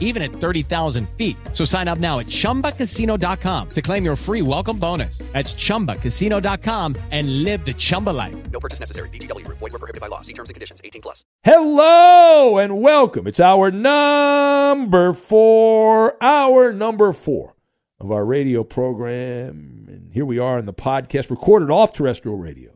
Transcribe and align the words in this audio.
even 0.00 0.22
at 0.22 0.32
30,000 0.32 1.08
feet. 1.10 1.36
So 1.52 1.64
sign 1.64 1.86
up 1.86 1.98
now 1.98 2.18
at 2.18 2.26
ChumbaCasino.com 2.26 3.70
to 3.70 3.82
claim 3.82 4.04
your 4.04 4.16
free 4.16 4.42
welcome 4.42 4.78
bonus. 4.78 5.18
That's 5.18 5.54
ChumbaCasino.com 5.54 6.96
and 7.10 7.44
live 7.44 7.64
the 7.64 7.74
Chumba 7.74 8.10
life. 8.10 8.34
No 8.50 8.58
purchase 8.58 8.80
necessary. 8.80 9.10
VGW 9.10 9.44
Group. 9.44 9.58
Void 9.58 9.72
were 9.72 9.78
prohibited 9.78 10.00
by 10.00 10.08
law. 10.08 10.22
See 10.22 10.32
terms 10.32 10.48
and 10.48 10.54
conditions. 10.54 10.80
18 10.82 11.02
plus. 11.02 11.24
Hello 11.44 12.56
and 12.58 12.80
welcome. 12.80 13.26
It's 13.26 13.40
hour 13.40 13.70
number 13.70 15.12
four, 15.12 16.22
hour 16.22 16.72
number 16.72 17.12
four 17.12 17.54
of 18.00 18.10
our 18.10 18.24
radio 18.24 18.64
program. 18.64 19.86
And 19.88 20.12
here 20.12 20.24
we 20.26 20.38
are 20.38 20.58
in 20.58 20.66
the 20.66 20.74
podcast 20.74 21.30
recorded 21.30 21.70
off 21.70 21.92
terrestrial 21.92 22.36
radio. 22.38 22.72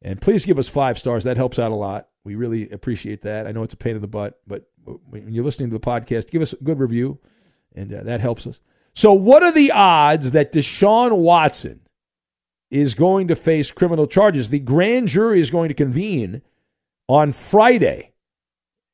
And 0.00 0.20
please 0.20 0.44
give 0.44 0.58
us 0.58 0.68
five 0.68 0.98
stars. 0.98 1.24
That 1.24 1.36
helps 1.36 1.58
out 1.58 1.70
a 1.72 1.76
lot. 1.76 2.08
We 2.24 2.34
really 2.34 2.70
appreciate 2.70 3.22
that. 3.22 3.46
I 3.46 3.52
know 3.52 3.62
it's 3.62 3.74
a 3.74 3.78
pain 3.78 3.96
in 3.96 4.02
the 4.02 4.08
butt, 4.08 4.40
but 4.46 4.70
when 4.84 5.32
you're 5.32 5.44
listening 5.44 5.70
to 5.70 5.78
the 5.78 5.84
podcast, 5.84 6.30
give 6.30 6.42
us 6.42 6.52
a 6.52 6.56
good 6.56 6.78
review, 6.78 7.18
and 7.74 7.92
uh, 7.92 8.02
that 8.04 8.20
helps 8.20 8.46
us. 8.46 8.60
So, 8.94 9.12
what 9.12 9.42
are 9.42 9.52
the 9.52 9.72
odds 9.72 10.32
that 10.32 10.52
Deshaun 10.52 11.16
Watson 11.16 11.80
is 12.70 12.94
going 12.94 13.28
to 13.28 13.36
face 13.36 13.72
criminal 13.72 14.06
charges? 14.06 14.50
The 14.50 14.60
grand 14.60 15.08
jury 15.08 15.40
is 15.40 15.50
going 15.50 15.68
to 15.68 15.74
convene 15.74 16.42
on 17.08 17.32
Friday, 17.32 18.12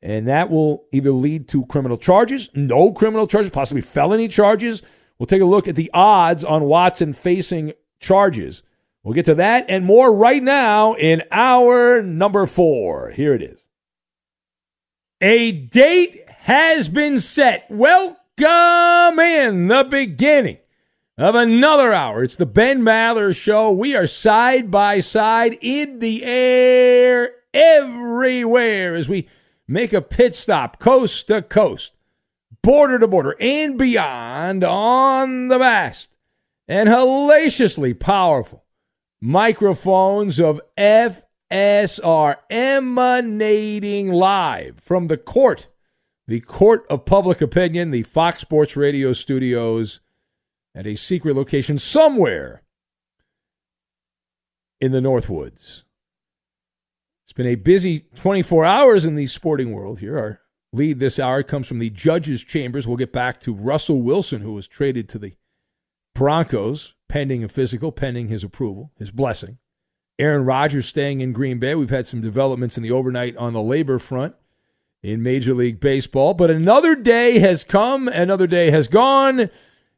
and 0.00 0.26
that 0.28 0.50
will 0.50 0.84
either 0.92 1.10
lead 1.10 1.48
to 1.48 1.66
criminal 1.66 1.98
charges, 1.98 2.50
no 2.54 2.92
criminal 2.92 3.26
charges, 3.26 3.50
possibly 3.50 3.82
felony 3.82 4.28
charges. 4.28 4.82
We'll 5.18 5.26
take 5.26 5.42
a 5.42 5.46
look 5.46 5.66
at 5.66 5.74
the 5.74 5.90
odds 5.92 6.44
on 6.44 6.64
Watson 6.64 7.12
facing 7.12 7.72
charges. 7.98 8.62
We'll 9.02 9.14
get 9.14 9.26
to 9.26 9.34
that 9.36 9.66
and 9.68 9.84
more 9.84 10.12
right 10.12 10.42
now 10.42 10.94
in 10.94 11.22
hour 11.30 12.02
number 12.02 12.46
four. 12.46 13.10
Here 13.10 13.34
it 13.34 13.42
is. 13.42 13.60
A 15.20 15.52
date 15.52 16.18
has 16.28 16.88
been 16.88 17.18
set. 17.18 17.66
Welcome 17.70 19.18
in 19.18 19.68
the 19.68 19.86
beginning 19.88 20.58
of 21.16 21.34
another 21.34 21.92
hour. 21.92 22.22
It's 22.22 22.36
the 22.36 22.46
Ben 22.46 22.82
Maller 22.82 23.34
Show. 23.34 23.72
We 23.72 23.96
are 23.96 24.06
side 24.06 24.70
by 24.70 25.00
side 25.00 25.56
in 25.60 26.00
the 26.00 26.22
air 26.24 27.30
everywhere 27.54 28.94
as 28.94 29.08
we 29.08 29.28
make 29.66 29.92
a 29.92 30.02
pit 30.02 30.34
stop 30.34 30.78
coast 30.78 31.26
to 31.28 31.42
coast, 31.42 31.94
border 32.62 32.98
to 32.98 33.08
border, 33.08 33.36
and 33.40 33.78
beyond 33.78 34.64
on 34.64 35.48
the 35.48 35.58
vast 35.58 36.14
and 36.68 36.88
hellaciously 36.88 37.94
powerful 37.94 38.64
microphones 39.20 40.38
of 40.38 40.60
FSR 40.76 42.36
emanating 42.50 44.12
live 44.12 44.80
from 44.80 45.08
the 45.08 45.16
court, 45.16 45.68
the 46.26 46.40
court 46.40 46.84
of 46.88 47.04
public 47.04 47.40
opinion, 47.40 47.90
the 47.90 48.02
Fox 48.02 48.40
Sports 48.40 48.76
Radio 48.76 49.12
studios 49.12 50.00
at 50.74 50.86
a 50.86 50.94
secret 50.94 51.34
location 51.34 51.78
somewhere 51.78 52.62
in 54.80 54.92
the 54.92 55.00
Northwoods. 55.00 55.82
It's 57.24 57.32
been 57.34 57.46
a 57.46 57.56
busy 57.56 58.06
24 58.16 58.64
hours 58.64 59.04
in 59.04 59.14
the 59.14 59.26
sporting 59.26 59.72
world 59.72 59.98
here. 59.98 60.16
Our 60.18 60.40
lead 60.72 60.98
this 60.98 61.18
hour 61.18 61.42
comes 61.42 61.66
from 61.66 61.78
the 61.78 61.90
judges' 61.90 62.44
chambers. 62.44 62.86
We'll 62.86 62.96
get 62.96 63.12
back 63.12 63.40
to 63.40 63.54
Russell 63.54 64.00
Wilson, 64.02 64.40
who 64.40 64.52
was 64.52 64.66
traded 64.66 65.08
to 65.10 65.18
the 65.18 65.34
Broncos 66.18 66.94
pending 67.08 67.44
a 67.44 67.48
physical, 67.48 67.92
pending 67.92 68.26
his 68.26 68.42
approval, 68.42 68.90
his 68.98 69.12
blessing. 69.12 69.58
Aaron 70.18 70.44
Rodgers 70.44 70.86
staying 70.86 71.20
in 71.20 71.32
Green 71.32 71.60
Bay. 71.60 71.76
We've 71.76 71.90
had 71.90 72.08
some 72.08 72.20
developments 72.20 72.76
in 72.76 72.82
the 72.82 72.90
overnight 72.90 73.36
on 73.36 73.52
the 73.52 73.62
labor 73.62 74.00
front 74.00 74.34
in 75.00 75.22
Major 75.22 75.54
League 75.54 75.78
Baseball. 75.78 76.34
But 76.34 76.50
another 76.50 76.96
day 76.96 77.38
has 77.38 77.62
come, 77.62 78.08
another 78.08 78.48
day 78.48 78.72
has 78.72 78.88
gone, 78.88 79.48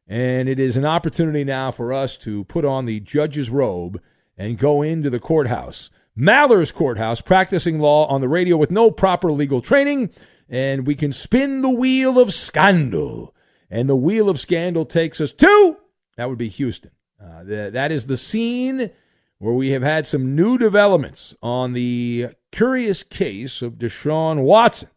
and 0.07 0.47
it 0.47 0.59
is 0.59 0.77
an 0.77 0.85
opportunity 0.85 1.43
now 1.43 1.71
for 1.71 1.91
us 1.91 2.17
to 2.17 2.43
put 2.43 2.65
on 2.65 2.85
the 2.85 2.99
judge's 2.99 3.49
robe 3.49 3.99
and 4.37 4.59
go 4.59 4.83
into 4.83 5.09
the 5.09 5.19
courthouse. 5.19 5.89
Maller's 6.15 6.71
Courthouse, 6.71 7.19
practicing 7.19 7.79
law 7.79 8.05
on 8.05 8.21
the 8.21 8.29
radio 8.29 8.57
with 8.57 8.69
no 8.69 8.91
proper 8.91 9.31
legal 9.31 9.59
training, 9.59 10.11
and 10.47 10.85
we 10.85 10.93
can 10.93 11.11
spin 11.11 11.61
the 11.61 11.69
wheel 11.69 12.19
of 12.19 12.31
scandal. 12.31 13.33
And 13.71 13.89
the 13.89 13.95
wheel 13.95 14.29
of 14.29 14.39
scandal 14.39 14.85
takes 14.85 15.19
us 15.19 15.31
to, 15.31 15.77
that 16.17 16.29
would 16.29 16.37
be 16.37 16.49
Houston. 16.49 16.91
Uh, 17.21 17.43
that 17.43 17.91
is 17.91 18.07
the 18.07 18.17
scene 18.17 18.89
where 19.37 19.53
we 19.53 19.71
have 19.71 19.83
had 19.83 20.05
some 20.05 20.35
new 20.35 20.57
developments 20.57 21.35
on 21.41 21.73
the 21.73 22.29
curious 22.51 23.03
case 23.03 23.61
of 23.61 23.73
Deshaun 23.73 24.43
Watson. 24.43 24.89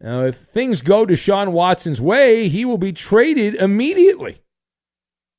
Now, 0.00 0.24
if 0.24 0.36
things 0.36 0.80
go 0.80 1.04
Deshaun 1.04 1.52
Watson's 1.52 2.00
way, 2.00 2.48
he 2.48 2.64
will 2.64 2.78
be 2.78 2.92
traded 2.92 3.54
immediately. 3.54 4.42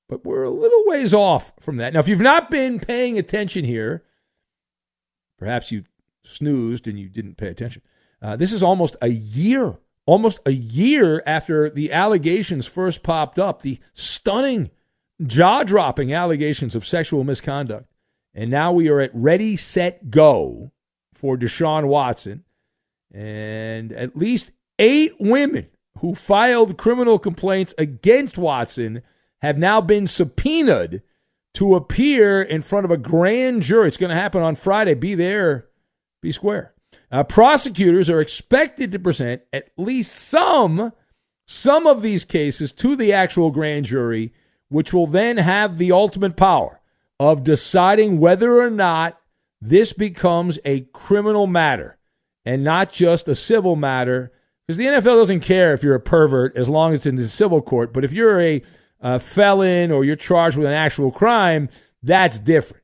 But 0.08 0.26
we're 0.26 0.44
a 0.44 0.50
little 0.50 0.84
ways 0.86 1.14
off 1.14 1.54
from 1.60 1.78
that. 1.78 1.94
Now, 1.94 2.00
if 2.00 2.08
you've 2.08 2.20
not 2.20 2.52
been 2.52 2.80
paying 2.80 3.18
attention 3.18 3.64
here, 3.64 4.04
perhaps 5.38 5.72
you 5.72 5.86
snoozed 6.24 6.88
and 6.88 7.00
you 7.00 7.08
didn't 7.08 7.38
pay 7.38 7.48
attention. 7.48 7.82
Uh, 8.22 8.36
this 8.36 8.52
is 8.52 8.62
almost 8.62 8.98
a 9.02 9.10
year, 9.10 9.78
almost 10.06 10.40
a 10.46 10.52
year 10.52 11.24
after 11.26 11.70
the 11.70 11.92
allegations 11.92 12.66
first 12.68 13.02
popped 13.02 13.40
up, 13.40 13.62
the 13.62 13.80
stunning, 13.94 14.72
jaw 15.26 15.64
dropping 15.64 16.14
allegations 16.14 16.76
of 16.76 16.86
sexual 16.86 17.24
misconduct. 17.24 17.86
And 18.34 18.50
now 18.50 18.72
we 18.72 18.90
are 18.90 19.00
at 19.00 19.12
ready, 19.14 19.56
set, 19.56 20.10
go 20.10 20.72
for 21.14 21.38
Deshaun 21.38 21.88
Watson. 21.88 22.44
And 23.12 23.92
at 23.92 24.16
least 24.16 24.52
eight 24.78 25.14
women 25.20 25.68
who 26.00 26.16
filed 26.16 26.78
criminal 26.78 27.20
complaints 27.20 27.74
against 27.78 28.38
Watson 28.38 29.02
have 29.42 29.58
now 29.58 29.82
been 29.82 30.08
subpoenaed 30.08 31.02
to 31.56 31.76
appear 31.76 32.42
in 32.42 32.62
front 32.62 32.86
of 32.86 32.92
a 32.92 32.98
grand 32.98 33.64
jury. 33.64 33.88
It's 33.88 33.98
going 33.98 34.12
to 34.12 34.16
happen 34.16 34.42
on 34.42 34.56
Friday. 34.56 34.94
Be 34.94 35.16
there, 35.16 35.68
be 36.22 36.32
square. 36.32 36.74
Uh, 37.12 37.24
prosecutors 37.24 38.10
are 38.10 38.22
expected 38.22 38.92
to 38.92 39.00
present 39.00 39.42
at 39.52 39.70
least 39.78 40.14
some 40.14 40.94
some 41.48 41.88
of 41.88 42.04
these 42.04 42.26
cases 42.26 42.72
to 42.72 42.96
the 42.96 43.12
actual 43.12 43.50
grand 43.50 43.86
jury, 43.86 44.32
which 44.70 44.94
will 44.94 45.08
then 45.08 45.38
have 45.38 45.78
the 45.78 45.92
ultimate 45.92 46.36
power 46.36 46.80
of 47.20 47.44
deciding 47.44 48.20
whether 48.20 48.60
or 48.60 48.70
not 48.70 49.20
this 49.62 49.92
becomes 49.94 50.58
a 50.64 50.82
criminal 50.94 51.48
matter 51.48 51.98
and 52.46 52.64
not 52.64 52.94
just 52.94 53.28
a 53.28 53.36
civil 53.36 53.76
matter. 53.76 54.32
Because 54.66 54.78
the 54.78 54.86
NFL 54.86 55.04
doesn't 55.04 55.42
care 55.42 55.74
if 55.74 55.84
you're 55.84 55.96
a 55.96 56.00
pervert 56.00 56.56
as 56.56 56.70
long 56.70 56.94
as 56.94 57.00
it's 57.00 57.06
in 57.08 57.16
the 57.16 57.28
civil 57.28 57.62
court. 57.62 57.92
But 57.92 58.06
if 58.06 58.14
you're 58.14 58.40
a, 58.40 58.62
a 59.02 59.20
felon 59.20 59.92
or 59.92 60.06
you're 60.06 60.16
charged 60.16 60.58
with 60.58 60.68
an 60.68 60.74
actual 60.74 61.12
crime, 61.12 61.70
that's 62.04 62.40
different. 62.40 62.84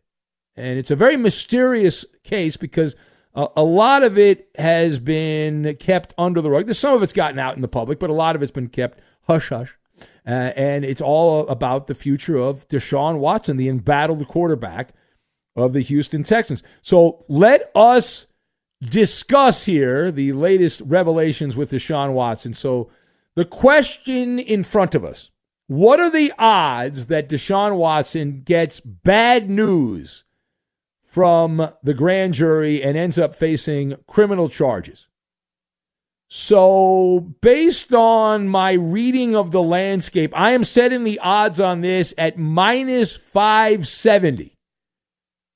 And 0.56 0.80
it's 0.80 0.92
a 0.92 0.96
very 0.96 1.16
mysterious 1.16 2.06
case 2.24 2.58
because 2.58 2.96
a, 3.36 3.48
a 3.58 3.64
lot 3.64 4.04
of 4.04 4.18
it 4.18 4.50
has 4.58 5.00
been 5.00 5.76
kept 5.80 6.14
under 6.18 6.42
the 6.42 6.50
rug. 6.50 6.74
Some 6.74 6.96
of 6.96 7.04
it's 7.04 7.14
gotten 7.14 7.40
out 7.40 7.56
in 7.56 7.62
the 7.62 7.68
public, 7.68 8.00
but 8.00 8.10
a 8.10 8.14
lot 8.14 8.36
of 8.36 8.42
it's 8.42 8.52
been 8.52 8.70
kept 8.70 9.00
hush 9.28 9.50
hush. 9.50 9.78
Uh, 10.28 10.52
and 10.56 10.84
it's 10.84 11.02
all 11.02 11.48
about 11.48 11.88
the 11.88 11.94
future 11.94 12.38
of 12.38 12.68
Deshaun 12.68 13.20
Watson, 13.20 13.58
the 13.58 13.70
embattled 13.70 14.28
quarterback 14.28 14.94
of 15.56 15.74
the 15.74 15.82
Houston 15.82 16.24
Texans. 16.24 16.64
So 16.82 17.24
let 17.28 17.72
us 17.76 18.28
discuss 18.82 19.66
here 19.66 20.12
the 20.12 20.34
latest 20.34 20.82
revelations 20.82 21.56
with 21.56 21.72
Deshaun 21.72 22.14
Watson. 22.14 22.54
So 22.54 22.90
the 23.36 23.46
question 23.46 24.40
in 24.40 24.64
front 24.64 24.96
of 24.96 25.06
us 25.06 25.32
what 25.68 26.00
are 26.00 26.12
the 26.12 26.32
odds 26.38 27.08
that 27.08 27.28
Deshaun 27.28 27.78
Watson 27.78 28.44
gets 28.44 28.80
bad 28.80 29.50
news 29.50 30.24
from 31.04 31.72
the 31.82 31.94
grand 31.96 32.36
jury 32.36 32.84
and 32.84 32.96
ends 32.96 33.18
up 33.18 33.34
facing 33.34 33.96
criminal 34.06 34.48
charges? 34.48 35.08
So, 36.38 37.34
based 37.40 37.94
on 37.94 38.50
my 38.50 38.74
reading 38.74 39.38
of 39.38 39.52
the 39.52 39.64
landscape, 39.64 40.38
I 40.38 40.52
am 40.52 40.66
setting 40.66 41.06
the 41.06 41.18
odds 41.20 41.62
on 41.62 41.80
this 41.80 42.14
at 42.18 42.38
minus 42.38 43.16
570, 43.16 44.54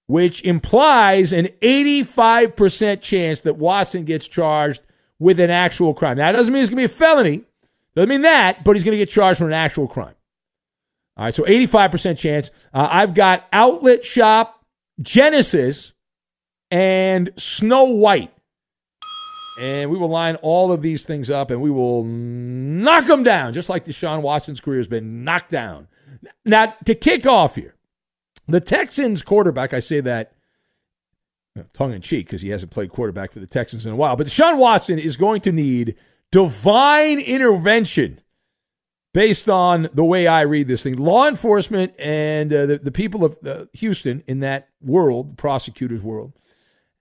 which 0.07 0.41
implies 0.43 1.33
an 1.33 1.47
85% 1.61 3.01
chance 3.01 3.41
that 3.41 3.57
Watson 3.57 4.05
gets 4.05 4.25
charged 4.25 4.79
with 5.19 5.41
an 5.41 5.49
actual 5.49 5.93
crime. 5.93 6.15
Now, 6.15 6.31
that 6.31 6.37
doesn't 6.37 6.53
mean 6.53 6.61
it's 6.61 6.69
going 6.69 6.81
to 6.81 6.87
be 6.87 6.93
a 6.93 6.97
felony. 6.97 7.43
Doesn't 7.93 8.07
mean 8.07 8.21
that, 8.21 8.63
but 8.63 8.77
he's 8.77 8.85
going 8.85 8.97
to 8.97 8.97
get 8.97 9.09
charged 9.09 9.39
for 9.39 9.47
an 9.47 9.53
actual 9.53 9.89
crime. 9.89 10.15
All 11.17 11.25
right, 11.25 11.33
so 11.33 11.43
85% 11.43 12.17
chance. 12.17 12.51
Uh, 12.73 12.87
I've 12.89 13.13
got 13.13 13.49
Outlet 13.51 14.05
Shop, 14.05 14.63
Genesis, 15.01 15.91
and 16.71 17.33
Snow 17.35 17.83
White 17.83 18.31
and 19.59 19.91
we 19.91 19.97
will 19.97 20.07
line 20.07 20.35
all 20.38 20.71
of 20.71 20.81
these 20.81 21.06
things 21.06 21.29
up 21.29 21.51
and 21.51 21.61
we 21.61 21.69
will 21.69 22.06
knock 22.06 23.06
them 23.06 23.23
down, 23.23 23.53
just 23.53 23.69
like 23.69 23.85
Deshaun 23.85 24.21
Watson's 24.21 24.61
career 24.61 24.79
has 24.79 24.88
been 24.88 25.23
knocked 25.23 25.51
down. 25.51 25.88
Now, 26.45 26.75
to 26.85 26.95
kick 26.95 27.25
off 27.25 27.56
here, 27.56 27.75
the 28.47 28.61
Texans 28.61 29.21
quarterback, 29.21 29.73
I 29.73 29.79
say 29.79 30.00
that 30.00 30.31
tongue 31.73 31.94
in 31.94 32.01
cheek 32.01 32.27
because 32.27 32.41
he 32.41 32.50
hasn't 32.50 32.71
played 32.71 32.89
quarterback 32.89 33.33
for 33.33 33.39
the 33.39 33.47
Texans 33.47 33.85
in 33.85 33.91
a 33.91 33.95
while, 33.95 34.15
but 34.15 34.27
Deshaun 34.27 34.57
Watson 34.57 34.97
is 34.97 35.17
going 35.17 35.41
to 35.41 35.51
need 35.51 35.95
divine 36.31 37.19
intervention 37.19 38.21
based 39.13 39.50
on 39.50 39.89
the 39.94 40.06
way 40.06 40.25
I 40.25 40.41
read 40.41 40.67
this 40.67 40.83
thing. 40.83 40.95
Law 40.95 41.27
enforcement 41.27 41.94
and 42.00 42.53
uh, 42.53 42.65
the, 42.65 42.77
the 42.77 42.91
people 42.91 43.25
of 43.25 43.38
uh, 43.45 43.65
Houston 43.73 44.23
in 44.25 44.39
that 44.39 44.69
world, 44.81 45.31
the 45.31 45.35
prosecutor's 45.35 46.01
world, 46.01 46.33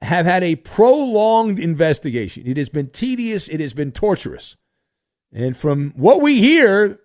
have 0.03 0.27
had 0.27 0.45
a 0.45 0.57
prolonged 0.57 1.59
investigation. 1.59 2.47
It 2.47 2.57
has 2.57 2.69
been 2.69 2.91
tedious, 2.91 3.49
it 3.49 3.61
has 3.61 3.75
been 3.75 3.93
torturous. 3.93 4.57
And 5.33 5.57
from 5.57 5.93
what 5.97 6.21
we 6.21 6.39
hear 6.39 7.01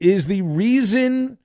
is 0.00 0.26
the 0.26 0.42
reason 0.42 1.38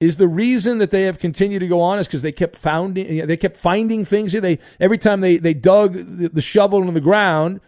is 0.00 0.16
the 0.16 0.28
reason 0.28 0.78
that 0.78 0.90
they 0.90 1.02
have 1.02 1.18
continued 1.18 1.60
to 1.60 1.68
go 1.68 1.80
on 1.80 1.98
is 1.98 2.06
because 2.06 2.22
they 2.22 2.32
kept 2.32 2.56
finding 2.56 3.26
they 3.26 3.36
kept 3.36 3.56
finding 3.56 4.04
things 4.04 4.32
They 4.32 4.58
every 4.80 4.98
time 4.98 5.20
they 5.20 5.36
they 5.36 5.54
dug 5.54 5.92
the, 5.92 6.30
the 6.32 6.40
shovel 6.40 6.80
into 6.80 6.92
the 6.92 7.00
ground 7.00 7.60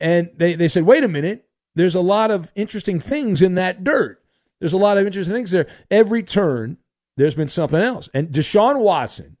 and 0.00 0.30
they, 0.36 0.54
they 0.54 0.68
said, 0.68 0.84
wait 0.84 1.04
a 1.04 1.08
minute, 1.08 1.46
there's 1.74 1.94
a 1.94 2.00
lot 2.00 2.30
of 2.30 2.50
interesting 2.54 2.98
things 2.98 3.42
in 3.42 3.54
that 3.54 3.84
dirt. 3.84 4.22
There's 4.58 4.72
a 4.72 4.78
lot 4.78 4.98
of 4.98 5.06
interesting 5.06 5.34
things 5.34 5.50
there. 5.50 5.66
Every 5.90 6.22
turn, 6.22 6.78
there's 7.16 7.34
been 7.34 7.48
something 7.48 7.80
else. 7.80 8.08
And 8.14 8.28
Deshaun 8.28 8.80
Watson, 8.80 9.36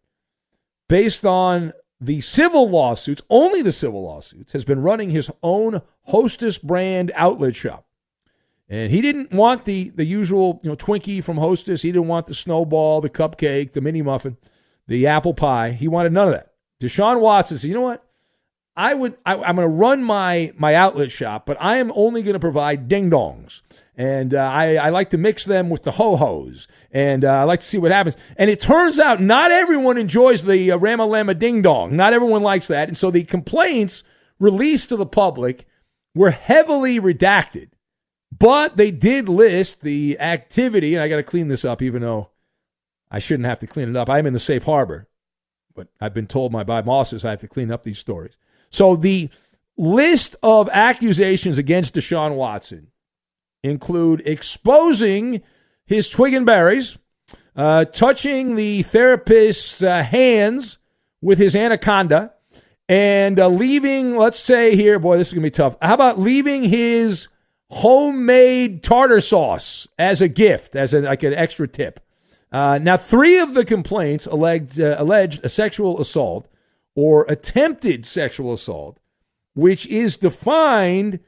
based 0.88 1.24
on 1.24 1.72
the 2.00 2.20
civil 2.20 2.68
lawsuits, 2.68 3.22
only 3.28 3.62
the 3.62 3.72
civil 3.72 4.02
lawsuits, 4.02 4.52
has 4.52 4.64
been 4.64 4.80
running 4.80 5.10
his 5.10 5.30
own 5.42 5.82
Hostess 6.04 6.58
brand 6.58 7.12
outlet 7.14 7.54
shop. 7.54 7.86
And 8.68 8.90
he 8.90 9.00
didn't 9.00 9.32
want 9.32 9.64
the, 9.64 9.90
the 9.90 10.04
usual, 10.04 10.60
you 10.62 10.70
know, 10.70 10.76
Twinkie 10.76 11.22
from 11.22 11.36
Hostess. 11.36 11.82
He 11.82 11.92
didn't 11.92 12.08
want 12.08 12.26
the 12.26 12.34
snowball, 12.34 13.00
the 13.00 13.10
cupcake, 13.10 13.72
the 13.72 13.80
mini 13.80 14.00
muffin, 14.00 14.36
the 14.86 15.06
apple 15.08 15.34
pie. 15.34 15.72
He 15.72 15.88
wanted 15.88 16.12
none 16.12 16.28
of 16.28 16.34
that. 16.34 16.52
Deshaun 16.80 17.20
Watson 17.20 17.58
said, 17.58 17.68
you 17.68 17.74
know 17.74 17.80
what? 17.80 18.04
I 18.80 18.94
would 18.94 19.18
I, 19.26 19.34
am 19.34 19.56
going 19.56 19.68
to 19.68 19.68
run 19.68 20.02
my 20.02 20.54
my 20.56 20.74
outlet 20.74 21.10
shop, 21.10 21.44
but 21.44 21.58
I 21.60 21.76
am 21.76 21.92
only 21.94 22.22
going 22.22 22.32
to 22.32 22.40
provide 22.40 22.88
ding 22.88 23.10
dongs, 23.10 23.60
and 23.94 24.32
uh, 24.32 24.38
I 24.38 24.76
I 24.76 24.88
like 24.88 25.10
to 25.10 25.18
mix 25.18 25.44
them 25.44 25.68
with 25.68 25.82
the 25.82 25.90
ho 25.90 26.16
hos, 26.16 26.66
and 26.90 27.22
uh, 27.22 27.28
I 27.28 27.44
like 27.44 27.60
to 27.60 27.66
see 27.66 27.76
what 27.76 27.92
happens. 27.92 28.16
And 28.38 28.48
it 28.48 28.58
turns 28.58 28.98
out 28.98 29.20
not 29.20 29.50
everyone 29.50 29.98
enjoys 29.98 30.44
the 30.44 30.72
uh, 30.72 30.78
Ramalama 30.78 31.38
ding 31.38 31.60
dong. 31.60 31.94
Not 31.94 32.14
everyone 32.14 32.42
likes 32.42 32.68
that, 32.68 32.88
and 32.88 32.96
so 32.96 33.10
the 33.10 33.22
complaints 33.22 34.02
released 34.38 34.88
to 34.88 34.96
the 34.96 35.04
public 35.04 35.66
were 36.14 36.30
heavily 36.30 36.98
redacted, 36.98 37.72
but 38.32 38.78
they 38.78 38.90
did 38.90 39.28
list 39.28 39.82
the 39.82 40.18
activity. 40.18 40.94
And 40.94 41.02
I 41.02 41.08
got 41.08 41.16
to 41.16 41.22
clean 41.22 41.48
this 41.48 41.66
up, 41.66 41.82
even 41.82 42.00
though 42.00 42.30
I 43.10 43.18
shouldn't 43.18 43.46
have 43.46 43.58
to 43.58 43.66
clean 43.66 43.90
it 43.90 43.96
up. 43.96 44.08
I'm 44.08 44.26
in 44.26 44.32
the 44.32 44.38
safe 44.38 44.64
harbor, 44.64 45.06
but 45.74 45.88
I've 46.00 46.14
been 46.14 46.26
told 46.26 46.50
my 46.50 46.64
by 46.64 46.80
bosses 46.80 47.26
I 47.26 47.30
have 47.32 47.40
to 47.40 47.48
clean 47.48 47.70
up 47.70 47.84
these 47.84 47.98
stories. 47.98 48.38
So 48.70 48.96
the 48.96 49.28
list 49.76 50.36
of 50.42 50.68
accusations 50.72 51.58
against 51.58 51.94
Deshaun 51.94 52.36
Watson 52.36 52.88
include 53.62 54.22
exposing 54.26 55.42
his 55.84 56.08
twig 56.08 56.34
and 56.34 56.46
berries, 56.46 56.98
uh, 57.56 57.84
touching 57.86 58.54
the 58.54 58.82
therapist's 58.82 59.82
uh, 59.82 60.02
hands 60.02 60.78
with 61.20 61.38
his 61.38 61.56
anaconda, 61.56 62.32
and 62.88 63.38
uh, 63.38 63.48
leaving, 63.48 64.16
let's 64.16 64.40
say 64.40 64.76
here, 64.76 64.98
boy, 64.98 65.16
this 65.18 65.28
is 65.28 65.34
going 65.34 65.42
to 65.42 65.46
be 65.46 65.50
tough. 65.50 65.76
How 65.80 65.94
about 65.94 66.18
leaving 66.18 66.64
his 66.64 67.28
homemade 67.70 68.82
tartar 68.82 69.20
sauce 69.20 69.86
as 69.98 70.20
a 70.20 70.28
gift, 70.28 70.74
as 70.74 70.94
a, 70.94 71.00
like 71.00 71.22
an 71.22 71.34
extra 71.34 71.68
tip? 71.68 72.00
Uh, 72.50 72.78
now, 72.82 72.96
three 72.96 73.38
of 73.38 73.54
the 73.54 73.64
complaints 73.64 74.26
alleged, 74.26 74.80
uh, 74.80 74.96
alleged 74.98 75.44
a 75.44 75.48
sexual 75.48 76.00
assault 76.00 76.48
or 76.94 77.24
attempted 77.28 78.06
sexual 78.06 78.52
assault, 78.52 78.98
which 79.54 79.86
is 79.86 80.16
defined 80.16 81.20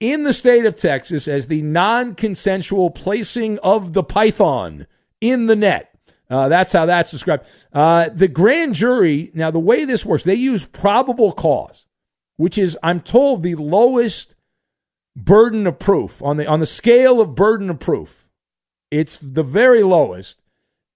in 0.00 0.24
the 0.24 0.32
state 0.32 0.66
of 0.66 0.78
Texas 0.78 1.26
as 1.28 1.46
the 1.46 1.62
non 1.62 2.14
consensual 2.14 2.90
placing 2.90 3.58
of 3.60 3.92
the 3.92 4.02
python 4.02 4.86
in 5.20 5.46
the 5.46 5.56
net. 5.56 5.92
Uh, 6.28 6.48
that's 6.48 6.72
how 6.72 6.86
that's 6.86 7.10
described. 7.10 7.46
Uh, 7.72 8.08
the 8.08 8.28
grand 8.28 8.74
jury, 8.74 9.30
now, 9.34 9.50
the 9.50 9.58
way 9.58 9.84
this 9.84 10.04
works, 10.04 10.24
they 10.24 10.34
use 10.34 10.66
probable 10.66 11.32
cause, 11.32 11.86
which 12.36 12.58
is, 12.58 12.76
I'm 12.82 13.00
told, 13.00 13.42
the 13.42 13.54
lowest 13.54 14.34
burden 15.14 15.66
of 15.66 15.78
proof 15.78 16.20
on 16.22 16.36
the, 16.36 16.46
on 16.46 16.60
the 16.60 16.66
scale 16.66 17.20
of 17.20 17.34
burden 17.34 17.70
of 17.70 17.78
proof. 17.78 18.28
It's 18.90 19.18
the 19.18 19.42
very 19.42 19.82
lowest 19.82 20.42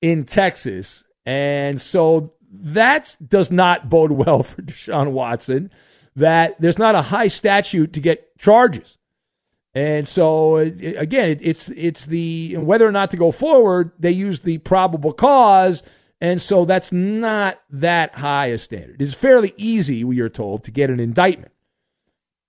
in 0.02 0.25
Texas. 0.25 1.04
And 1.25 1.80
so 1.80 2.35
that 2.50 3.16
does 3.26 3.50
not 3.50 3.88
bode 3.88 4.12
well 4.12 4.42
for 4.45 4.62
Deshaun 4.62 5.12
Watson. 5.12 5.71
that 6.16 6.61
there's 6.61 6.78
not 6.78 6.95
a 6.95 7.02
high 7.02 7.28
statute 7.28 7.92
to 7.92 8.00
get 8.00 8.37
charges. 8.38 8.99
And 9.75 10.09
so 10.09 10.57
uh, 10.57 10.71
again, 10.97 11.38
it's 11.40 11.71
it's 11.71 12.07
the 12.07 12.57
whether 12.57 12.87
or 12.87 12.92
not 12.92 13.11
to 13.12 13.16
go 13.16 13.30
forward. 13.30 13.92
They 13.99 14.11
use 14.11 14.40
the 14.40 14.59
probable 14.59 15.12
cause, 15.12 15.85
and 16.21 16.42
so 16.42 16.64
that's 16.64 16.90
not 16.90 17.61
that 17.71 18.16
high 18.16 18.47
a 18.47 18.59
standard. 18.59 19.00
It's 19.00 19.14
fairly 19.14 19.54
easy, 19.57 20.02
we 20.02 20.19
are 20.21 20.28
told, 20.28 20.64
to 20.64 20.73
get 20.73 20.90
an 20.90 20.99
indictment, 20.99 21.52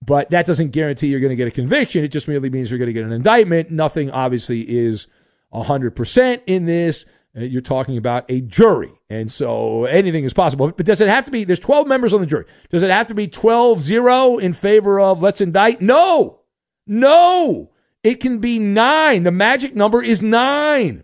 but 0.03 0.31
that 0.31 0.47
doesn't 0.47 0.71
guarantee 0.71 1.07
you're 1.07 1.19
going 1.19 1.29
to 1.29 1.35
get 1.35 1.47
a 1.47 1.51
conviction. 1.51 2.03
It 2.03 2.07
just 2.07 2.27
merely 2.27 2.49
means 2.49 2.71
you're 2.71 2.79
going 2.79 2.87
to 2.87 2.93
get 2.93 3.05
an 3.05 3.13
indictment. 3.13 3.69
Nothing 3.69 4.09
obviously 4.09 4.61
is 4.61 5.07
hundred 5.53 5.95
percent 5.95 6.41
in 6.47 6.65
this. 6.65 7.05
Uh, 7.35 7.41
you're 7.41 7.61
talking 7.61 7.97
about 7.97 8.25
a 8.29 8.41
jury, 8.41 8.91
and 9.09 9.31
so 9.31 9.85
anything 9.85 10.25
is 10.25 10.33
possible. 10.33 10.71
But 10.71 10.85
does 10.85 10.99
it 10.99 11.07
have 11.07 11.25
to 11.25 11.31
be? 11.31 11.45
There's 11.45 11.59
12 11.59 11.87
members 11.87 12.13
on 12.13 12.19
the 12.19 12.27
jury. 12.27 12.45
Does 12.69 12.83
it 12.83 12.89
have 12.89 13.07
to 13.07 13.13
be 13.13 13.27
12-0 13.27 14.41
in 14.41 14.53
favor 14.53 14.99
of 14.99 15.21
let's 15.21 15.39
indict? 15.39 15.81
No. 15.81 16.41
No, 16.87 17.71
it 18.03 18.15
can 18.15 18.39
be 18.39 18.59
nine. 18.59 19.23
The 19.23 19.31
magic 19.31 19.75
number 19.75 20.03
is 20.03 20.21
nine. 20.21 21.03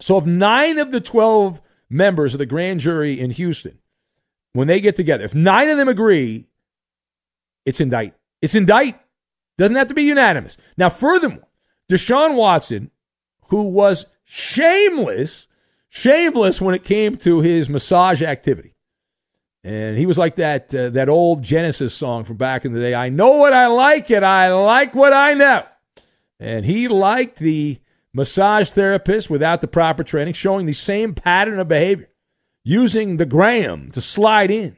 So 0.00 0.18
if 0.18 0.26
nine 0.26 0.78
of 0.78 0.90
the 0.90 1.00
12 1.00 1.60
members 1.88 2.34
of 2.34 2.38
the 2.38 2.46
grand 2.46 2.80
jury 2.80 3.18
in 3.18 3.30
Houston, 3.30 3.78
when 4.52 4.68
they 4.68 4.80
get 4.80 4.96
together, 4.96 5.24
if 5.24 5.34
nine 5.34 5.68
of 5.68 5.78
them 5.78 5.88
agree, 5.88 6.48
it's 7.64 7.80
indict. 7.80 8.14
It's 8.42 8.54
indict. 8.54 9.00
Doesn't 9.56 9.76
have 9.76 9.88
to 9.88 9.94
be 9.94 10.02
unanimous. 10.02 10.56
Now, 10.76 10.88
furthermore, 10.88 11.48
Deshaun 11.90 12.36
Watson, 12.36 12.90
who 13.48 13.70
was 13.70 14.06
shameless, 14.28 15.48
shameless 15.88 16.60
when 16.60 16.74
it 16.74 16.84
came 16.84 17.16
to 17.16 17.40
his 17.40 17.68
massage 17.68 18.22
activity. 18.22 18.74
And 19.64 19.98
he 19.98 20.06
was 20.06 20.18
like 20.18 20.36
that 20.36 20.72
uh, 20.74 20.90
that 20.90 21.08
old 21.08 21.42
Genesis 21.42 21.92
song 21.92 22.24
from 22.24 22.36
back 22.36 22.64
in 22.64 22.72
the 22.72 22.80
day. 22.80 22.94
I 22.94 23.08
know 23.08 23.32
what 23.38 23.52
I 23.52 23.66
like, 23.66 24.10
and 24.10 24.24
I 24.24 24.52
like 24.52 24.94
what 24.94 25.12
I 25.12 25.34
know. 25.34 25.64
And 26.38 26.64
he 26.64 26.86
liked 26.86 27.38
the 27.38 27.80
massage 28.14 28.70
therapist 28.70 29.28
without 29.28 29.60
the 29.60 29.66
proper 29.66 30.04
training, 30.04 30.34
showing 30.34 30.66
the 30.66 30.72
same 30.72 31.12
pattern 31.14 31.58
of 31.58 31.68
behavior, 31.68 32.08
using 32.64 33.16
the 33.16 33.26
gram 33.26 33.90
to 33.90 34.00
slide 34.00 34.50
in 34.50 34.76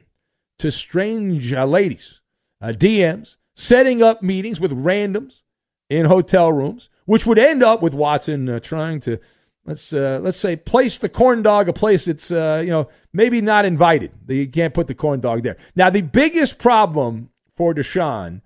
to 0.57 0.71
strange 0.71 1.53
uh, 1.53 1.65
ladies, 1.65 2.21
uh, 2.59 2.67
DMs, 2.67 3.37
setting 3.55 4.01
up 4.01 4.23
meetings 4.23 4.59
with 4.59 4.71
randoms 4.71 5.41
in 5.89 6.05
hotel 6.05 6.51
rooms, 6.51 6.89
which 7.05 7.25
would 7.25 7.39
end 7.39 7.61
up 7.61 7.81
with 7.81 7.93
Watson 7.93 8.49
uh, 8.49 8.59
trying 8.59 8.99
to 9.01 9.19
let's 9.65 9.93
uh, 9.93 10.19
let's 10.21 10.37
say 10.37 10.55
place 10.55 10.97
the 10.97 11.09
corn 11.09 11.41
dog 11.41 11.69
a 11.69 11.73
place 11.73 12.05
that's 12.05 12.31
uh, 12.31 12.61
you 12.63 12.69
know 12.69 12.89
maybe 13.13 13.41
not 13.41 13.65
invited. 13.65 14.11
You 14.27 14.47
can't 14.47 14.73
put 14.73 14.87
the 14.87 14.95
corn 14.95 15.19
dog 15.19 15.43
there. 15.43 15.57
Now 15.75 15.89
the 15.89 16.01
biggest 16.01 16.57
problem 16.57 17.29
for 17.55 17.73
Deshaun, 17.73 18.41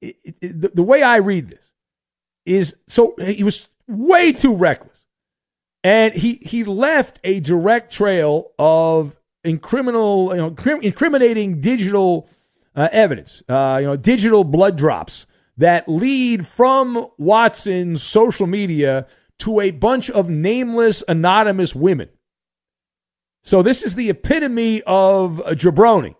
it, 0.00 0.16
it, 0.40 0.60
the, 0.60 0.68
the 0.68 0.82
way 0.82 1.02
I 1.02 1.16
read 1.16 1.48
this 1.48 1.72
is 2.46 2.76
so 2.86 3.14
he 3.18 3.44
was 3.44 3.68
way 3.86 4.32
too 4.32 4.54
reckless, 4.54 5.04
and 5.84 6.14
he 6.14 6.34
he 6.42 6.64
left 6.64 7.20
a 7.24 7.40
direct 7.40 7.92
trail 7.92 8.52
of 8.58 9.16
incriminal 9.44 10.30
you 10.30 10.36
know 10.36 10.80
incriminating 10.80 11.60
digital 11.60 12.28
uh, 12.74 12.88
evidence, 12.92 13.42
uh, 13.48 13.78
you 13.80 13.86
know 13.86 13.96
digital 13.96 14.44
blood 14.44 14.76
drops 14.76 15.26
that 15.56 15.86
lead 15.88 16.46
from 16.46 17.06
Watson's 17.18 18.02
social 18.02 18.46
media 18.46 19.06
to 19.40 19.60
a 19.60 19.70
bunch 19.70 20.10
of 20.10 20.30
nameless, 20.30 21.02
anonymous 21.08 21.74
women. 21.74 22.08
So 23.42 23.62
this 23.62 23.82
is 23.82 23.94
the 23.94 24.10
epitome 24.10 24.82
of 24.86 25.40
a 25.40 25.54
jabroni. 25.54 26.14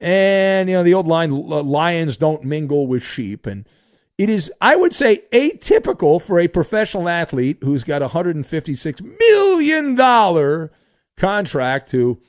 And, 0.00 0.68
you 0.68 0.76
know, 0.76 0.82
the 0.82 0.94
old 0.94 1.06
line, 1.06 1.30
lions 1.30 2.16
don't 2.16 2.44
mingle 2.44 2.86
with 2.86 3.02
sheep. 3.02 3.46
And 3.46 3.68
it 4.16 4.30
is, 4.30 4.50
I 4.60 4.76
would 4.76 4.94
say, 4.94 5.22
atypical 5.32 6.22
for 6.22 6.38
a 6.38 6.48
professional 6.48 7.08
athlete 7.08 7.58
who's 7.62 7.84
got 7.84 8.02
a 8.02 8.08
$156 8.08 9.18
million 9.18 10.70
contract 11.16 11.90
to 11.90 12.20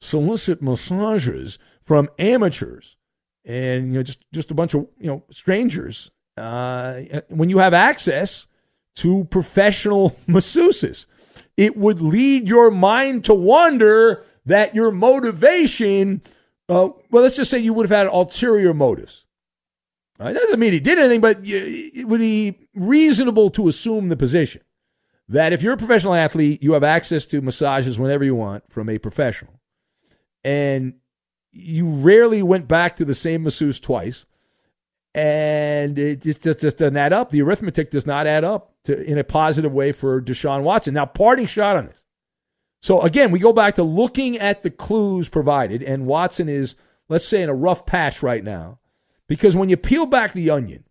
solicit 0.00 0.62
massages 0.62 1.58
from 1.82 2.08
amateurs 2.18 2.96
and, 3.44 3.88
you 3.88 3.92
know, 3.94 4.02
just, 4.02 4.24
just 4.32 4.50
a 4.50 4.54
bunch 4.54 4.74
of, 4.74 4.86
you 4.98 5.08
know, 5.08 5.24
strangers. 5.30 6.10
Uh, 6.36 7.00
when 7.28 7.48
you 7.48 7.58
have 7.58 7.74
access 7.74 8.48
to 8.96 9.24
professional 9.24 10.10
masseuses. 10.28 11.06
It 11.56 11.76
would 11.76 12.00
lead 12.00 12.48
your 12.48 12.70
mind 12.70 13.24
to 13.26 13.34
wonder 13.34 14.24
that 14.46 14.74
your 14.74 14.90
motivation, 14.90 16.20
uh, 16.68 16.88
well, 17.10 17.22
let's 17.22 17.36
just 17.36 17.50
say 17.50 17.58
you 17.58 17.72
would 17.72 17.88
have 17.88 17.96
had 17.96 18.06
ulterior 18.08 18.74
motives. 18.74 19.24
Uh, 20.20 20.26
it 20.26 20.34
doesn't 20.34 20.60
mean 20.60 20.72
he 20.72 20.80
did 20.80 20.98
anything, 20.98 21.20
but 21.20 21.38
it 21.42 22.06
would 22.06 22.20
be 22.20 22.56
reasonable 22.74 23.50
to 23.50 23.68
assume 23.68 24.08
the 24.08 24.16
position 24.16 24.62
that 25.28 25.52
if 25.52 25.62
you're 25.62 25.72
a 25.72 25.78
professional 25.78 26.14
athlete, 26.14 26.62
you 26.62 26.72
have 26.72 26.84
access 26.84 27.26
to 27.26 27.40
massages 27.40 27.98
whenever 27.98 28.24
you 28.24 28.34
want 28.34 28.64
from 28.70 28.88
a 28.88 28.98
professional. 28.98 29.60
And 30.44 30.94
you 31.50 31.86
rarely 31.86 32.42
went 32.42 32.68
back 32.68 32.96
to 32.96 33.04
the 33.04 33.14
same 33.14 33.44
masseuse 33.44 33.80
twice 33.80 34.26
and 35.14 35.96
it 35.98 36.22
just, 36.22 36.42
just, 36.42 36.60
just 36.60 36.78
doesn't 36.78 36.96
add 36.96 37.12
up. 37.12 37.30
The 37.30 37.42
arithmetic 37.42 37.90
does 37.90 38.06
not 38.06 38.26
add 38.26 38.42
up 38.44 38.72
to, 38.84 39.00
in 39.00 39.16
a 39.16 39.24
positive 39.24 39.72
way 39.72 39.92
for 39.92 40.20
Deshaun 40.20 40.62
Watson. 40.62 40.94
Now, 40.94 41.06
parting 41.06 41.46
shot 41.46 41.76
on 41.76 41.86
this. 41.86 42.04
So 42.82 43.00
again, 43.00 43.30
we 43.30 43.38
go 43.38 43.52
back 43.52 43.76
to 43.76 43.82
looking 43.82 44.36
at 44.36 44.62
the 44.62 44.70
clues 44.70 45.28
provided, 45.28 45.82
and 45.82 46.06
Watson 46.06 46.48
is, 46.48 46.74
let's 47.08 47.26
say, 47.26 47.42
in 47.42 47.48
a 47.48 47.54
rough 47.54 47.86
patch 47.86 48.22
right 48.22 48.44
now, 48.44 48.78
because 49.26 49.56
when 49.56 49.68
you 49.68 49.76
peel 49.76 50.04
back 50.04 50.32
the 50.32 50.50
onion, 50.50 50.84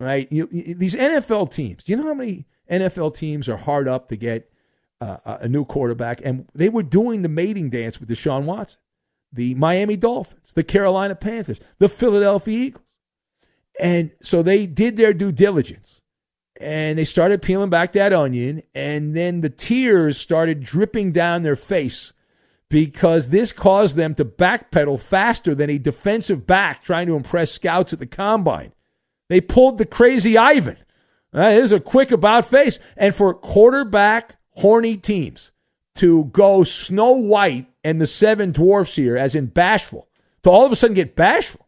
right, 0.00 0.26
you, 0.32 0.48
you, 0.50 0.74
these 0.74 0.96
NFL 0.96 1.52
teams, 1.52 1.84
you 1.86 1.96
know 1.96 2.02
how 2.04 2.14
many 2.14 2.46
NFL 2.68 3.14
teams 3.14 3.48
are 3.48 3.58
hard 3.58 3.86
up 3.86 4.08
to 4.08 4.16
get 4.16 4.50
uh, 5.00 5.18
a 5.24 5.48
new 5.48 5.64
quarterback? 5.64 6.20
And 6.24 6.48
they 6.52 6.68
were 6.68 6.82
doing 6.82 7.22
the 7.22 7.28
mating 7.28 7.70
dance 7.70 8.00
with 8.00 8.08
Deshaun 8.08 8.44
Watson. 8.44 8.80
The 9.32 9.54
Miami 9.54 9.96
Dolphins, 9.96 10.52
the 10.54 10.64
Carolina 10.64 11.14
Panthers, 11.14 11.60
the 11.78 11.88
Philadelphia 11.88 12.58
Eagles. 12.58 12.89
And 13.80 14.10
so 14.20 14.42
they 14.42 14.66
did 14.66 14.98
their 14.98 15.14
due 15.14 15.32
diligence 15.32 16.02
and 16.60 16.98
they 16.98 17.04
started 17.04 17.40
peeling 17.40 17.70
back 17.70 17.92
that 17.92 18.12
onion. 18.12 18.62
And 18.74 19.16
then 19.16 19.40
the 19.40 19.48
tears 19.48 20.18
started 20.18 20.60
dripping 20.60 21.12
down 21.12 21.42
their 21.42 21.56
face 21.56 22.12
because 22.68 23.30
this 23.30 23.52
caused 23.52 23.96
them 23.96 24.14
to 24.16 24.24
backpedal 24.24 25.00
faster 25.00 25.54
than 25.54 25.70
a 25.70 25.78
defensive 25.78 26.46
back 26.46 26.84
trying 26.84 27.06
to 27.06 27.16
impress 27.16 27.52
scouts 27.52 27.94
at 27.94 27.98
the 27.98 28.06
combine. 28.06 28.72
They 29.30 29.40
pulled 29.40 29.78
the 29.78 29.86
crazy 29.86 30.36
Ivan. 30.36 30.76
Uh, 31.34 31.40
it 31.42 31.58
is 31.58 31.72
a 31.72 31.80
quick 31.80 32.12
about 32.12 32.44
face. 32.44 32.78
And 32.98 33.14
for 33.14 33.32
quarterback 33.32 34.36
horny 34.56 34.98
teams 34.98 35.52
to 35.94 36.26
go 36.26 36.64
Snow 36.64 37.12
White 37.12 37.66
and 37.82 37.98
the 37.98 38.06
seven 38.06 38.52
dwarfs 38.52 38.96
here, 38.96 39.16
as 39.16 39.34
in 39.34 39.46
bashful, 39.46 40.08
to 40.42 40.50
all 40.50 40.66
of 40.66 40.72
a 40.72 40.76
sudden 40.76 40.94
get 40.94 41.16
bashful 41.16 41.66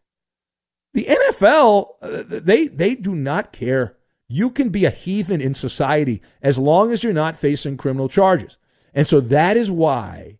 the 0.93 1.05
NFL, 1.05 1.87
uh, 2.01 2.23
they 2.27 2.67
they 2.67 2.95
do 2.95 3.15
not 3.15 3.51
care. 3.51 3.97
You 4.27 4.49
can 4.49 4.69
be 4.69 4.85
a 4.85 4.89
heathen 4.89 5.41
in 5.41 5.53
society 5.53 6.21
as 6.41 6.57
long 6.57 6.91
as 6.91 7.03
you're 7.03 7.13
not 7.13 7.35
facing 7.35 7.77
criminal 7.77 8.09
charges. 8.09 8.57
And 8.93 9.07
so 9.07 9.19
that 9.19 9.57
is 9.57 9.69
why 9.69 10.37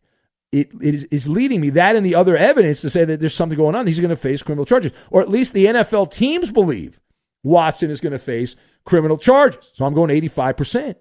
it, 0.51 0.71
it 0.81 0.93
is, 0.93 1.03
is 1.05 1.27
leading 1.27 1.59
me, 1.59 1.71
that 1.71 1.95
and 1.95 2.05
the 2.05 2.15
other 2.15 2.37
evidence 2.37 2.81
to 2.81 2.89
say 2.89 3.03
that 3.05 3.19
there's 3.19 3.33
something 3.33 3.57
going 3.57 3.75
on. 3.75 3.87
He's 3.87 3.99
going 3.99 4.09
to 4.09 4.15
face 4.15 4.43
criminal 4.43 4.65
charges. 4.65 4.91
Or 5.09 5.21
at 5.21 5.29
least 5.29 5.53
the 5.53 5.65
NFL 5.65 6.11
teams 6.11 6.51
believe 6.51 6.99
Watson 7.43 7.89
is 7.89 7.99
going 7.99 8.13
to 8.13 8.19
face 8.19 8.55
criminal 8.85 9.17
charges. 9.17 9.71
So 9.73 9.85
I'm 9.85 9.95
going 9.95 10.09
85%. 10.09 10.95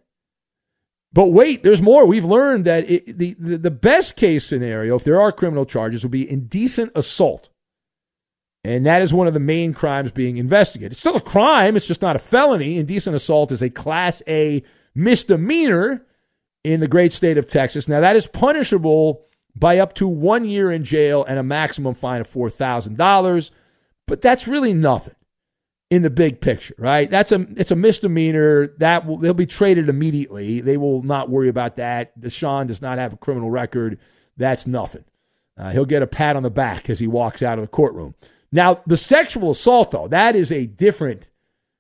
But 1.12 1.30
wait, 1.32 1.62
there's 1.62 1.82
more. 1.82 2.06
We've 2.06 2.24
learned 2.24 2.64
that 2.64 2.90
it, 2.90 3.18
the, 3.18 3.36
the, 3.38 3.58
the 3.58 3.70
best 3.70 4.16
case 4.16 4.46
scenario, 4.46 4.96
if 4.96 5.04
there 5.04 5.20
are 5.20 5.30
criminal 5.30 5.66
charges, 5.66 6.02
will 6.02 6.10
be 6.10 6.28
indecent 6.28 6.90
assault. 6.94 7.50
And 8.64 8.86
that 8.86 9.02
is 9.02 9.12
one 9.12 9.26
of 9.26 9.34
the 9.34 9.40
main 9.40 9.74
crimes 9.74 10.12
being 10.12 10.36
investigated. 10.36 10.92
It's 10.92 11.00
still 11.00 11.16
a 11.16 11.20
crime, 11.20 11.76
it's 11.76 11.86
just 11.86 12.02
not 12.02 12.16
a 12.16 12.20
felony. 12.20 12.78
Indecent 12.78 13.16
assault 13.16 13.50
is 13.50 13.62
a 13.62 13.70
Class 13.70 14.22
A 14.28 14.62
misdemeanor 14.94 16.06
in 16.62 16.80
the 16.80 16.88
great 16.88 17.12
state 17.12 17.38
of 17.38 17.48
Texas. 17.48 17.88
Now, 17.88 18.00
that 18.00 18.14
is 18.14 18.26
punishable 18.28 19.26
by 19.54 19.78
up 19.78 19.94
to 19.94 20.06
one 20.06 20.44
year 20.44 20.70
in 20.70 20.84
jail 20.84 21.24
and 21.24 21.38
a 21.38 21.42
maximum 21.42 21.94
fine 21.94 22.20
of 22.20 22.30
$4,000. 22.30 23.50
But 24.06 24.20
that's 24.20 24.46
really 24.46 24.74
nothing 24.74 25.14
in 25.90 26.02
the 26.02 26.10
big 26.10 26.40
picture, 26.40 26.74
right? 26.78 27.10
That's 27.10 27.32
a 27.32 27.46
it's 27.56 27.70
a 27.70 27.76
misdemeanor 27.76 28.68
that 28.78 29.06
will 29.06 29.18
they'll 29.18 29.34
be 29.34 29.46
traded 29.46 29.88
immediately. 29.88 30.60
They 30.60 30.76
will 30.76 31.02
not 31.02 31.28
worry 31.28 31.48
about 31.48 31.76
that. 31.76 32.18
Deshaun 32.18 32.66
does 32.66 32.80
not 32.80 32.98
have 32.98 33.12
a 33.12 33.16
criminal 33.18 33.50
record. 33.50 33.98
That's 34.36 34.66
nothing. 34.66 35.04
Uh, 35.56 35.70
he'll 35.70 35.84
get 35.84 36.02
a 36.02 36.06
pat 36.06 36.34
on 36.34 36.42
the 36.42 36.50
back 36.50 36.88
as 36.88 36.98
he 36.98 37.06
walks 37.06 37.42
out 37.42 37.58
of 37.58 37.62
the 37.62 37.68
courtroom. 37.68 38.14
Now, 38.52 38.82
the 38.86 38.98
sexual 38.98 39.50
assault, 39.50 39.90
though, 39.90 40.08
that 40.08 40.36
is 40.36 40.52
a 40.52 40.66
different, 40.66 41.30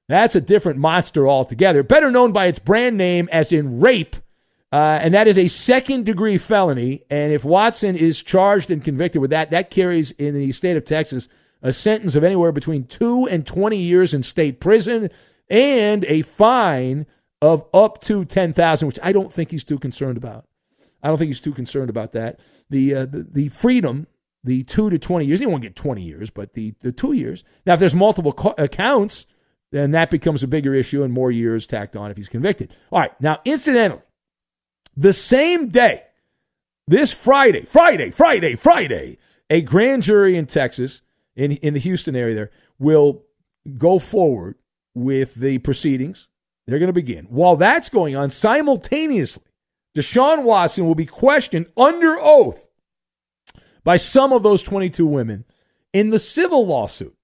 that's 0.08 0.34
a 0.34 0.40
different 0.40 0.78
monster 0.78 1.28
altogether. 1.28 1.82
Better 1.82 2.10
known 2.10 2.32
by 2.32 2.46
its 2.46 2.58
brand 2.58 2.96
name 2.96 3.28
as 3.30 3.52
in 3.52 3.80
rape. 3.80 4.16
Uh, 4.72 4.98
and 5.02 5.12
that 5.12 5.28
is 5.28 5.38
a 5.38 5.48
second 5.48 6.06
degree 6.06 6.38
felony. 6.38 7.02
And 7.10 7.30
if 7.30 7.44
Watson 7.44 7.94
is 7.94 8.22
charged 8.22 8.70
and 8.70 8.82
convicted 8.82 9.20
with 9.20 9.30
that, 9.30 9.50
that 9.50 9.70
carries 9.70 10.12
in 10.12 10.32
the 10.34 10.50
state 10.52 10.78
of 10.78 10.86
Texas 10.86 11.28
a 11.60 11.72
sentence 11.72 12.16
of 12.16 12.24
anywhere 12.24 12.52
between 12.52 12.84
two 12.84 13.28
and 13.30 13.46
20 13.46 13.76
years 13.76 14.14
in 14.14 14.22
state 14.22 14.60
prison 14.60 15.10
and 15.48 16.04
a 16.06 16.22
fine 16.22 17.06
of 17.42 17.64
up 17.74 18.00
to 18.00 18.24
10000 18.24 18.86
which 18.86 18.98
I 19.02 19.12
don't 19.12 19.32
think 19.32 19.50
he's 19.50 19.62
too 19.62 19.78
concerned 19.78 20.16
about. 20.16 20.46
I 21.02 21.08
don't 21.08 21.18
think 21.18 21.28
he's 21.28 21.40
too 21.40 21.52
concerned 21.52 21.90
about 21.90 22.12
that. 22.12 22.40
The, 22.70 22.94
uh, 22.94 23.04
the, 23.06 23.28
the 23.30 23.48
freedom, 23.48 24.06
the 24.44 24.64
two 24.64 24.90
to 24.90 24.98
20 24.98 25.24
years, 25.24 25.40
he 25.40 25.46
won't 25.46 25.62
get 25.62 25.76
20 25.76 26.02
years, 26.02 26.30
but 26.30 26.54
the, 26.54 26.74
the 26.80 26.92
two 26.92 27.12
years. 27.12 27.44
Now, 27.64 27.74
if 27.74 27.80
there's 27.80 27.94
multiple 27.94 28.32
co- 28.32 28.54
accounts, 28.58 29.26
then 29.70 29.92
that 29.92 30.10
becomes 30.10 30.42
a 30.42 30.48
bigger 30.48 30.74
issue 30.74 31.02
and 31.02 31.12
more 31.12 31.30
years 31.30 31.66
tacked 31.66 31.96
on 31.96 32.10
if 32.10 32.16
he's 32.16 32.28
convicted. 32.28 32.74
All 32.90 33.00
right. 33.00 33.20
Now, 33.20 33.40
incidentally, 33.44 34.02
the 34.96 35.12
same 35.12 35.68
day, 35.68 36.02
this 36.86 37.12
Friday, 37.12 37.62
Friday, 37.62 38.10
Friday, 38.10 38.56
Friday, 38.56 39.18
a 39.48 39.62
grand 39.62 40.02
jury 40.02 40.36
in 40.36 40.46
Texas, 40.46 41.00
in, 41.36 41.52
in 41.52 41.74
the 41.74 41.80
Houston 41.80 42.16
area 42.16 42.34
there, 42.34 42.50
will 42.78 43.22
go 43.78 43.98
forward 43.98 44.56
with 44.94 45.36
the 45.36 45.58
proceedings. 45.58 46.28
They're 46.66 46.78
going 46.78 46.88
to 46.88 46.92
begin. 46.92 47.26
While 47.26 47.56
that's 47.56 47.88
going 47.88 48.16
on, 48.16 48.30
simultaneously, 48.30 49.44
Deshaun 49.96 50.44
Watson 50.44 50.86
will 50.86 50.94
be 50.94 51.06
questioned 51.06 51.66
under 51.76 52.16
oath 52.18 52.68
by 53.84 53.96
some 53.96 54.32
of 54.32 54.42
those 54.42 54.62
22 54.62 55.06
women 55.06 55.44
in 55.92 56.10
the 56.10 56.18
civil 56.18 56.66
lawsuit. 56.66 57.16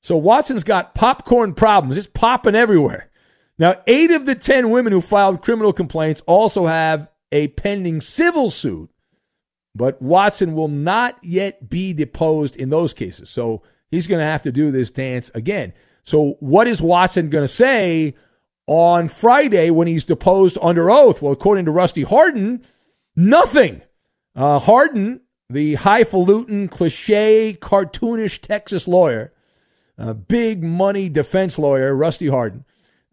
So 0.00 0.16
Watson's 0.16 0.64
got 0.64 0.94
popcorn 0.94 1.54
problems. 1.54 1.96
It's 1.96 2.08
popping 2.08 2.54
everywhere. 2.54 3.10
Now, 3.58 3.76
eight 3.86 4.10
of 4.10 4.26
the 4.26 4.34
10 4.34 4.70
women 4.70 4.92
who 4.92 5.00
filed 5.00 5.42
criminal 5.42 5.72
complaints 5.72 6.22
also 6.26 6.66
have 6.66 7.08
a 7.30 7.48
pending 7.48 8.00
civil 8.00 8.50
suit, 8.50 8.90
but 9.74 10.02
Watson 10.02 10.54
will 10.54 10.68
not 10.68 11.16
yet 11.22 11.70
be 11.70 11.92
deposed 11.92 12.56
in 12.56 12.70
those 12.70 12.92
cases. 12.92 13.30
So 13.30 13.62
he's 13.90 14.06
going 14.06 14.18
to 14.18 14.26
have 14.26 14.42
to 14.42 14.52
do 14.52 14.70
this 14.70 14.90
dance 14.90 15.30
again. 15.34 15.72
So, 16.04 16.36
what 16.40 16.66
is 16.66 16.82
Watson 16.82 17.30
going 17.30 17.44
to 17.44 17.48
say 17.48 18.14
on 18.66 19.06
Friday 19.06 19.70
when 19.70 19.86
he's 19.86 20.02
deposed 20.02 20.58
under 20.60 20.90
oath? 20.90 21.22
Well, 21.22 21.32
according 21.32 21.66
to 21.66 21.70
Rusty 21.70 22.02
Hardin, 22.02 22.64
nothing. 23.14 23.82
Uh, 24.34 24.58
Hardin, 24.58 25.20
the 25.52 25.74
highfalutin, 25.76 26.68
cliche, 26.68 27.56
cartoonish 27.60 28.40
Texas 28.40 28.88
lawyer, 28.88 29.32
a 29.98 30.14
big 30.14 30.62
money 30.62 31.08
defense 31.08 31.58
lawyer, 31.58 31.94
Rusty 31.94 32.28
Hardin, 32.28 32.64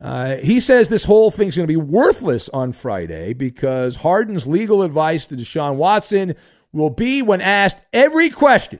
uh, 0.01 0.37
he 0.37 0.59
says 0.59 0.87
this 0.87 1.03
whole 1.03 1.29
thing's 1.29 1.57
going 1.57 1.67
to 1.67 1.71
be 1.71 1.77
worthless 1.77 2.47
on 2.49 2.71
Friday 2.71 3.33
because 3.33 3.97
Hardin's 3.97 4.47
legal 4.47 4.81
advice 4.81 5.25
to 5.27 5.35
Deshaun 5.35 5.75
Watson 5.75 6.35
will 6.71 6.89
be 6.89 7.21
when 7.21 7.41
asked 7.41 7.83
every 7.91 8.29
question, 8.29 8.79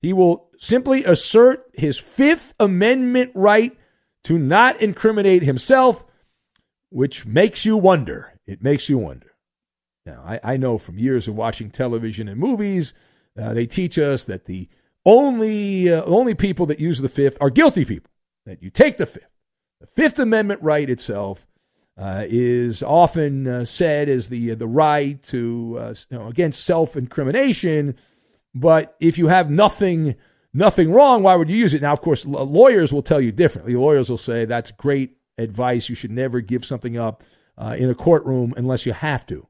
he 0.00 0.12
will 0.12 0.50
simply 0.58 1.04
assert 1.04 1.64
his 1.74 1.98
Fifth 1.98 2.54
Amendment 2.58 3.30
right 3.34 3.76
to 4.24 4.38
not 4.38 4.80
incriminate 4.80 5.42
himself, 5.42 6.04
which 6.90 7.26
makes 7.26 7.64
you 7.64 7.76
wonder. 7.76 8.32
It 8.44 8.62
makes 8.62 8.88
you 8.88 8.98
wonder. 8.98 9.35
Now, 10.06 10.22
I, 10.24 10.40
I 10.42 10.56
know 10.56 10.78
from 10.78 10.98
years 10.98 11.26
of 11.28 11.34
watching 11.34 11.70
television 11.70 12.28
and 12.28 12.38
movies, 12.38 12.94
uh, 13.36 13.52
they 13.52 13.66
teach 13.66 13.98
us 13.98 14.24
that 14.24 14.44
the 14.44 14.68
only 15.04 15.92
uh, 15.92 16.02
only 16.04 16.34
people 16.34 16.66
that 16.66 16.80
use 16.80 17.00
the 17.00 17.08
fifth 17.08 17.36
are 17.40 17.50
guilty 17.50 17.84
people. 17.84 18.10
That 18.46 18.62
you 18.62 18.70
take 18.70 18.96
the 18.96 19.06
fifth. 19.06 19.28
The 19.80 19.86
Fifth 19.86 20.18
Amendment 20.18 20.62
right 20.62 20.88
itself 20.88 21.46
uh, 21.98 22.24
is 22.26 22.82
often 22.82 23.46
uh, 23.46 23.64
said 23.64 24.08
as 24.08 24.28
the 24.28 24.54
the 24.54 24.66
right 24.66 25.22
to 25.24 25.76
uh, 25.78 25.94
you 26.10 26.18
know, 26.18 26.28
against 26.28 26.64
self 26.64 26.96
incrimination, 26.96 27.94
but 28.54 28.96
if 29.00 29.18
you 29.18 29.26
have 29.26 29.50
nothing 29.50 30.14
nothing 30.54 30.92
wrong, 30.92 31.22
why 31.22 31.36
would 31.36 31.50
you 31.50 31.56
use 31.56 31.74
it? 31.74 31.82
Now, 31.82 31.92
of 31.92 32.00
course, 32.00 32.24
lawyers 32.24 32.92
will 32.92 33.02
tell 33.02 33.20
you 33.20 33.32
differently. 33.32 33.74
Lawyers 33.74 34.08
will 34.08 34.16
say 34.16 34.44
that's 34.44 34.70
great 34.70 35.16
advice. 35.36 35.88
You 35.88 35.94
should 35.94 36.10
never 36.10 36.40
give 36.40 36.64
something 36.64 36.96
up 36.96 37.22
uh, 37.58 37.76
in 37.78 37.90
a 37.90 37.94
courtroom 37.94 38.54
unless 38.56 38.86
you 38.86 38.92
have 38.92 39.26
to, 39.26 39.46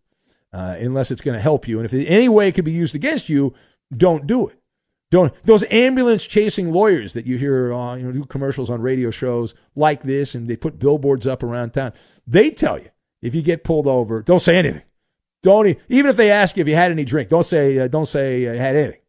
uh, 0.56 0.74
unless 0.80 1.10
it's 1.10 1.20
going 1.20 1.36
to 1.36 1.42
help 1.42 1.68
you. 1.68 1.78
And 1.78 1.84
if 1.84 1.92
in 1.92 2.06
any 2.06 2.30
way 2.30 2.48
it 2.48 2.52
could 2.52 2.64
be 2.64 2.72
used 2.72 2.94
against 2.94 3.28
you, 3.28 3.52
don't 3.94 4.26
do 4.26 4.48
it. 4.48 4.58
Don't 5.10 5.32
those 5.44 5.64
ambulance 5.70 6.26
chasing 6.26 6.72
lawyers 6.72 7.12
that 7.12 7.26
you 7.26 7.36
hear 7.36 7.72
uh, 7.72 7.94
you 7.94 8.04
know 8.04 8.12
do 8.12 8.24
commercials 8.24 8.70
on 8.70 8.80
radio 8.80 9.10
shows 9.10 9.54
like 9.76 10.02
this 10.02 10.34
and 10.34 10.48
they 10.48 10.56
put 10.56 10.78
billboards 10.78 11.26
up 11.26 11.42
around 11.42 11.74
town. 11.74 11.92
They 12.26 12.50
tell 12.50 12.78
you 12.78 12.88
if 13.22 13.34
you 13.34 13.42
get 13.42 13.64
pulled 13.64 13.86
over, 13.86 14.22
don't 14.22 14.40
say 14.40 14.56
anything. 14.56 14.82
Don't 15.42 15.78
even 15.88 16.10
if 16.10 16.16
they 16.16 16.30
ask 16.30 16.56
you 16.56 16.62
if 16.62 16.68
you 16.68 16.74
had 16.74 16.90
any 16.90 17.04
drink, 17.04 17.28
don't 17.28 17.46
say 17.46 17.78
uh, 17.78 17.86
don't 17.86 18.06
say 18.06 18.48
uh, 18.48 18.52
you 18.54 18.58
had 18.58 18.74
anything. 18.76 19.00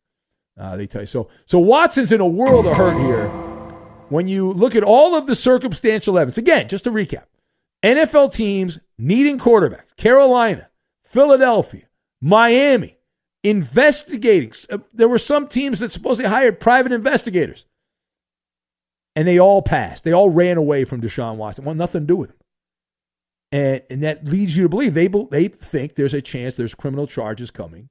Uh, 0.59 0.75
they 0.75 0.85
tell 0.85 1.01
you 1.01 1.07
so. 1.07 1.29
So 1.45 1.59
Watson's 1.59 2.11
in 2.11 2.19
a 2.19 2.27
world 2.27 2.67
of 2.67 2.75
hurt 2.75 2.99
here. 2.99 3.29
When 4.09 4.27
you 4.27 4.51
look 4.51 4.75
at 4.75 4.83
all 4.83 5.15
of 5.15 5.27
the 5.27 5.35
circumstantial 5.35 6.17
evidence, 6.17 6.37
again, 6.37 6.67
just 6.67 6.83
to 6.83 6.91
recap, 6.91 7.25
NFL 7.83 8.33
teams 8.33 8.79
needing 8.97 9.39
quarterbacks: 9.39 9.95
Carolina, 9.95 10.69
Philadelphia, 11.07 11.83
Miami, 12.21 12.97
investigating. 13.43 14.51
Uh, 14.69 14.79
there 14.93 15.07
were 15.07 15.17
some 15.17 15.47
teams 15.47 15.79
that 15.79 15.91
supposedly 15.91 16.29
hired 16.29 16.59
private 16.59 16.91
investigators, 16.91 17.65
and 19.15 19.27
they 19.27 19.39
all 19.39 19.61
passed. 19.61 20.03
They 20.03 20.11
all 20.11 20.29
ran 20.29 20.57
away 20.57 20.83
from 20.83 21.01
Deshaun 21.01 21.37
Watson. 21.37 21.65
Want 21.65 21.77
nothing 21.77 22.01
to 22.01 22.07
do 22.07 22.17
with 22.17 22.31
him. 22.31 22.37
And, 23.51 23.81
and 23.89 24.03
that 24.03 24.25
leads 24.25 24.57
you 24.57 24.63
to 24.63 24.69
believe 24.69 24.93
they, 24.93 25.07
they 25.07 25.47
think 25.47 25.95
there's 25.95 26.13
a 26.13 26.21
chance 26.21 26.55
there's 26.55 26.75
criminal 26.75 27.07
charges 27.07 27.51
coming. 27.51 27.89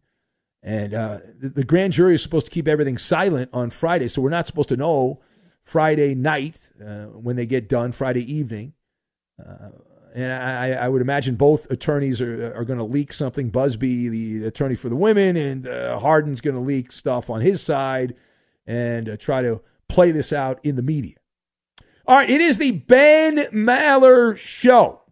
And 0.62 0.92
uh, 0.92 1.18
the, 1.38 1.48
the 1.48 1.64
grand 1.64 1.94
jury 1.94 2.14
is 2.14 2.22
supposed 2.22 2.46
to 2.46 2.52
keep 2.52 2.68
everything 2.68 2.98
silent 2.98 3.50
on 3.52 3.70
Friday, 3.70 4.08
so 4.08 4.20
we're 4.20 4.30
not 4.30 4.46
supposed 4.46 4.68
to 4.68 4.76
know 4.76 5.22
Friday 5.62 6.14
night 6.14 6.70
uh, 6.84 7.04
when 7.06 7.36
they 7.36 7.46
get 7.46 7.68
done, 7.68 7.92
Friday 7.92 8.30
evening. 8.30 8.74
Uh, 9.40 9.70
and 10.16 10.32
I, 10.32 10.70
I, 10.70 10.88
would 10.88 11.02
imagine 11.02 11.36
both 11.36 11.70
attorneys 11.70 12.22
are, 12.22 12.54
are 12.56 12.64
going 12.64 12.78
to 12.78 12.84
leak 12.84 13.12
something. 13.12 13.50
Buzbee, 13.50 14.08
the 14.08 14.46
attorney 14.46 14.74
for 14.74 14.88
the 14.88 14.96
women, 14.96 15.36
and 15.36 15.68
uh, 15.68 15.98
Hardin's 15.98 16.40
going 16.40 16.56
to 16.56 16.60
leak 16.60 16.90
stuff 16.90 17.28
on 17.28 17.42
his 17.42 17.62
side 17.62 18.14
and 18.66 19.10
uh, 19.10 19.18
try 19.18 19.42
to 19.42 19.60
play 19.88 20.12
this 20.12 20.32
out 20.32 20.58
in 20.62 20.76
the 20.76 20.82
media. 20.82 21.16
All 22.06 22.16
right, 22.16 22.30
it 22.30 22.40
is 22.40 22.56
the 22.56 22.70
Ben 22.70 23.36
Maller 23.52 24.38
Show. 24.38 25.02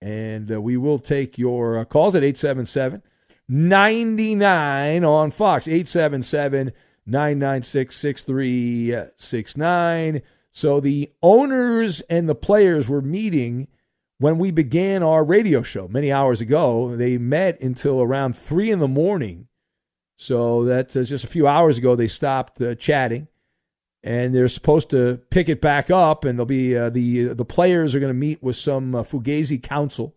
And 0.00 0.52
uh, 0.52 0.60
we 0.60 0.76
will 0.76 1.00
take 1.00 1.38
your 1.38 1.80
uh, 1.80 1.84
calls 1.84 2.14
at 2.14 2.22
877 2.22 3.02
99 3.48 5.04
on 5.04 5.32
Fox, 5.32 5.66
877 5.66 6.70
996 7.04 7.96
6369. 7.96 10.22
So 10.52 10.78
the 10.78 11.10
owners 11.20 12.00
and 12.02 12.28
the 12.28 12.36
players 12.36 12.88
were 12.88 13.02
meeting 13.02 13.66
when 14.18 14.38
we 14.38 14.50
began 14.50 15.02
our 15.02 15.22
radio 15.24 15.62
show 15.62 15.88
many 15.88 16.10
hours 16.10 16.40
ago, 16.40 16.96
they 16.96 17.18
met 17.18 17.60
until 17.60 18.00
around 18.00 18.36
three 18.36 18.70
in 18.70 18.78
the 18.78 18.88
morning. 18.88 19.48
So 20.16 20.64
that's 20.64 20.96
uh, 20.96 21.02
just 21.02 21.24
a 21.24 21.28
few 21.28 21.46
hours 21.46 21.78
ago, 21.78 21.94
they 21.94 22.06
stopped 22.06 22.60
uh, 22.60 22.74
chatting. 22.74 23.28
And 24.02 24.32
they're 24.32 24.46
supposed 24.46 24.90
to 24.90 25.20
pick 25.30 25.48
it 25.48 25.60
back 25.60 25.90
up, 25.90 26.24
and 26.24 26.38
they'll 26.38 26.46
be 26.46 26.76
uh, 26.76 26.90
the 26.90 27.34
the 27.34 27.44
players 27.44 27.92
are 27.92 27.98
going 27.98 28.10
to 28.10 28.14
meet 28.14 28.40
with 28.40 28.54
some 28.54 28.94
uh, 28.94 29.02
Fugazi 29.02 29.60
council 29.60 30.14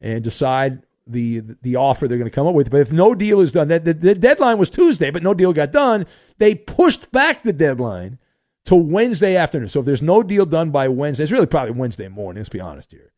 and 0.00 0.24
decide 0.24 0.82
the 1.06 1.40
the 1.62 1.76
offer 1.76 2.08
they're 2.08 2.18
going 2.18 2.28
to 2.28 2.34
come 2.34 2.48
up 2.48 2.56
with. 2.56 2.72
But 2.72 2.80
if 2.80 2.90
no 2.90 3.14
deal 3.14 3.38
is 3.38 3.52
done, 3.52 3.68
that 3.68 3.84
the, 3.84 3.94
the 3.94 4.16
deadline 4.16 4.58
was 4.58 4.68
Tuesday, 4.68 5.12
but 5.12 5.22
no 5.22 5.32
deal 5.32 5.52
got 5.52 5.70
done. 5.70 6.06
They 6.38 6.56
pushed 6.56 7.12
back 7.12 7.44
the 7.44 7.52
deadline 7.52 8.18
to 8.64 8.74
Wednesday 8.74 9.36
afternoon. 9.36 9.68
So 9.68 9.78
if 9.78 9.86
there's 9.86 10.02
no 10.02 10.24
deal 10.24 10.44
done 10.44 10.72
by 10.72 10.88
Wednesday, 10.88 11.22
it's 11.22 11.32
really 11.32 11.46
probably 11.46 11.72
Wednesday 11.72 12.08
morning. 12.08 12.40
Let's 12.40 12.48
be 12.48 12.58
honest 12.58 12.90
here. 12.90 13.09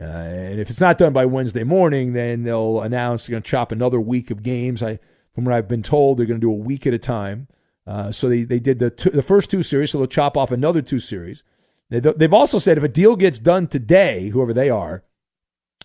Uh, 0.00 0.04
and 0.04 0.60
if 0.60 0.70
it's 0.70 0.80
not 0.80 0.98
done 0.98 1.12
by 1.12 1.26
Wednesday 1.26 1.64
morning, 1.64 2.12
then 2.12 2.44
they'll 2.44 2.80
announce 2.80 3.26
they're 3.26 3.32
going 3.32 3.42
to 3.42 3.50
chop 3.50 3.72
another 3.72 4.00
week 4.00 4.30
of 4.30 4.42
games. 4.42 4.82
I, 4.82 5.00
from 5.34 5.44
what 5.44 5.54
I've 5.54 5.68
been 5.68 5.82
told, 5.82 6.18
they're 6.18 6.26
going 6.26 6.40
to 6.40 6.46
do 6.46 6.52
a 6.52 6.54
week 6.54 6.86
at 6.86 6.94
a 6.94 6.98
time. 6.98 7.48
Uh, 7.86 8.12
so 8.12 8.28
they, 8.28 8.44
they 8.44 8.60
did 8.60 8.78
the 8.78 8.90
two, 8.90 9.10
the 9.10 9.22
first 9.22 9.50
two 9.50 9.62
series, 9.62 9.90
so 9.90 9.98
they'll 9.98 10.06
chop 10.06 10.36
off 10.36 10.52
another 10.52 10.82
two 10.82 10.98
series. 10.98 11.42
They, 11.90 12.00
they've 12.00 12.34
also 12.34 12.58
said 12.58 12.76
if 12.76 12.84
a 12.84 12.88
deal 12.88 13.16
gets 13.16 13.38
done 13.38 13.66
today, 13.66 14.28
whoever 14.28 14.52
they 14.52 14.68
are, 14.68 15.04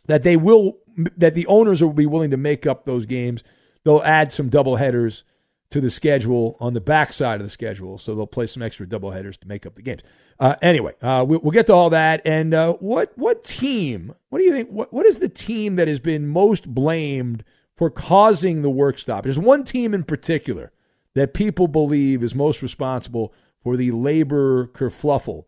that 0.06 0.23
they 0.23 0.36
will 0.36 0.80
that 1.17 1.34
the 1.34 1.47
owners 1.47 1.82
will 1.82 1.93
be 1.93 2.06
willing 2.06 2.30
to 2.32 2.38
make 2.38 2.67
up 2.67 2.86
those 2.86 3.06
games. 3.06 3.43
They'll 3.84 4.04
add 4.04 4.32
some 4.32 4.49
double 4.49 4.76
headers 4.76 5.23
to 5.74 5.82
the 5.82 5.90
schedule 5.90 6.56
on 6.60 6.74
the 6.74 6.80
backside 6.80 7.42
of 7.42 7.48
the 7.48 7.50
schedule, 7.50 7.98
so 7.98 8.14
they'll 8.14 8.28
play 8.28 8.46
some 8.46 8.62
extra 8.62 8.88
double 8.88 9.10
headers 9.10 9.38
to 9.38 9.48
make 9.48 9.66
up 9.66 9.74
the 9.74 9.82
games. 9.82 10.04
Uh, 10.40 10.56
anyway, 10.62 10.94
uh, 11.02 11.26
we, 11.28 11.36
will 11.38 11.50
get 11.50 11.66
to 11.66 11.74
all 11.74 11.90
that. 11.90 12.22
And 12.26 12.54
uh, 12.54 12.74
what 12.74 13.12
what 13.16 13.44
team? 13.44 14.14
What 14.30 14.38
do 14.38 14.46
you 14.46 14.52
think? 14.52 14.70
What 14.70 14.94
what 14.94 15.08
is 15.08 15.18
the 15.18 15.28
team 15.28 15.76
that 15.78 15.88
has 15.88 16.00
been 16.00 16.28
most 16.28 16.76
blamed 16.76 17.44
for 17.76 17.90
causing 17.90 18.62
the 18.62 18.70
work 18.70 19.00
stop? 19.00 19.24
There's 19.24 19.40
one 19.40 19.64
team 19.64 19.96
in 19.96 20.04
particular 20.04 20.72
that 21.16 21.34
people 21.34 21.68
believe 21.68 22.22
is 22.22 22.36
most 22.36 22.62
responsible 22.62 23.34
for 23.64 23.76
the 23.76 23.90
labor 23.90 24.68
kerfluffle 24.68 25.46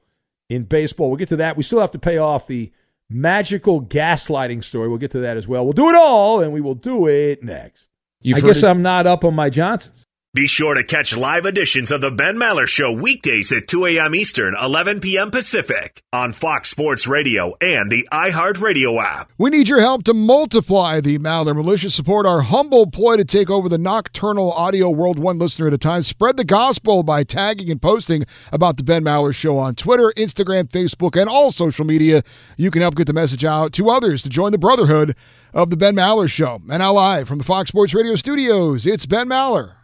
in 0.49 0.63
baseball. 0.63 1.09
We'll 1.09 1.17
get 1.17 1.29
to 1.29 1.35
that. 1.35 1.55
We 1.55 1.61
still 1.61 1.81
have 1.81 1.91
to 1.91 1.99
pay 1.99 2.17
off 2.17 2.47
the 2.47 2.71
magical 3.11 3.79
gaslighting 3.79 4.63
story. 4.63 4.89
We'll 4.89 4.97
get 4.97 5.11
to 5.11 5.19
that 5.19 5.37
as 5.37 5.47
well. 5.47 5.63
We'll 5.65 5.73
do 5.73 5.89
it 5.89 5.95
all, 5.95 6.41
and 6.41 6.51
we 6.51 6.61
will 6.61 6.73
do 6.73 7.07
it 7.07 7.43
next. 7.43 7.89
You've 8.21 8.39
I 8.39 8.41
guess 8.41 8.63
it- 8.63 8.67
I'm 8.67 8.81
not 8.81 9.05
up 9.05 9.23
on 9.23 9.35
my 9.35 9.51
Johnsons. 9.51 10.04
Be 10.35 10.47
sure 10.47 10.73
to 10.73 10.83
catch 10.83 11.15
live 11.15 11.45
editions 11.45 11.91
of 11.91 12.01
The 12.01 12.11
Ben 12.11 12.35
Maller 12.35 12.67
Show 12.67 12.91
weekdays 12.91 13.53
at 13.53 13.69
2 13.69 13.85
a.m. 13.85 14.13
Eastern, 14.13 14.53
11 14.61 14.99
p.m. 14.99 15.31
Pacific 15.31 16.03
on 16.11 16.33
Fox 16.33 16.69
Sports 16.69 17.07
Radio 17.07 17.55
and 17.61 17.89
the 17.89 18.05
iHeartRadio 18.11 19.01
app. 19.01 19.31
We 19.37 19.49
need 19.49 19.69
your 19.69 19.79
help 19.79 20.03
to 20.03 20.13
multiply 20.13 20.99
the 20.99 21.19
Maller 21.19 21.55
Militia. 21.55 21.89
Support 21.89 22.25
our 22.25 22.41
humble 22.41 22.91
ploy 22.91 23.15
to 23.15 23.23
take 23.23 23.49
over 23.49 23.69
the 23.69 23.77
nocturnal 23.77 24.51
audio 24.51 24.89
world 24.89 25.19
one 25.19 25.39
listener 25.39 25.67
at 25.67 25.73
a 25.73 25.77
time. 25.77 26.01
Spread 26.01 26.35
the 26.35 26.43
gospel 26.43 27.01
by 27.03 27.23
tagging 27.23 27.71
and 27.71 27.81
posting 27.81 28.25
about 28.51 28.75
the 28.75 28.83
Ben 28.83 29.05
Maller 29.05 29.33
Show 29.33 29.57
on 29.57 29.73
Twitter, 29.73 30.11
Instagram, 30.17 30.67
Facebook, 30.67 31.17
and 31.17 31.29
all 31.29 31.53
social 31.53 31.85
media. 31.85 32.23
You 32.57 32.71
can 32.71 32.81
help 32.81 32.95
get 32.95 33.07
the 33.07 33.13
message 33.13 33.45
out 33.45 33.71
to 33.71 33.89
others 33.89 34.21
to 34.23 34.29
join 34.29 34.51
the 34.51 34.57
brotherhood 34.57 35.15
of 35.53 35.69
the 35.69 35.77
Ben 35.77 35.95
Maller 35.95 36.29
Show. 36.29 36.55
And 36.69 36.79
now 36.79 36.91
live 36.91 37.25
from 37.25 37.37
the 37.37 37.45
Fox 37.45 37.69
Sports 37.69 37.93
Radio 37.93 38.15
studios, 38.15 38.85
it's 38.85 39.05
Ben 39.05 39.29
Maller. 39.29 39.74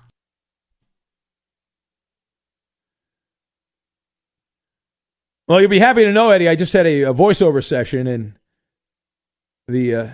Well, 5.48 5.60
you'll 5.60 5.70
be 5.70 5.80
happy 5.80 6.04
to 6.04 6.12
know, 6.12 6.32
Eddie. 6.32 6.48
I 6.48 6.56
just 6.56 6.74
had 6.74 6.86
a, 6.86 7.04
a 7.04 7.14
voiceover 7.14 7.64
session, 7.64 8.08
and 8.08 8.34
the 9.68 9.96
uh, 9.96 10.10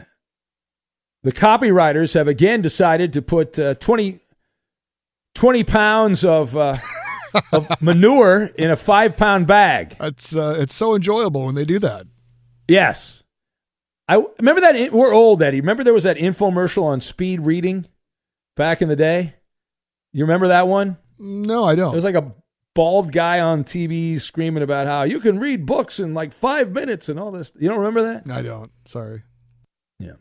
the 1.23 1.31
copywriters 1.31 2.13
have 2.13 2.27
again 2.27 2.61
decided 2.61 3.13
to 3.13 3.21
put 3.21 3.59
uh, 3.59 3.73
20, 3.75 4.19
20 5.35 5.63
pounds 5.63 6.23
of 6.23 6.55
uh, 6.55 6.77
of 7.51 7.69
manure 7.81 8.45
in 8.57 8.71
a 8.71 8.75
five 8.75 9.17
pound 9.17 9.47
bag. 9.47 9.95
It's 9.99 10.35
uh, 10.35 10.55
it's 10.59 10.73
so 10.73 10.95
enjoyable 10.95 11.45
when 11.45 11.55
they 11.55 11.65
do 11.65 11.79
that. 11.79 12.07
Yes, 12.67 13.23
I 14.07 14.23
remember 14.39 14.61
that. 14.61 14.91
We're 14.91 15.13
old, 15.13 15.41
Eddie. 15.41 15.61
Remember 15.61 15.83
there 15.83 15.93
was 15.93 16.05
that 16.05 16.17
infomercial 16.17 16.83
on 16.83 17.01
speed 17.01 17.41
reading 17.41 17.87
back 18.55 18.81
in 18.81 18.87
the 18.87 18.95
day. 18.95 19.35
You 20.13 20.23
remember 20.23 20.47
that 20.47 20.67
one? 20.67 20.97
No, 21.19 21.65
I 21.65 21.75
don't. 21.75 21.91
It 21.91 21.95
was 21.95 22.03
like 22.05 22.15
a 22.15 22.33
bald 22.77 23.11
guy 23.11 23.39
on 23.39 23.63
TV 23.63 24.21
screaming 24.21 24.61
about 24.61 24.85
how 24.85 25.01
you 25.01 25.19
can 25.19 25.39
read 25.39 25.65
books 25.65 25.99
in 25.99 26.13
like 26.13 26.31
five 26.31 26.71
minutes 26.71 27.09
and 27.09 27.19
all 27.19 27.31
this. 27.31 27.51
You 27.59 27.67
don't 27.67 27.79
remember 27.79 28.03
that? 28.03 28.31
I 28.31 28.43
don't. 28.43 28.69
Sorry. 28.85 29.23
Yeah. 29.99 30.11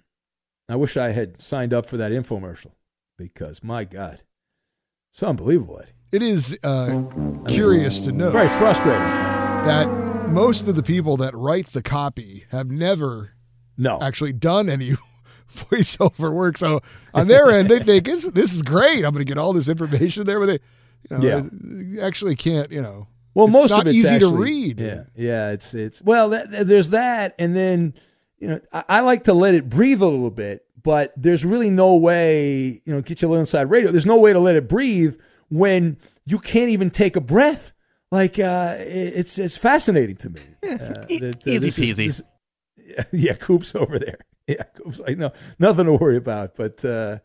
I 0.67 0.77
wish 0.77 0.97
I 0.97 1.11
had 1.11 1.43
signed 1.43 1.75
up 1.75 1.85
for 1.87 1.99
that 1.99 2.13
infomercial 2.13 2.73
because 3.19 3.63
my 3.63 3.85
God, 3.85 4.23
it's 5.13 5.23
unbelievable, 5.23 5.81
Eddie. 5.83 5.93
It 6.13 6.23
is 6.23 6.59
uh, 6.65 7.03
curious 7.47 8.07
to 8.07 8.13
know 8.13 8.31
Very 8.31 8.49
frustrating. 8.57 9.03
that 9.03 9.87
most 10.31 10.67
of 10.67 10.77
the 10.77 10.83
people 10.83 11.19
that 11.19 11.35
write 11.35 11.67
the 11.75 11.83
copy 11.83 12.47
have 12.53 12.71
never 12.71 13.33
No. 13.77 13.99
actually 14.01 14.33
done 14.33 14.71
any 14.71 14.95
voiceover 15.55 16.33
work. 16.33 16.57
So 16.57 16.81
on 17.13 17.29
their 17.29 17.51
end, 17.51 17.69
they 17.69 17.81
think 17.81 18.07
this, 18.07 18.25
is 18.55 18.63
great. 18.63 19.05
I'm 19.05 19.13
going 19.13 19.25
to 19.25 19.25
get 19.25 19.37
all 19.37 19.53
this 19.53 19.69
information 19.69 20.25
there, 20.25 20.41
but 20.41 20.47
they 20.47 20.59
you 21.11 21.19
know, 21.19 21.27
Yeah. 21.27 21.43
they 21.53 22.01
actually 22.01 22.37
can't. 22.37 22.71
You 22.73 22.83
know, 22.83 23.07
Well, 23.35 23.47
it's 23.47 23.53
most 23.53 23.71
not 23.71 23.81
of 23.83 23.87
it's 23.89 23.97
easy 23.97 24.15
actually, 24.17 24.31
to 24.31 24.37
read. 24.37 24.81
Yeah, 24.81 25.03
yeah. 25.15 25.51
It's 25.51 25.75
it's 25.75 26.03
well, 26.03 26.31
that, 26.31 26.51
that- 26.51 26.67
there's 26.67 26.91
that, 26.91 27.35
and 27.39 27.55
then 27.57 27.95
you 28.39 28.49
know, 28.49 28.61
I, 28.73 28.85
I 28.89 29.01
like 29.01 29.25
to 29.25 29.33
let 29.35 29.55
it 29.55 29.69
breathe 29.69 30.03
a 30.03 30.07
little 30.07 30.31
bit, 30.31 30.65
but 30.83 31.13
there's 31.17 31.45
really 31.45 31.71
no 31.71 31.97
way, 31.97 32.81
you 32.85 32.93
know, 32.93 33.01
get 33.01 33.23
you 33.23 33.29
a 33.29 33.31
little 33.31 33.41
inside 33.41 33.71
radio. 33.71 33.91
There's 33.91 34.07
no 34.07 34.19
way 34.19 34.33
to 34.33 34.39
let 34.41 34.57
it 34.57 34.69
breathe 34.69 35.17
when 35.49 35.97
you 36.27 36.39
can't 36.39 36.71
even 36.71 36.91
take 36.91 37.17
a 37.17 37.21
breath. 37.21 37.73
Like 38.13 38.39
uh, 38.39 38.77
it- 38.79 39.15
it's 39.17 39.39
it's 39.39 39.57
fascinating 39.57 40.17
to 40.17 40.31
me. 40.31 40.41
Uh, 40.67 40.77
that, 40.79 40.99
uh, 41.47 41.51
easy 41.51 41.59
this 41.59 41.79
is- 41.79 41.91
peasy. 41.99 42.07
this- 42.07 42.23
yeah, 43.13 43.35
Coop's 43.35 43.75
over 43.75 43.99
there. 43.99 44.19
Yeah, 44.49 44.63
Coop's 44.77 45.01
like 45.01 45.19
no, 45.19 45.33
nothing 45.59 45.87
to 45.87 45.93
worry 45.95 46.17
about. 46.17 46.55
But 46.55 46.85
uh, 46.85 47.19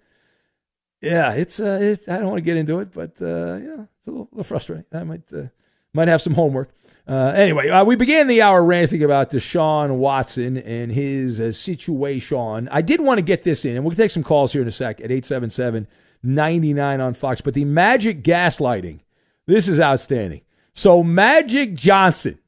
yeah, 1.02 1.34
it's 1.34 1.60
uh, 1.60 1.96
I 2.08 2.18
don't 2.18 2.28
want 2.28 2.38
to 2.38 2.42
get 2.42 2.58
into 2.58 2.80
it, 2.80 2.94
but 2.94 3.22
uh, 3.22 3.58
know, 3.58 3.88
it's 3.98 4.08
a 4.08 4.12
little, 4.12 4.30
little 4.32 4.44
frustrating. 4.44 4.86
I 4.94 5.04
might 5.04 5.34
uh, 5.34 5.48
might 5.94 6.08
have 6.08 6.22
some 6.22 6.34
homework. 6.34 6.72
Uh, 7.08 7.34
anyway, 7.36 7.68
uh, 7.70 7.84
we 7.84 7.96
began 7.96 8.28
the 8.28 8.42
hour 8.42 8.64
ranting 8.64 9.04
about 9.04 9.32
Deshaun 9.32 9.98
Watson 9.98 10.58
and 10.58 10.92
his 10.92 11.42
uh, 11.42 11.52
situation. 11.52 12.70
I 12.72 12.82
did 12.82 13.02
want 13.02 13.18
to 13.18 13.24
get 13.24 13.42
this 13.42 13.66
in, 13.66 13.76
and 13.76 13.84
we'll 13.84 13.96
take 13.96 14.12
some 14.12 14.24
calls 14.24 14.54
here 14.54 14.62
in 14.62 14.68
a 14.68 14.72
sec 14.72 15.02
at 15.02 15.12
877 15.12 15.88
99 16.24 17.02
on 17.02 17.14
Fox. 17.14 17.42
But 17.42 17.56
the 17.56 17.66
magic 17.66 18.24
gaslighting, 18.24 19.02
this 19.48 19.68
is 19.68 19.80
outstanding. 19.80 20.42
So, 20.74 21.04
Magic 21.04 21.74
Johnson, 21.74 22.40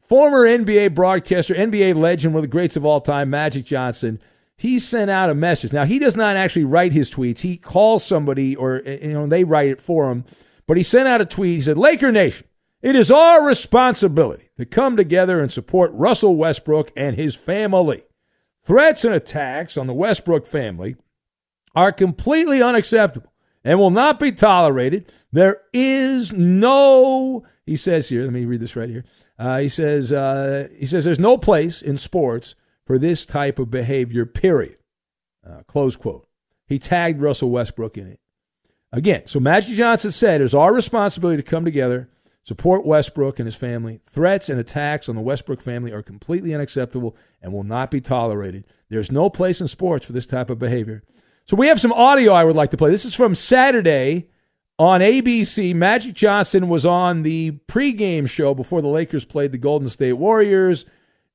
former 0.00 0.46
NBA 0.46 0.94
broadcaster, 0.94 1.54
NBA 1.54 1.96
legend, 1.96 2.34
one 2.34 2.44
of 2.44 2.50
the 2.50 2.52
greats 2.52 2.76
of 2.76 2.84
all 2.84 3.00
time, 3.00 3.30
Magic 3.30 3.64
Johnson, 3.64 4.20
he 4.56 4.78
sent 4.78 5.10
out 5.10 5.30
a 5.30 5.34
message. 5.34 5.72
Now, 5.72 5.84
he 5.84 5.98
does 5.98 6.16
not 6.16 6.36
actually 6.36 6.64
write 6.64 6.92
his 6.92 7.10
tweets. 7.10 7.40
He 7.40 7.56
calls 7.56 8.04
somebody 8.04 8.54
or, 8.54 8.82
you 8.84 9.12
know, 9.12 9.26
they 9.26 9.44
write 9.44 9.70
it 9.70 9.80
for 9.80 10.10
him. 10.10 10.24
But 10.66 10.76
he 10.76 10.82
sent 10.82 11.08
out 11.08 11.20
a 11.20 11.26
tweet. 11.26 11.56
He 11.56 11.60
said, 11.62 11.76
Laker 11.76 12.12
Nation, 12.12 12.46
it 12.80 12.94
is 12.96 13.10
our 13.10 13.44
responsibility 13.44 14.50
to 14.56 14.64
come 14.64 14.96
together 14.96 15.40
and 15.40 15.50
support 15.50 15.90
Russell 15.92 16.36
Westbrook 16.36 16.92
and 16.96 17.16
his 17.16 17.34
family. 17.34 18.04
Threats 18.62 19.04
and 19.04 19.14
attacks 19.14 19.76
on 19.76 19.86
the 19.86 19.94
Westbrook 19.94 20.46
family 20.46 20.96
are 21.74 21.92
completely 21.92 22.62
unacceptable 22.62 23.32
and 23.64 23.78
will 23.78 23.90
not 23.90 24.20
be 24.20 24.32
tolerated. 24.32 25.10
There 25.32 25.62
is 25.72 26.32
no, 26.32 27.44
he 27.66 27.76
says 27.76 28.08
here, 28.08 28.22
let 28.22 28.32
me 28.32 28.44
read 28.44 28.60
this 28.60 28.76
right 28.76 28.88
here. 28.88 29.04
Uh, 29.38 29.58
he 29.58 29.68
says, 29.68 30.12
uh, 30.12 30.68
he 30.78 30.86
says, 30.86 31.04
there's 31.04 31.18
no 31.18 31.36
place 31.36 31.82
in 31.82 31.96
sports 31.96 32.54
for 32.86 32.98
this 32.98 33.24
type 33.24 33.58
of 33.58 33.70
behavior, 33.70 34.26
period. 34.26 34.76
Uh, 35.46 35.62
close 35.66 35.96
quote. 35.96 36.26
He 36.66 36.78
tagged 36.78 37.20
Russell 37.20 37.50
Westbrook 37.50 37.98
in 37.98 38.06
it. 38.06 38.20
Again, 38.92 39.26
so 39.26 39.40
Magic 39.40 39.74
Johnson 39.74 40.10
said 40.10 40.40
it's 40.40 40.54
our 40.54 40.72
responsibility 40.72 41.42
to 41.42 41.48
come 41.48 41.64
together, 41.64 42.08
support 42.44 42.86
Westbrook 42.86 43.38
and 43.38 43.46
his 43.46 43.56
family. 43.56 44.00
Threats 44.06 44.48
and 44.48 44.60
attacks 44.60 45.08
on 45.08 45.16
the 45.16 45.20
Westbrook 45.20 45.60
family 45.60 45.92
are 45.92 46.02
completely 46.02 46.54
unacceptable 46.54 47.16
and 47.42 47.52
will 47.52 47.64
not 47.64 47.90
be 47.90 48.00
tolerated. 48.00 48.64
There's 48.88 49.10
no 49.10 49.28
place 49.28 49.60
in 49.60 49.68
sports 49.68 50.06
for 50.06 50.12
this 50.12 50.26
type 50.26 50.48
of 50.48 50.58
behavior. 50.58 51.02
So 51.44 51.56
we 51.56 51.66
have 51.66 51.80
some 51.80 51.92
audio 51.92 52.32
I 52.32 52.44
would 52.44 52.56
like 52.56 52.70
to 52.70 52.76
play. 52.76 52.90
This 52.90 53.04
is 53.04 53.14
from 53.14 53.34
Saturday 53.34 54.28
on 54.78 55.00
ABC. 55.00 55.74
Magic 55.74 56.14
Johnson 56.14 56.68
was 56.68 56.86
on 56.86 57.22
the 57.22 57.58
pregame 57.66 58.28
show 58.28 58.54
before 58.54 58.80
the 58.80 58.88
Lakers 58.88 59.24
played 59.24 59.52
the 59.52 59.58
Golden 59.58 59.88
State 59.88 60.14
Warriors. 60.14 60.86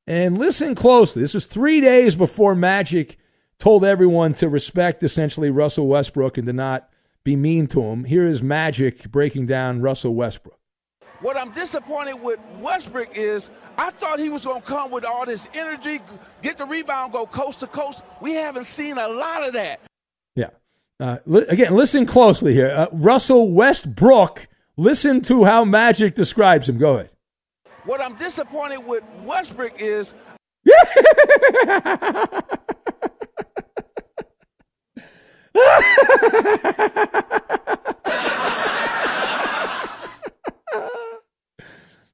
And 0.09 0.39
listen 0.39 0.73
closely. 0.73 1.21
This 1.21 1.35
was 1.35 1.45
three 1.45 1.81
days 1.81 2.15
before 2.15 2.55
Magic 2.55 3.19
told 3.59 3.85
everyone 3.85 4.33
to 4.33 4.49
respect 4.49 5.03
essentially 5.03 5.51
Russell 5.51 5.85
Westbrook 5.85 6.35
and 6.35 6.47
to 6.47 6.53
not 6.53 6.89
be 7.23 7.35
mean 7.35 7.67
to 7.67 7.83
him. 7.83 8.05
Here 8.05 8.25
is 8.25 8.41
Magic 8.41 9.11
breaking 9.11 9.45
down 9.45 9.81
Russell 9.81 10.15
Westbrook. 10.15 10.57
What 11.19 11.37
I'm 11.37 11.51
disappointed 11.51 12.15
with 12.15 12.39
Westbrook 12.59 13.15
is 13.15 13.51
I 13.77 13.91
thought 13.91 14.19
he 14.19 14.29
was 14.29 14.45
going 14.45 14.61
to 14.61 14.67
come 14.67 14.89
with 14.89 15.05
all 15.05 15.27
this 15.27 15.47
energy, 15.53 16.01
get 16.41 16.57
the 16.57 16.65
rebound, 16.65 17.11
go 17.11 17.27
coast 17.27 17.59
to 17.59 17.67
coast. 17.67 18.01
We 18.19 18.33
haven't 18.33 18.63
seen 18.63 18.97
a 18.97 19.07
lot 19.07 19.45
of 19.45 19.53
that. 19.53 19.79
Yeah. 20.33 20.49
Uh, 20.99 21.17
li- 21.27 21.45
again, 21.49 21.75
listen 21.75 22.07
closely 22.07 22.53
here. 22.53 22.71
Uh, 22.75 22.87
Russell 22.93 23.51
Westbrook, 23.51 24.47
listen 24.75 25.21
to 25.21 25.43
how 25.43 25.65
Magic 25.65 26.15
describes 26.15 26.67
him. 26.67 26.79
Go 26.79 26.95
ahead. 26.95 27.11
What 27.85 28.01
I'm 28.01 28.15
disappointed 28.15 28.79
with 28.79 29.03
Westbrook 29.23 29.81
is 29.81 30.13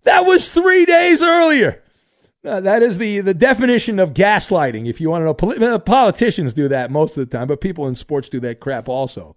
That 0.04 0.21
was 0.25 0.49
three 0.49 0.86
days 0.86 1.23
earlier. 1.23 1.82
Uh, 2.45 2.60
that 2.62 2.84
is 2.84 2.99
the, 2.99 3.21
the 3.21 3.34
definition 3.34 3.97
of 3.97 4.13
gaslighting. 4.13 4.88
If 4.88 5.01
you 5.01 5.10
want 5.10 5.21
to 5.23 5.25
know, 5.25 5.34
Poli- 5.34 5.58
uh, 5.65 5.80
politicians 5.80 6.54
do 6.54 6.67
that 6.67 6.91
most 6.91 7.17
of 7.17 7.28
the 7.28 7.38
time, 7.38 7.47
but 7.47 7.60
people 7.60 7.88
in 7.88 7.95
sports 7.95 8.30
do 8.30 8.39
that 8.41 8.60
crap 8.60 8.88
also. 8.88 9.36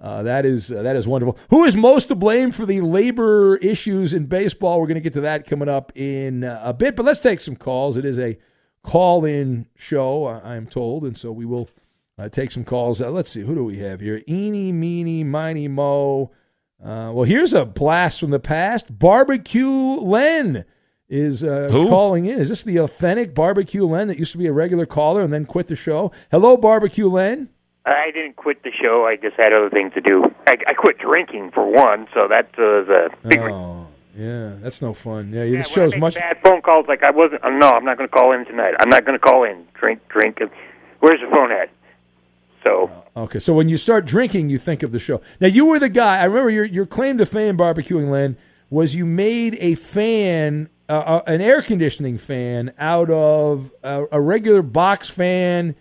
Uh, 0.00 0.22
that 0.24 0.44
is 0.44 0.70
uh, 0.70 0.82
that 0.82 0.94
is 0.96 1.06
wonderful. 1.08 1.38
Who 1.50 1.64
is 1.64 1.74
most 1.76 2.08
to 2.08 2.14
blame 2.14 2.50
for 2.50 2.66
the 2.66 2.82
labor 2.82 3.56
issues 3.56 4.12
in 4.12 4.26
baseball? 4.26 4.78
We're 4.80 4.86
going 4.88 4.96
to 4.96 5.00
get 5.00 5.14
to 5.14 5.22
that 5.22 5.46
coming 5.46 5.68
up 5.70 5.90
in 5.96 6.44
uh, 6.44 6.60
a 6.62 6.74
bit, 6.74 6.96
but 6.96 7.06
let's 7.06 7.18
take 7.18 7.40
some 7.40 7.56
calls. 7.56 7.96
It 7.96 8.04
is 8.04 8.18
a 8.18 8.36
call-in 8.82 9.66
show, 9.76 10.26
I- 10.26 10.54
I'm 10.54 10.66
told, 10.66 11.04
and 11.04 11.16
so 11.16 11.32
we 11.32 11.44
will 11.46 11.68
uh, 12.18 12.28
take 12.28 12.50
some 12.50 12.64
calls. 12.64 13.00
Uh, 13.00 13.10
let's 13.10 13.30
see, 13.30 13.40
who 13.42 13.54
do 13.54 13.64
we 13.64 13.78
have 13.78 14.00
here? 14.00 14.22
Eeny, 14.28 14.70
meeny, 14.72 15.24
miny, 15.24 15.66
mo. 15.66 16.30
Uh, 16.82 17.10
well, 17.14 17.24
here's 17.24 17.54
a 17.54 17.64
blast 17.64 18.20
from 18.20 18.30
the 18.30 18.38
past. 18.38 18.98
Barbecue 18.98 19.68
Len 19.70 20.64
is 21.08 21.42
uh, 21.42 21.68
calling 21.70 22.26
in. 22.26 22.38
Is 22.38 22.48
this 22.50 22.62
the 22.62 22.76
authentic 22.78 23.34
Barbecue 23.34 23.86
Len 23.86 24.08
that 24.08 24.18
used 24.18 24.32
to 24.32 24.38
be 24.38 24.46
a 24.46 24.52
regular 24.52 24.84
caller 24.86 25.22
and 25.22 25.32
then 25.32 25.46
quit 25.46 25.68
the 25.68 25.76
show? 25.76 26.12
Hello, 26.30 26.56
Barbecue 26.56 27.08
Len. 27.08 27.48
I 27.86 28.10
didn't 28.12 28.36
quit 28.36 28.62
the 28.64 28.72
show. 28.72 29.06
I 29.06 29.16
just 29.16 29.36
had 29.36 29.52
other 29.52 29.70
things 29.70 29.92
to 29.94 30.00
do. 30.00 30.24
I, 30.46 30.56
I 30.66 30.74
quit 30.74 30.98
drinking 30.98 31.52
for 31.52 31.64
one, 31.64 32.08
so 32.12 32.26
that 32.28 32.50
was 32.58 32.88
a 32.88 33.28
big. 33.28 33.38
Oh, 33.40 33.86
Yeah, 34.16 34.54
that's 34.60 34.82
no 34.82 34.92
fun. 34.92 35.32
Yeah, 35.32 35.44
Yeah, 35.44 35.58
this 35.58 35.68
show's 35.68 35.96
much. 35.96 36.16
bad 36.16 36.38
phone 36.42 36.62
calls 36.62 36.86
like 36.88 37.02
I 37.04 37.10
wasn't. 37.12 37.44
Uh, 37.44 37.50
no, 37.50 37.68
I'm 37.68 37.84
not 37.84 37.96
going 37.96 38.08
to 38.08 38.14
call 38.14 38.32
in 38.32 38.44
tonight. 38.44 38.74
I'm 38.80 38.88
not 38.88 39.04
going 39.04 39.18
to 39.18 39.24
call 39.24 39.44
in. 39.44 39.66
Drink, 39.74 40.00
drink. 40.08 40.38
and- 40.40 40.50
Where's 41.00 41.20
the 41.20 41.28
phone 41.30 41.52
at? 41.52 41.70
So 42.64 42.90
Okay, 43.16 43.38
so 43.38 43.54
when 43.54 43.68
you 43.68 43.76
start 43.76 44.04
drinking, 44.06 44.50
you 44.50 44.58
think 44.58 44.82
of 44.82 44.90
the 44.92 44.98
show. 44.98 45.20
Now 45.40 45.46
you 45.48 45.66
were 45.66 45.78
the 45.78 45.88
guy. 45.88 46.18
I 46.18 46.24
remember 46.24 46.50
your 46.50 46.64
your 46.64 46.86
claim 46.86 47.18
to 47.18 47.26
fame, 47.26 47.56
barbecuing 47.56 48.10
Len, 48.10 48.36
was 48.70 48.94
you 48.96 49.06
made 49.06 49.56
a 49.60 49.74
fan, 49.76 50.68
uh, 50.88 50.92
uh, 50.92 51.22
an 51.28 51.40
air 51.40 51.62
conditioning 51.62 52.18
fan, 52.18 52.72
out 52.78 53.10
of 53.10 53.72
a, 53.84 54.06
a 54.12 54.20
regular 54.20 54.62
box 54.62 55.08
fan, 55.08 55.76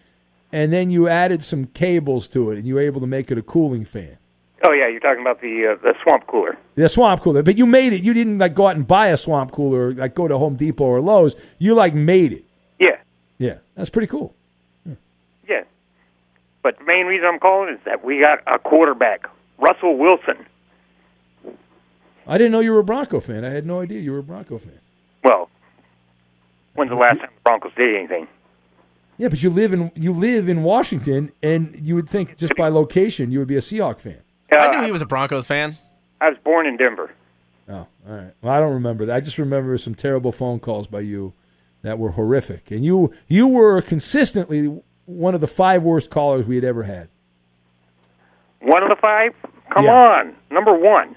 and 0.56 0.72
then 0.72 0.90
you 0.90 1.10
added 1.10 1.44
some 1.44 1.66
cables 1.66 2.30
to 2.30 2.50
it, 2.52 2.58
and 2.58 2.66
you 2.66 2.76
were 2.76 2.82
able 2.82 3.02
to 3.02 3.08
make 3.08 3.30
it 3.30 3.38
a 3.38 3.42
cooling 3.42 3.84
fan. 3.84 4.18
Oh 4.64 4.72
yeah, 4.72 4.88
you're 4.88 5.02
talking 5.02 5.20
about 5.20 5.42
the 5.42 5.76
uh, 5.78 5.82
the 5.84 5.94
swamp 6.02 6.26
cooler. 6.28 6.58
The 6.76 6.88
swamp 6.88 7.22
cooler, 7.22 7.44
but 7.44 7.58
you 7.58 7.66
made 7.66 7.92
it. 7.92 8.02
You 8.02 8.14
didn't 8.14 8.38
like 8.38 8.56
go 8.56 8.68
out 8.68 8.78
and 8.78 8.88
buy 8.88 9.08
a 9.08 9.18
swamp 9.18 9.52
cooler, 9.52 9.90
or, 9.90 9.94
like 9.94 10.16
go 10.16 10.30
to 10.30 10.38
Home 10.38 10.56
Depot 10.56 10.86
or 10.86 11.02
Lowe's. 11.02 11.36
You 11.60 11.76
like 11.76 11.94
made 11.94 12.32
it. 12.32 12.46
Yeah, 12.80 12.98
Yeah, 13.38 13.58
that's 13.76 13.90
pretty 13.90 14.08
cool. 14.08 14.34
yeah. 15.48 15.64
But 16.64 16.80
the 16.80 16.86
main 16.86 17.06
reason 17.06 17.28
I'm 17.28 17.40
calling 17.40 17.74
is 17.74 17.80
that 17.84 18.06
we 18.06 18.22
got 18.22 18.40
a 18.48 18.58
quarterback, 18.58 19.28
Russell 19.60 19.98
Wilson. 19.98 20.46
I 22.26 22.38
didn't 22.38 22.54
know 22.54 22.62
you 22.62 22.72
were 22.72 22.80
a 22.80 22.84
Bronco 22.84 23.20
fan. 23.20 23.44
I 23.44 23.50
had 23.50 23.66
no 23.68 23.82
idea 23.82 24.00
you 24.00 24.14
were 24.14 24.20
a 24.20 24.24
Bronco 24.24 24.58
fan. 24.58 24.80
Well, 25.24 25.50
when's 26.76 26.90
the 26.90 26.96
last 26.96 27.20
time 27.20 27.30
the 27.36 27.42
Broncos 27.44 27.74
did 27.76 27.96
anything? 27.96 28.28
Yeah, 29.18 29.30
but 29.30 29.42
you 29.42 29.50
live 29.50 29.72
in 29.74 29.92
you 29.96 30.12
live 30.12 30.50
in 30.50 30.64
Washington, 30.64 31.32
and 31.42 31.76
you 31.80 31.96
would 31.96 32.10
think 32.10 32.38
just 32.38 32.56
by 32.56 32.68
location 32.68 33.32
you 33.32 33.40
would 33.40 33.48
be 33.48 33.56
a 33.56 33.62
Seahawk 33.62 34.00
fan. 34.00 34.20
Uh, 34.54 34.60
I 34.60 34.72
knew 34.80 34.86
he 34.86 34.92
was 34.92 35.02
a 35.02 35.06
Broncos 35.06 35.48
fan. 35.48 35.78
I 36.22 36.30
was 36.30 36.38
born 36.44 36.66
in 36.66 36.78
Denver. 36.78 37.12
Oh, 37.68 37.74
all 37.76 37.88
right. 38.08 38.32
Well, 38.42 38.54
I 38.54 38.60
don't 38.60 38.74
remember 38.74 39.06
that. 39.08 39.16
I 39.16 39.20
just 39.22 39.38
remember 39.38 39.78
some 39.78 39.96
terrible 39.96 40.32
phone 40.32 40.60
calls 40.60 40.86
by 40.88 41.00
you 41.00 41.34
that 41.82 41.98
were 41.98 42.12
horrific, 42.12 42.72
and 42.72 42.84
you 42.84 43.14
you 43.28 43.48
were 43.48 43.82
consistently 43.82 44.82
one 45.06 45.34
of 45.36 45.42
the 45.42 45.48
five 45.48 45.84
worst 45.84 46.10
callers 46.10 46.46
we 46.48 46.56
had 46.56 46.64
ever 46.66 46.84
had. 46.84 47.08
One 48.62 48.84
of 48.84 48.90
the 48.90 48.96
five? 48.98 49.34
Come 49.74 49.86
Yeah. 49.86 49.94
on, 49.94 50.36
number 50.52 50.74
one. 50.74 51.16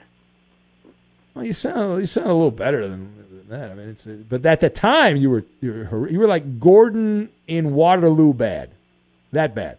Well, 1.34 1.44
you 1.44 1.52
sound 1.52 2.00
you 2.00 2.06
sound 2.06 2.28
a 2.28 2.32
little 2.34 2.50
better 2.50 2.87
than, 2.87 3.12
than 3.48 3.61
that. 3.61 3.70
I 3.70 3.74
mean, 3.74 3.88
it's 3.88 4.06
uh, 4.06 4.16
but 4.28 4.44
at 4.46 4.61
the 4.61 4.70
time 4.70 5.16
you 5.16 5.30
were 5.30 5.44
you 5.61 5.88
were 5.90 6.08
you 6.08 6.18
were 6.18 6.26
like 6.26 6.61
Gordon 6.61 7.30
in 7.46 7.74
Waterloo 7.74 8.32
bad, 8.32 8.70
that 9.32 9.54
bad. 9.54 9.78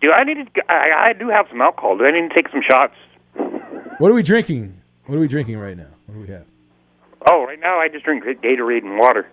Do 0.00 0.12
I 0.12 0.24
need 0.24 0.34
to? 0.54 0.62
I, 0.70 1.10
I 1.10 1.12
do 1.12 1.28
have 1.28 1.46
some 1.48 1.60
alcohol. 1.60 1.96
Do 1.96 2.04
I 2.04 2.10
need 2.10 2.28
to 2.28 2.34
take 2.34 2.48
some 2.50 2.62
shots? 2.62 2.94
What 3.98 4.10
are 4.10 4.14
we 4.14 4.22
drinking? 4.22 4.80
What 5.06 5.16
are 5.16 5.20
we 5.20 5.28
drinking 5.28 5.58
right 5.58 5.76
now? 5.76 5.86
What 6.06 6.14
do 6.14 6.20
we 6.20 6.28
have? 6.28 6.44
Oh, 7.26 7.44
right 7.44 7.60
now 7.60 7.78
I 7.78 7.88
just 7.88 8.04
drink 8.04 8.24
Gatorade 8.24 8.82
and 8.82 8.98
water 8.98 9.26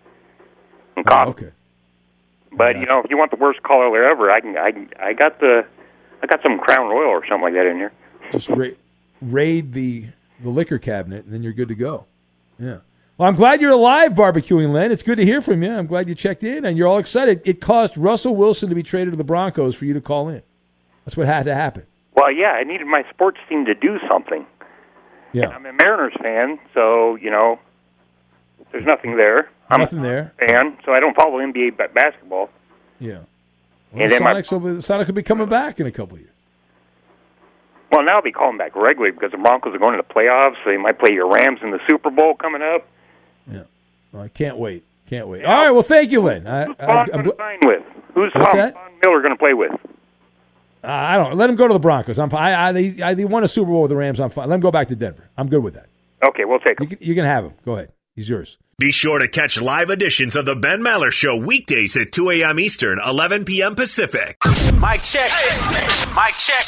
and 0.96 1.06
coffee. 1.06 1.28
Oh, 1.28 1.32
okay. 1.32 1.52
But 2.54 2.78
you 2.78 2.86
know, 2.86 3.02
if 3.04 3.10
you 3.10 3.18
want 3.18 3.32
the 3.32 3.38
worst 3.38 3.64
color 3.64 4.04
ever, 4.04 4.32
I 4.32 4.40
can. 4.40 4.58
I 4.58 4.88
I 5.00 5.14
got 5.14 5.40
the. 5.40 5.66
I 6.24 6.28
got 6.28 6.42
some 6.44 6.60
Crown 6.60 6.88
Royal 6.90 7.10
or 7.10 7.26
something 7.26 7.42
like 7.42 7.54
that 7.54 7.66
in 7.66 7.78
here. 7.78 7.92
Just 8.32 8.50
ra- 8.50 8.68
raid 9.22 9.74
the 9.74 10.08
the 10.42 10.50
liquor 10.50 10.78
cabinet, 10.78 11.26
and 11.26 11.34
then 11.34 11.44
you're 11.44 11.54
good 11.54 11.70
to 11.70 11.76
go. 11.76 12.06
Yeah. 12.60 12.78
Well, 13.22 13.30
I'm 13.30 13.36
glad 13.36 13.62
you're 13.62 13.70
alive, 13.70 14.14
barbecuing 14.14 14.72
Len. 14.74 14.92
It's 14.92 15.04
good 15.04 15.18
to 15.18 15.24
hear 15.24 15.42
from 15.42 15.62
you. 15.62 15.72
I'm 15.72 15.86
glad 15.86 16.10
you 16.10 16.16
checked 16.16 16.44
in, 16.44 16.66
and 16.66 16.76
you're 16.76 16.88
all 16.88 16.98
excited. 16.98 17.40
It 17.46 17.62
cost 17.62 17.96
Russell 17.96 18.36
Wilson 18.36 18.68
to 18.70 18.74
be 18.74 18.82
traded 18.82 19.14
to 19.14 19.16
the 19.16 19.24
Broncos 19.24 19.76
for 19.76 19.86
you 19.86 19.94
to 19.94 20.02
call 20.02 20.28
in. 20.28 20.42
That's 21.06 21.16
what 21.16 21.28
had 21.28 21.44
to 21.44 21.54
happen. 21.54 21.86
Well, 22.16 22.32
yeah, 22.32 22.54
I 22.54 22.64
needed 22.64 22.88
my 22.88 23.04
sports 23.14 23.38
team 23.48 23.66
to 23.66 23.76
do 23.76 24.00
something. 24.10 24.44
Yeah. 25.34 25.44
And 25.44 25.54
I'm 25.54 25.66
a 25.68 25.74
Mariners 25.74 26.14
fan, 26.20 26.58
so 26.74 27.14
you 27.14 27.30
know, 27.30 27.60
there's 28.72 28.86
nothing 28.86 29.18
there. 29.18 29.52
I'm 29.70 29.82
Nothing 29.82 30.02
there. 30.02 30.34
fan, 30.40 30.76
so 30.84 30.92
I 30.94 31.00
don't 31.00 31.16
follow 31.16 31.38
NBA 31.38 31.78
ba- 31.78 31.90
basketball. 31.94 32.50
Yeah. 33.00 33.20
Well, 33.92 34.02
And 34.02 34.02
the 34.10 34.16
then 34.16 34.24
my- 34.24 34.34
Sonics, 34.34 34.52
will 34.52 34.60
be, 34.62 34.72
the 34.74 34.78
Sonics 34.80 35.06
will 35.06 35.14
be 35.14 35.22
coming 35.22 35.48
back 35.48 35.80
in 35.80 35.86
a 35.86 35.92
couple 35.92 36.16
of 36.16 36.22
years. 36.22 36.34
Well, 37.92 38.02
now 38.04 38.16
I'll 38.16 38.24
be 38.24 38.32
calling 38.32 38.58
back 38.58 38.76
regularly 38.76 39.12
because 39.12 39.30
the 39.30 39.38
Broncos 39.38 39.76
are 39.76 39.78
going 39.78 39.96
to 39.96 40.04
the 40.08 40.12
playoffs. 40.12 40.56
So 40.64 40.72
they 40.72 40.78
might 40.78 40.98
play 40.98 41.14
your 41.14 41.32
Rams 41.32 41.60
in 41.62 41.70
the 41.70 41.80
Super 41.88 42.10
Bowl 42.10 42.34
coming 42.34 42.64
up. 42.64 42.88
Well, 44.12 44.24
I 44.24 44.28
can't 44.28 44.58
wait. 44.58 44.84
Can't 45.08 45.28
wait. 45.28 45.46
All 45.46 45.54
right. 45.54 45.72
Well, 45.72 45.84
thank 45.84 46.12
you, 46.12 46.22
Len. 46.22 46.48
I, 46.48 46.64
I, 46.64 46.66
Von 46.66 46.78
I'm, 46.80 47.06
going 47.08 47.24
to 47.24 47.36
sign 47.38 47.60
with? 47.64 47.84
Who's 48.14 48.32
What's 48.36 48.48
Von, 48.48 48.58
that? 48.58 48.74
Von 48.74 48.92
Miller 49.04 49.22
going 49.22 49.34
to 49.34 49.40
play 49.40 49.54
with? 49.54 49.72
Uh, 50.84 50.88
I 50.88 51.18
don't 51.18 51.38
let 51.38 51.50
him 51.50 51.56
go 51.56 51.68
to 51.68 51.74
the 51.74 51.80
Broncos. 51.80 52.18
I'm. 52.18 52.34
I, 52.34 52.68
I, 52.68 52.72
they, 52.72 53.02
I, 53.02 53.14
they 53.14 53.26
won 53.26 53.44
a 53.44 53.48
Super 53.48 53.72
Bowl 53.72 53.84
with 53.84 53.90
the 53.90 53.96
Rams. 53.96 54.20
I'm 54.20 54.30
fine. 54.30 54.50
Let 54.50 54.56
him 54.56 54.62
go 54.62 54.72
back 54.72 54.88
to 54.88 54.96
Denver. 54.96 55.30
I'm 55.38 55.48
good 55.48 55.64
with 55.64 55.76
that. 55.76 55.88
Okay, 56.28 56.46
we'll 56.46 56.60
take 56.60 56.80
him. 56.80 56.84
You 56.84 56.88
can, 56.88 57.08
you 57.08 57.16
can 57.16 57.26
have 57.26 57.46
him. 57.46 57.54
Go 57.66 57.74
ahead. 57.74 57.92
He's 58.16 58.28
yours. 58.28 58.58
Be 58.80 58.92
sure 58.92 59.20
to 59.20 59.28
catch 59.28 59.62
live 59.62 59.92
editions 59.92 60.36
of 60.36 60.46
the 60.46 60.56
Ben 60.56 60.82
Maller 60.82 61.12
Show 61.12 61.38
weekdays 61.38 61.96
at 61.96 62.12
2 62.12 62.32
a.m. 62.32 62.60
Eastern, 62.60 63.00
11 63.06 63.46
p.m. 63.46 63.76
Pacific. 63.76 64.38
Mike 64.80 65.04
check. 65.04 65.30
Mike 66.16 66.34
check. 66.38 66.64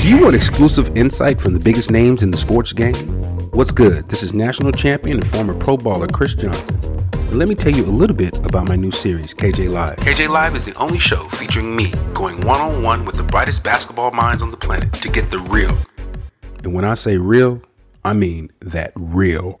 Do 0.00 0.08
you 0.08 0.16
want 0.16 0.34
exclusive 0.34 0.96
insight 0.96 1.38
from 1.38 1.52
the 1.52 1.60
biggest 1.60 1.90
names 1.90 2.22
in 2.22 2.30
the 2.30 2.38
sports 2.38 2.72
game? 2.72 3.37
What's 3.58 3.72
good? 3.72 4.08
This 4.08 4.22
is 4.22 4.32
national 4.32 4.70
champion 4.70 5.18
and 5.18 5.28
former 5.32 5.52
pro 5.52 5.76
baller 5.76 6.08
Chris 6.12 6.32
Johnson. 6.32 6.78
And 7.14 7.40
let 7.40 7.48
me 7.48 7.56
tell 7.56 7.74
you 7.74 7.84
a 7.84 7.90
little 7.90 8.14
bit 8.14 8.38
about 8.46 8.68
my 8.68 8.76
new 8.76 8.92
series, 8.92 9.34
KJ 9.34 9.68
Live. 9.68 9.96
KJ 9.96 10.28
Live 10.28 10.54
is 10.54 10.62
the 10.62 10.74
only 10.74 11.00
show 11.00 11.28
featuring 11.30 11.74
me 11.74 11.90
going 12.14 12.40
one 12.42 12.60
on 12.60 12.84
one 12.84 13.04
with 13.04 13.16
the 13.16 13.24
brightest 13.24 13.64
basketball 13.64 14.12
minds 14.12 14.42
on 14.42 14.52
the 14.52 14.56
planet 14.56 14.92
to 14.92 15.08
get 15.08 15.32
the 15.32 15.40
real. 15.40 15.76
And 16.62 16.72
when 16.72 16.84
I 16.84 16.94
say 16.94 17.16
real, 17.16 17.60
I 18.04 18.12
mean 18.12 18.52
that 18.60 18.92
real. 18.94 19.60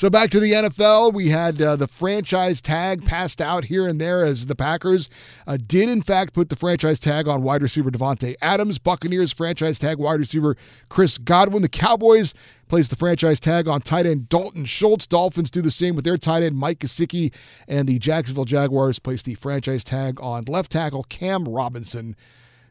So 0.00 0.08
back 0.08 0.30
to 0.30 0.40
the 0.40 0.52
NFL, 0.52 1.12
we 1.12 1.28
had 1.28 1.60
uh, 1.60 1.76
the 1.76 1.86
franchise 1.86 2.62
tag 2.62 3.04
passed 3.04 3.38
out 3.38 3.66
here 3.66 3.86
and 3.86 4.00
there 4.00 4.24
as 4.24 4.46
the 4.46 4.54
Packers 4.54 5.10
uh, 5.46 5.58
did 5.58 5.90
in 5.90 6.00
fact 6.00 6.32
put 6.32 6.48
the 6.48 6.56
franchise 6.56 6.98
tag 6.98 7.28
on 7.28 7.42
wide 7.42 7.60
receiver 7.60 7.90
Davante 7.90 8.34
Adams. 8.40 8.78
Buccaneers 8.78 9.30
franchise 9.30 9.78
tag 9.78 9.98
wide 9.98 10.20
receiver 10.20 10.56
Chris 10.88 11.18
Godwin. 11.18 11.60
The 11.60 11.68
Cowboys 11.68 12.32
placed 12.66 12.88
the 12.88 12.96
franchise 12.96 13.38
tag 13.40 13.68
on 13.68 13.82
tight 13.82 14.06
end 14.06 14.30
Dalton 14.30 14.64
Schultz. 14.64 15.06
Dolphins 15.06 15.50
do 15.50 15.60
the 15.60 15.70
same 15.70 15.94
with 15.94 16.06
their 16.06 16.16
tight 16.16 16.44
end 16.44 16.56
Mike 16.56 16.78
Gesicki, 16.78 17.30
and 17.68 17.86
the 17.86 17.98
Jacksonville 17.98 18.46
Jaguars 18.46 18.98
placed 18.98 19.26
the 19.26 19.34
franchise 19.34 19.84
tag 19.84 20.18
on 20.22 20.44
left 20.48 20.72
tackle 20.72 21.04
Cam 21.10 21.44
Robinson 21.44 22.16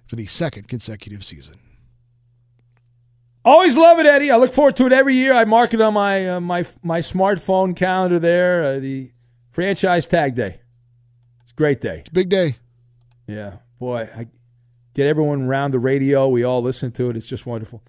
for 0.07 0.15
the 0.15 0.25
second 0.25 0.67
consecutive 0.67 1.23
season. 1.23 1.59
Always 3.49 3.75
love 3.75 3.97
it, 3.97 4.05
Eddie. 4.05 4.29
I 4.29 4.38
look 4.38 4.53
forward 4.53 4.75
to 4.75 4.85
it 4.85 4.93
every 4.93 5.15
year. 5.15 5.33
I 5.33 5.43
mark 5.43 5.73
it 5.73 5.81
on 5.81 5.95
my 5.95 6.35
uh, 6.35 6.39
my 6.39 6.63
my 6.83 6.99
smartphone 6.99 7.75
calendar 7.75 8.19
there. 8.19 8.63
Uh, 8.63 8.79
the 8.79 9.12
franchise 9.49 10.05
tag 10.05 10.35
day. 10.35 10.59
It's 11.41 11.51
a 11.51 11.55
great 11.55 11.81
day. 11.81 12.01
It's 12.01 12.09
a 12.09 12.13
big 12.13 12.29
day. 12.29 12.57
Yeah, 13.25 13.57
boy, 13.79 14.07
I 14.15 14.27
get 14.93 15.07
everyone 15.07 15.41
around 15.41 15.71
the 15.71 15.79
radio. 15.79 16.27
We 16.27 16.43
all 16.43 16.62
listen 16.62 16.91
to 16.91 17.09
it. 17.09 17.17
It's 17.17 17.25
just 17.25 17.47
wonderful. 17.47 17.81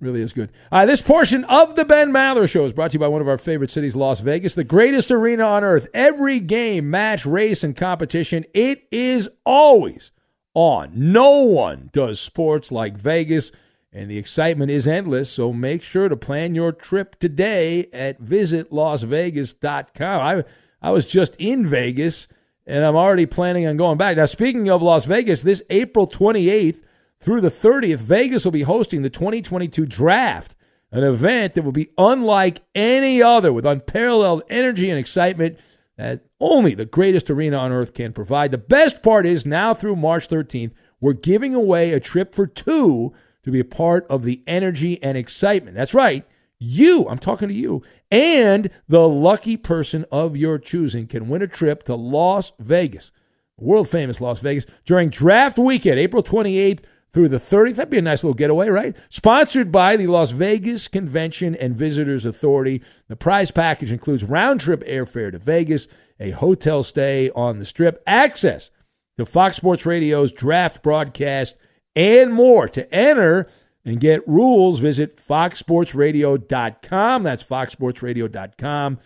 Really 0.00 0.20
is 0.20 0.32
good. 0.32 0.50
Uh, 0.72 0.84
this 0.84 1.00
portion 1.00 1.44
of 1.44 1.76
the 1.76 1.84
Ben 1.84 2.10
Maller 2.10 2.50
Show 2.50 2.64
is 2.64 2.72
brought 2.72 2.90
to 2.90 2.94
you 2.96 3.00
by 3.00 3.06
one 3.06 3.20
of 3.20 3.28
our 3.28 3.38
favorite 3.38 3.70
cities, 3.70 3.94
Las 3.94 4.18
Vegas, 4.18 4.56
the 4.56 4.64
greatest 4.64 5.12
arena 5.12 5.44
on 5.44 5.62
earth. 5.62 5.86
Every 5.94 6.40
game, 6.40 6.90
match, 6.90 7.24
race, 7.24 7.62
and 7.62 7.76
competition, 7.76 8.44
it 8.52 8.88
is 8.90 9.28
always 9.46 10.10
on. 10.54 10.90
No 10.94 11.42
one 11.42 11.90
does 11.92 12.18
sports 12.18 12.72
like 12.72 12.96
Vegas, 12.96 13.52
and 13.98 14.08
the 14.08 14.16
excitement 14.16 14.70
is 14.70 14.86
endless. 14.86 15.28
So 15.28 15.52
make 15.52 15.82
sure 15.82 16.08
to 16.08 16.16
plan 16.16 16.54
your 16.54 16.70
trip 16.70 17.18
today 17.18 17.88
at 17.92 18.22
visitlasvegas.com. 18.22 20.20
I, 20.20 20.44
I 20.80 20.92
was 20.92 21.04
just 21.04 21.34
in 21.40 21.66
Vegas, 21.66 22.28
and 22.64 22.84
I'm 22.84 22.94
already 22.94 23.26
planning 23.26 23.66
on 23.66 23.76
going 23.76 23.98
back. 23.98 24.16
Now, 24.16 24.26
speaking 24.26 24.70
of 24.70 24.82
Las 24.82 25.04
Vegas, 25.04 25.42
this 25.42 25.62
April 25.68 26.06
28th, 26.06 26.84
through 27.18 27.40
the 27.40 27.48
30th, 27.48 27.98
Vegas 27.98 28.44
will 28.44 28.52
be 28.52 28.62
hosting 28.62 29.02
the 29.02 29.10
2022 29.10 29.84
draft, 29.84 30.54
an 30.92 31.02
event 31.02 31.54
that 31.54 31.62
will 31.62 31.72
be 31.72 31.88
unlike 31.98 32.62
any 32.76 33.20
other 33.20 33.52
with 33.52 33.66
unparalleled 33.66 34.44
energy 34.48 34.88
and 34.90 34.98
excitement 35.00 35.58
that 35.96 36.24
only 36.38 36.76
the 36.76 36.86
greatest 36.86 37.28
arena 37.28 37.56
on 37.56 37.72
earth 37.72 37.94
can 37.94 38.12
provide. 38.12 38.52
The 38.52 38.58
best 38.58 39.02
part 39.02 39.26
is 39.26 39.44
now 39.44 39.74
through 39.74 39.96
March 39.96 40.28
13th, 40.28 40.70
we're 41.00 41.14
giving 41.14 41.52
away 41.52 41.92
a 41.92 41.98
trip 41.98 42.32
for 42.32 42.46
two 42.46 43.12
to 43.48 43.52
be 43.52 43.60
a 43.60 43.64
part 43.64 44.06
of 44.08 44.24
the 44.24 44.42
energy 44.46 45.02
and 45.02 45.16
excitement. 45.16 45.76
That's 45.76 45.94
right. 45.94 46.26
You, 46.58 47.06
I'm 47.08 47.18
talking 47.18 47.48
to 47.48 47.54
you, 47.54 47.82
and 48.10 48.68
the 48.88 49.08
lucky 49.08 49.56
person 49.56 50.04
of 50.10 50.36
your 50.36 50.58
choosing 50.58 51.06
can 51.06 51.28
win 51.28 51.40
a 51.40 51.46
trip 51.46 51.84
to 51.84 51.94
Las 51.94 52.52
Vegas, 52.58 53.12
world 53.56 53.88
famous 53.88 54.20
Las 54.20 54.40
Vegas, 54.40 54.66
during 54.84 55.08
draft 55.08 55.58
weekend, 55.58 55.98
April 55.98 56.22
28th 56.22 56.80
through 57.12 57.28
the 57.28 57.36
30th. 57.38 57.76
That'd 57.76 57.90
be 57.90 57.98
a 57.98 58.02
nice 58.02 58.24
little 58.24 58.34
getaway, 58.34 58.68
right? 58.68 58.96
Sponsored 59.08 59.70
by 59.70 59.96
the 59.96 60.08
Las 60.08 60.32
Vegas 60.32 60.88
Convention 60.88 61.54
and 61.54 61.76
Visitors 61.76 62.26
Authority. 62.26 62.82
The 63.06 63.16
prize 63.16 63.50
package 63.50 63.92
includes 63.92 64.24
round 64.24 64.60
trip 64.60 64.84
airfare 64.84 65.32
to 65.32 65.38
Vegas, 65.38 65.86
a 66.18 66.30
hotel 66.30 66.82
stay 66.82 67.30
on 67.30 67.60
the 67.60 67.64
strip, 67.64 68.02
access 68.04 68.72
to 69.16 69.24
Fox 69.24 69.56
Sports 69.56 69.86
Radio's 69.86 70.32
draft 70.32 70.82
broadcast, 70.82 71.56
and 71.98 72.32
more. 72.32 72.66
To 72.68 72.94
enter 72.94 73.48
and 73.84 74.00
get 74.00 74.26
rules, 74.26 74.78
visit 74.78 75.16
foxsportsradio.com. 75.16 77.22
That's 77.24 77.42
foxsportsradio.com 77.42 78.98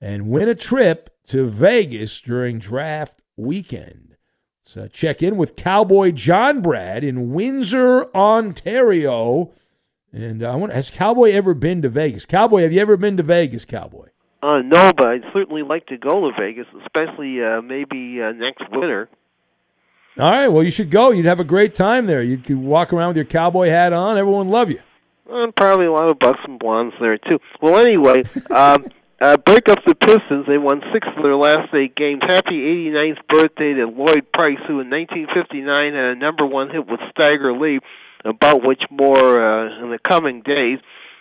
and 0.00 0.28
win 0.28 0.48
a 0.48 0.56
trip 0.56 1.10
to 1.28 1.46
Vegas 1.46 2.20
during 2.20 2.58
draft 2.58 3.22
weekend. 3.36 4.16
So 4.60 4.88
check 4.88 5.22
in 5.22 5.36
with 5.36 5.54
Cowboy 5.54 6.10
John 6.10 6.60
Brad 6.60 7.04
in 7.04 7.32
Windsor, 7.32 8.12
Ontario. 8.14 9.52
And 10.12 10.42
I 10.42 10.56
wonder, 10.56 10.74
has 10.74 10.90
Cowboy 10.90 11.30
ever 11.30 11.54
been 11.54 11.80
to 11.82 11.88
Vegas? 11.88 12.26
Cowboy, 12.26 12.62
have 12.62 12.72
you 12.72 12.80
ever 12.80 12.96
been 12.96 13.16
to 13.16 13.22
Vegas, 13.22 13.64
Cowboy? 13.64 14.08
Uh, 14.42 14.58
no, 14.64 14.90
but 14.96 15.06
I'd 15.06 15.22
certainly 15.32 15.62
like 15.62 15.86
to 15.86 15.96
go 15.96 16.28
to 16.28 16.32
Vegas, 16.38 16.66
especially 16.84 17.40
uh, 17.42 17.62
maybe 17.62 18.20
uh, 18.20 18.32
next 18.32 18.64
winter. 18.72 19.08
All 20.18 20.30
right, 20.30 20.48
well, 20.48 20.62
you 20.62 20.70
should 20.70 20.90
go. 20.90 21.10
You'd 21.10 21.24
have 21.24 21.40
a 21.40 21.44
great 21.44 21.72
time 21.72 22.06
there. 22.06 22.22
You 22.22 22.36
could 22.36 22.58
walk 22.58 22.92
around 22.92 23.08
with 23.08 23.16
your 23.16 23.24
cowboy 23.24 23.68
hat 23.68 23.94
on. 23.94 24.18
Everyone 24.18 24.46
would 24.46 24.52
love 24.52 24.70
you. 24.70 24.80
And 25.30 25.56
probably 25.56 25.86
a 25.86 25.92
lot 25.92 26.10
of 26.10 26.18
bucks 26.18 26.40
and 26.44 26.58
blondes 26.58 26.94
there 27.00 27.16
too. 27.16 27.38
Well, 27.62 27.80
anyway, 27.80 28.22
um, 28.50 28.84
uh, 29.22 29.38
break 29.38 29.70
up 29.70 29.78
the 29.86 29.94
Pistons. 29.94 30.44
They 30.46 30.58
won 30.58 30.82
six 30.92 31.08
of 31.16 31.22
their 31.22 31.36
last 31.36 31.72
eight 31.72 31.96
games. 31.96 32.20
Happy 32.28 32.60
89th 32.60 33.26
birthday 33.28 33.72
to 33.72 33.86
Lloyd 33.86 34.30
Price, 34.34 34.60
who 34.66 34.80
in 34.80 34.90
1959 34.90 35.94
had 35.94 36.04
a 36.04 36.14
number 36.14 36.44
one 36.44 36.68
hit 36.68 36.86
with 36.86 37.00
Stagger 37.10 37.56
Lee, 37.56 37.80
about 38.24 38.62
which 38.66 38.82
more 38.90 39.16
uh, 39.16 39.82
in 39.82 39.90
the 39.90 39.98
coming 39.98 40.42
days. 40.42 40.78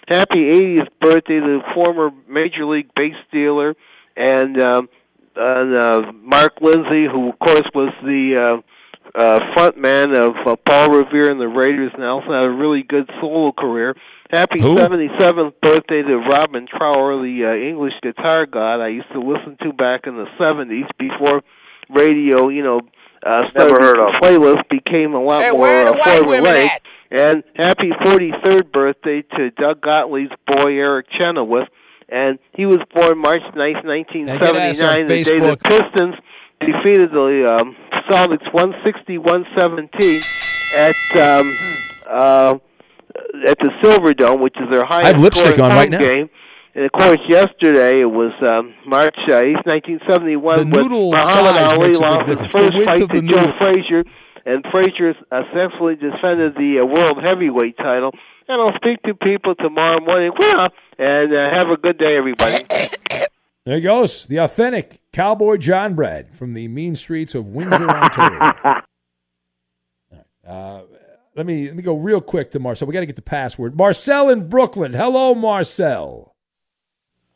Happy 0.09 0.51
80th 0.51 0.89
birthday 0.99 1.39
to 1.39 1.61
the 1.61 1.73
former 1.73 2.09
Major 2.27 2.65
League 2.65 2.89
base 2.93 3.15
stealer 3.29 3.75
and 4.17 4.61
um, 4.61 4.89
and 5.35 5.77
uh, 5.77 6.11
Mark 6.11 6.53
Lindsay, 6.59 7.05
who 7.09 7.29
of 7.29 7.39
course 7.39 7.69
was 7.73 7.93
the 8.03 8.35
uh, 8.35 8.61
uh, 9.15 9.39
front 9.53 9.77
man 9.77 10.15
of 10.15 10.31
uh, 10.45 10.55
Paul 10.65 10.89
Revere 10.89 11.31
and 11.31 11.39
the 11.39 11.47
Raiders, 11.47 11.91
and 11.93 12.03
also 12.03 12.27
had 12.27 12.43
a 12.43 12.49
really 12.49 12.83
good 12.83 13.09
solo 13.19 13.51
career. 13.51 13.95
Happy 14.31 14.61
Who? 14.61 14.75
77th 14.75 15.53
birthday 15.61 16.01
to 16.01 16.17
Robin 16.29 16.65
Trower, 16.67 17.21
the 17.21 17.45
uh, 17.45 17.69
English 17.69 17.93
guitar 18.01 18.45
god 18.45 18.81
I 18.81 18.87
used 18.89 19.11
to 19.11 19.19
listen 19.19 19.57
to 19.63 19.73
back 19.73 20.07
in 20.07 20.15
the 20.15 20.25
70s 20.39 20.87
before 20.97 21.41
radio, 21.89 22.47
you 22.47 22.63
know, 22.63 22.81
uh, 23.25 23.41
Never 23.53 23.69
started 23.69 23.83
heard 23.83 23.99
of. 23.99 24.13
playlist 24.21 24.69
became 24.69 25.13
a 25.13 25.21
lot 25.21 25.43
Hey, 25.43 25.51
more 25.51 25.59
where 25.61 25.87
uh, 25.87 25.91
the 25.91 25.97
white 25.97 26.21
formulaic. 26.23 26.69
And 27.11 27.43
happy 27.55 27.89
43rd 27.89 28.71
birthday 28.71 29.21
to 29.35 29.51
Doug 29.51 29.81
Gottlieb's 29.81 30.31
boy 30.47 30.71
Eric 30.71 31.07
Chenoweth. 31.11 31.67
And 32.07 32.39
he 32.53 32.65
was 32.65 32.79
born 32.93 33.17
March 33.17 33.41
9th, 33.53 33.83
Now 33.85 34.37
get 34.37 34.55
us 34.55 34.79
1979, 34.79 35.01
on 35.01 35.07
the 35.07 35.23
day 35.23 35.39
the 35.39 35.57
Pistons 35.57 36.15
defeated 36.61 37.11
the 37.11 37.47
um, 37.51 37.75
Celtics 38.09 38.47
160-117 38.53 40.23
at 40.75 40.95
um, 41.17 41.57
uh, 42.09 42.55
at 43.47 43.57
the 43.59 43.71
Silverdome, 43.83 44.41
which 44.41 44.55
is 44.57 44.69
their 44.71 44.85
highest 44.85 45.05
I 45.05 45.09
have 45.09 45.19
lipstick 45.19 45.59
on 45.59 45.69
right 45.69 45.91
home 45.91 46.01
now. 46.01 46.11
game. 46.11 46.29
And 46.73 46.85
of 46.85 46.91
course, 46.93 47.19
yesterday 47.27 47.99
it 48.01 48.09
was 48.09 48.31
um, 48.49 48.73
March 48.87 49.17
uh, 49.27 49.41
8th, 49.41 49.65
1971, 49.67 50.71
The 50.71 50.77
when 50.77 50.89
Muhammad 51.11 51.55
Ali 51.57 51.89
makes 51.89 51.97
a 51.97 52.01
big 52.01 52.01
lost 52.01 52.29
his 52.29 52.39
difference. 52.39 52.53
The 52.53 52.59
first 52.59 52.85
fight 52.85 53.01
of 53.01 53.09
to 53.09 53.21
the 53.21 53.27
Joe 53.27 53.43
noodle. 53.43 53.53
Frazier, 53.59 54.03
and 54.45 54.65
Frazier 54.71 55.13
successfully 55.19 55.95
defended 55.95 56.55
the 56.55 56.79
uh, 56.79 56.85
world 56.87 57.19
heavyweight 57.25 57.75
title. 57.77 58.11
And 58.47 58.61
I'll 58.61 58.75
speak 58.75 59.01
to 59.03 59.13
people 59.15 59.55
tomorrow 59.55 59.99
morning. 59.99 60.31
Well, 60.37 60.67
and 60.97 61.33
uh, 61.33 61.57
have 61.57 61.69
a 61.69 61.77
good 61.77 61.97
day, 61.97 62.15
everybody. 62.17 62.63
There 63.63 63.75
he 63.75 63.81
goes, 63.81 64.25
the 64.25 64.37
authentic 64.37 65.00
Cowboy 65.13 65.57
John 65.57 65.93
Brad 65.93 66.33
from 66.35 66.53
the 66.53 66.67
mean 66.67 66.95
streets 66.95 67.35
of 67.35 67.49
Windsor, 67.49 67.89
Ontario. 67.89 68.39
All 68.63 68.81
right, 70.11 70.25
Uh, 70.47 70.81
let 71.35 71.45
me 71.45 71.67
let 71.67 71.75
me 71.75 71.83
go 71.83 71.95
real 71.95 72.21
quick 72.21 72.51
to 72.51 72.59
Marcel. 72.59 72.87
We 72.87 72.93
got 72.93 73.01
to 73.01 73.05
get 73.05 73.15
the 73.15 73.21
password. 73.21 73.75
Marcel 73.75 74.29
in 74.29 74.47
Brooklyn. 74.49 74.93
Hello, 74.93 75.33
Marcel. 75.35 76.35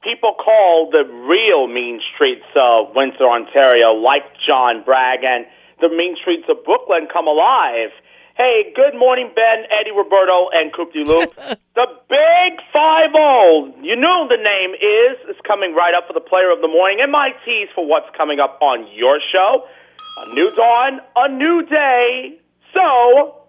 People 0.03 0.33
call 0.37 0.89
the 0.91 1.03
real 1.27 1.67
mean 1.67 1.99
streets 2.13 2.45
of 2.55 2.93
Windsor, 2.95 3.23
Ontario, 3.23 3.93
like 3.93 4.23
John 4.47 4.83
Bragg, 4.85 5.23
and 5.23 5.45
the 5.81 5.89
mean 5.89 6.15
streets 6.21 6.45
of 6.49 6.63
Brooklyn 6.63 7.07
come 7.11 7.27
alive. 7.27 7.89
Hey, 8.35 8.73
good 8.75 8.99
morning, 8.99 9.31
Ben, 9.33 9.63
Eddie 9.71 9.95
Roberto, 9.95 10.51
and 10.51 10.73
Coop 10.75 10.91
de 10.91 11.07
Loop. 11.07 11.33
the 11.79 11.87
Big 12.11 12.59
Five 12.73 13.15
Five 13.15 13.15
O. 13.15 13.71
You 13.81 13.95
know 13.95 14.27
the 14.27 14.35
name 14.35 14.75
is 14.75 15.15
is 15.31 15.39
coming 15.47 15.73
right 15.73 15.95
up 15.95 16.07
for 16.07 16.11
the 16.11 16.19
Player 16.19 16.51
of 16.51 16.59
the 16.59 16.67
Morning, 16.67 16.99
and 17.01 17.11
my 17.11 17.31
tease 17.45 17.69
for 17.73 17.87
what's 17.87 18.11
coming 18.17 18.41
up 18.41 18.59
on 18.61 18.91
your 18.91 19.19
show. 19.31 19.63
A 20.19 20.33
new 20.35 20.51
dawn, 20.55 20.99
a 21.15 21.31
new 21.31 21.63
day. 21.63 22.37
So, 22.73 23.39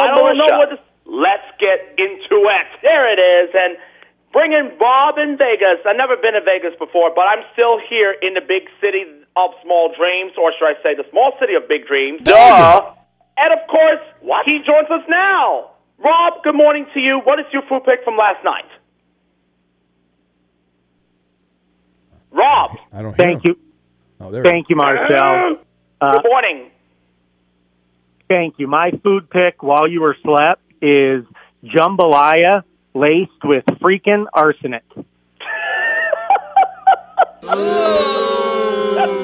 I 0.00 0.16
don't 0.16 0.38
know 0.38 0.48
what. 0.56 0.70
This, 0.70 0.80
let's 1.04 1.44
get 1.60 1.92
into 2.00 2.40
it. 2.48 2.66
There 2.80 3.04
it 3.12 3.20
is, 3.20 3.52
and 3.52 3.76
bringing 4.32 4.78
Bob 4.78 5.18
in 5.18 5.36
Vegas. 5.36 5.84
I've 5.84 5.96
never 5.96 6.16
been 6.16 6.32
to 6.32 6.40
Vegas 6.40 6.72
before, 6.78 7.12
but 7.14 7.28
I'm 7.28 7.44
still 7.52 7.76
here 7.78 8.16
in 8.22 8.32
the 8.32 8.40
big 8.40 8.64
city 8.80 9.04
of 9.36 9.50
small 9.62 9.92
dreams, 9.96 10.32
or 10.38 10.52
should 10.58 10.66
I 10.66 10.74
say, 10.82 10.94
the 10.94 11.08
small 11.10 11.32
city 11.40 11.54
of 11.54 11.68
big 11.68 11.86
dreams. 11.86 12.20
Duh. 12.24 12.94
And 13.36 13.52
of 13.52 13.66
course, 13.68 14.00
he 14.44 14.58
joins 14.68 14.90
us 14.90 15.04
now. 15.08 15.70
Rob, 15.98 16.42
good 16.42 16.54
morning 16.54 16.86
to 16.94 17.00
you. 17.00 17.20
What 17.24 17.38
is 17.38 17.46
your 17.52 17.62
food 17.68 17.84
pick 17.84 18.04
from 18.04 18.16
last 18.16 18.44
night? 18.44 18.64
Rob. 22.32 22.70
I 22.92 23.02
don't. 23.02 23.16
Thank 23.16 23.44
you. 23.44 23.58
Oh, 24.20 24.30
there. 24.30 24.42
Thank 24.42 24.68
you, 24.68 24.76
Marcel. 24.76 25.58
Uh, 26.00 26.12
Good 26.12 26.24
morning. 26.24 26.70
thank 28.28 28.54
you. 28.58 28.66
My 28.66 28.92
food 29.02 29.28
pick 29.30 29.62
while 29.62 29.88
you 29.88 30.00
were 30.00 30.16
slept 30.22 30.62
is 30.80 31.24
jambalaya 31.64 32.62
laced 32.94 33.44
with 33.44 33.64
freaking 33.82 34.26
arsenic. 34.32 34.84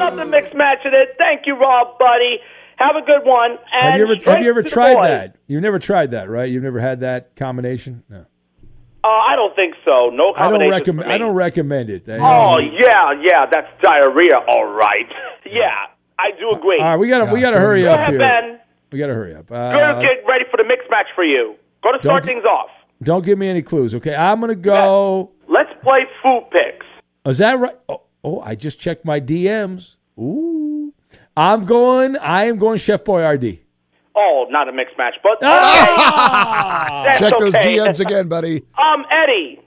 That's 0.07 0.17
nothing 0.17 0.31
mixed 0.31 0.55
of 0.55 0.93
it. 0.93 1.15
Thank 1.19 1.47
you, 1.47 1.55
Rob, 1.57 1.99
buddy. 1.99 2.39
Have 2.77 2.97
a 2.97 3.01
good 3.05 3.25
one. 3.25 3.53
And 3.73 3.91
Have 3.93 3.99
you 3.99 4.05
ever 4.05 4.31
have 4.31 4.43
you 4.43 4.51
ever 4.51 4.63
tried 4.63 4.95
boys. 4.95 5.09
that? 5.09 5.37
You've 5.47 5.63
never 5.63 5.79
tried 5.79 6.11
that, 6.11 6.29
right? 6.29 6.49
You've 6.51 6.63
never 6.63 6.79
had 6.81 7.01
that 7.01 7.35
combination? 7.37 8.03
No. 8.09 8.27
Uh, 9.03 9.09
I 9.09 9.37
don't 9.37 9.55
think 9.57 9.75
so. 9.85 10.11
No 10.13 10.35
I 10.35 10.49
don't 10.49 10.61
combination. 10.61 10.71
recommend. 10.71 11.13
I 11.13 11.19
don't 11.19 11.35
recommend 11.35 11.91
it. 11.91 12.05
Oh 12.09 12.59
yeah, 12.59 13.13
yeah, 13.23 13.47
that's 13.51 13.69
diarrhea. 13.83 14.37
All 14.49 14.67
right. 14.67 15.07
Yeah, 15.49 15.71
I 16.19 16.33
do 16.41 16.51
agree. 16.59 16.81
All 16.81 16.87
right, 16.89 16.97
we 16.97 17.09
gotta 17.09 17.33
we 17.33 17.41
gotta 17.41 17.61
hurry 17.61 17.83
Go 17.83 17.91
up 17.91 18.01
ahead, 18.01 18.11
here. 18.11 18.19
Ben. 18.19 18.59
We 18.91 18.99
gotta 18.99 19.15
hurry 19.15 19.33
up. 19.37 19.47
Good, 19.47 19.55
Uh, 19.57 20.01
get 20.01 20.27
ready 20.27 20.45
for 20.51 20.57
the 20.57 20.65
mixed 20.65 20.91
match 20.91 21.07
for 21.15 21.23
you. 21.23 21.55
Go 21.85 21.93
to 21.93 21.99
start 22.01 22.25
things 22.25 22.45
off. 22.45 22.69
don't 23.01 23.25
give 23.25 23.39
me 23.39 23.49
any 23.49 23.63
clues, 23.63 23.95
okay? 23.95 24.13
I'm 24.15 24.41
gonna 24.41 24.57
go. 24.57 25.31
Let's 25.49 25.71
play 25.85 26.01
food 26.21 26.49
picks. 26.51 26.85
Is 27.27 27.39
that 27.39 27.61
right? 27.61 27.77
Oh, 27.89 28.03
oh, 28.25 28.41
I 28.41 28.57
just 28.57 28.81
checked 28.81 29.05
my 29.05 29.21
DMs. 29.21 29.95
Ooh, 30.19 30.93
I'm 31.37 31.65
going. 31.65 32.17
I 32.19 32.45
am 32.45 32.59
going 32.59 32.79
Chef 32.79 33.05
Boyardee. 33.05 33.61
Oh, 34.15 34.47
not 34.49 34.69
a 34.69 34.73
mixed 34.73 34.97
match, 34.97 35.15
but 35.23 35.39
Ah! 35.43 37.03
That's 37.07 37.19
Check 37.19 37.35
those 37.39 37.55
okay. 37.55 37.77
DMs 37.77 38.01
again, 38.01 38.29
buddy. 38.29 38.63
Um, 38.79 39.05
Eddie. 39.11 39.61